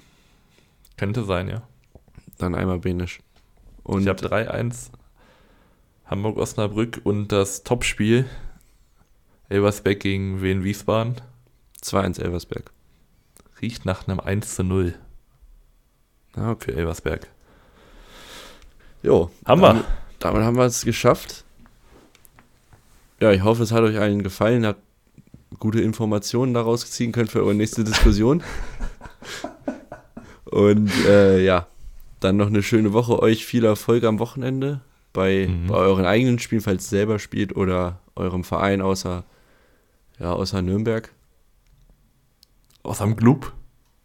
[0.97, 1.63] Könnte sein, ja.
[2.39, 3.21] Dann einmal Benisch.
[3.83, 4.91] Und ich habe 3-1
[6.07, 8.27] Hamburg-Osnabrück und das Topspiel
[9.49, 11.17] Elversberg gegen Wien Wiesbaden.
[11.83, 12.71] 2-1 Elversberg.
[13.61, 14.95] Riecht nach einem 1 zu 0.
[16.35, 17.27] Ah, okay, Elversberg.
[19.03, 19.31] Jo.
[19.45, 19.89] Haben damit, wir.
[20.21, 21.45] Damit haben wir es geschafft.
[23.21, 24.81] Ja, ich hoffe, es hat euch allen gefallen, habt
[25.59, 28.43] gute Informationen daraus ziehen könnt für eure nächste Diskussion.
[30.45, 31.67] Und äh, ja,
[32.21, 33.21] dann noch eine schöne Woche.
[33.21, 34.81] Euch viel Erfolg am Wochenende
[35.13, 35.67] bei, mhm.
[35.69, 39.25] bei euren eigenen Spielen, falls ihr selber spielt oder eurem Verein außer,
[40.19, 41.13] ja, außer Nürnberg.
[42.83, 43.53] Außer dem Club.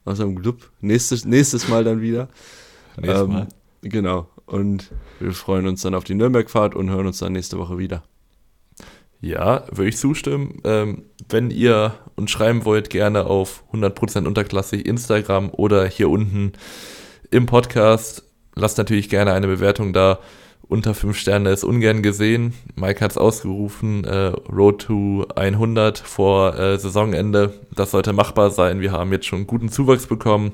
[0.06, 0.70] Außer dem Club.
[0.82, 2.30] Nächstes, nächstes Mal dann wieder.
[2.98, 3.48] Nächstes ähm, Mal.
[3.82, 4.28] Genau.
[4.46, 8.04] Und wir freuen uns dann auf die Nürnberg-Fahrt und hören uns dann nächste Woche wieder.
[9.22, 10.60] Ja, würde ich zustimmen.
[10.64, 16.54] Ähm, wenn ihr uns schreiben wollt, gerne auf 100% unterklassig Instagram oder hier unten
[17.32, 18.24] im Podcast.
[18.56, 20.20] Lasst natürlich gerne eine Bewertung da.
[20.68, 22.54] Unter 5 Sterne ist ungern gesehen.
[22.76, 27.54] Mike hat es ausgerufen, äh, Road to 100 vor äh, Saisonende.
[27.76, 28.82] Das sollte machbar sein.
[28.82, 30.54] Wir haben jetzt schon guten Zuwachs bekommen.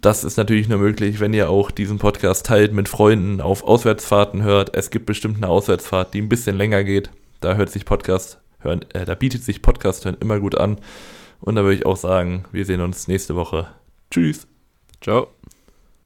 [0.00, 4.42] Das ist natürlich nur möglich, wenn ihr auch diesen Podcast teilt mit Freunden, auf Auswärtsfahrten
[4.42, 4.74] hört.
[4.74, 7.10] Es gibt bestimmt eine Auswärtsfahrt, die ein bisschen länger geht.
[7.40, 10.78] Da hört sich Podcast hören, äh, da bietet sich Podcast hören immer gut an.
[11.40, 13.68] Und da würde ich auch sagen, wir sehen uns nächste Woche.
[14.10, 14.46] Tschüss.
[15.00, 15.28] Ciao.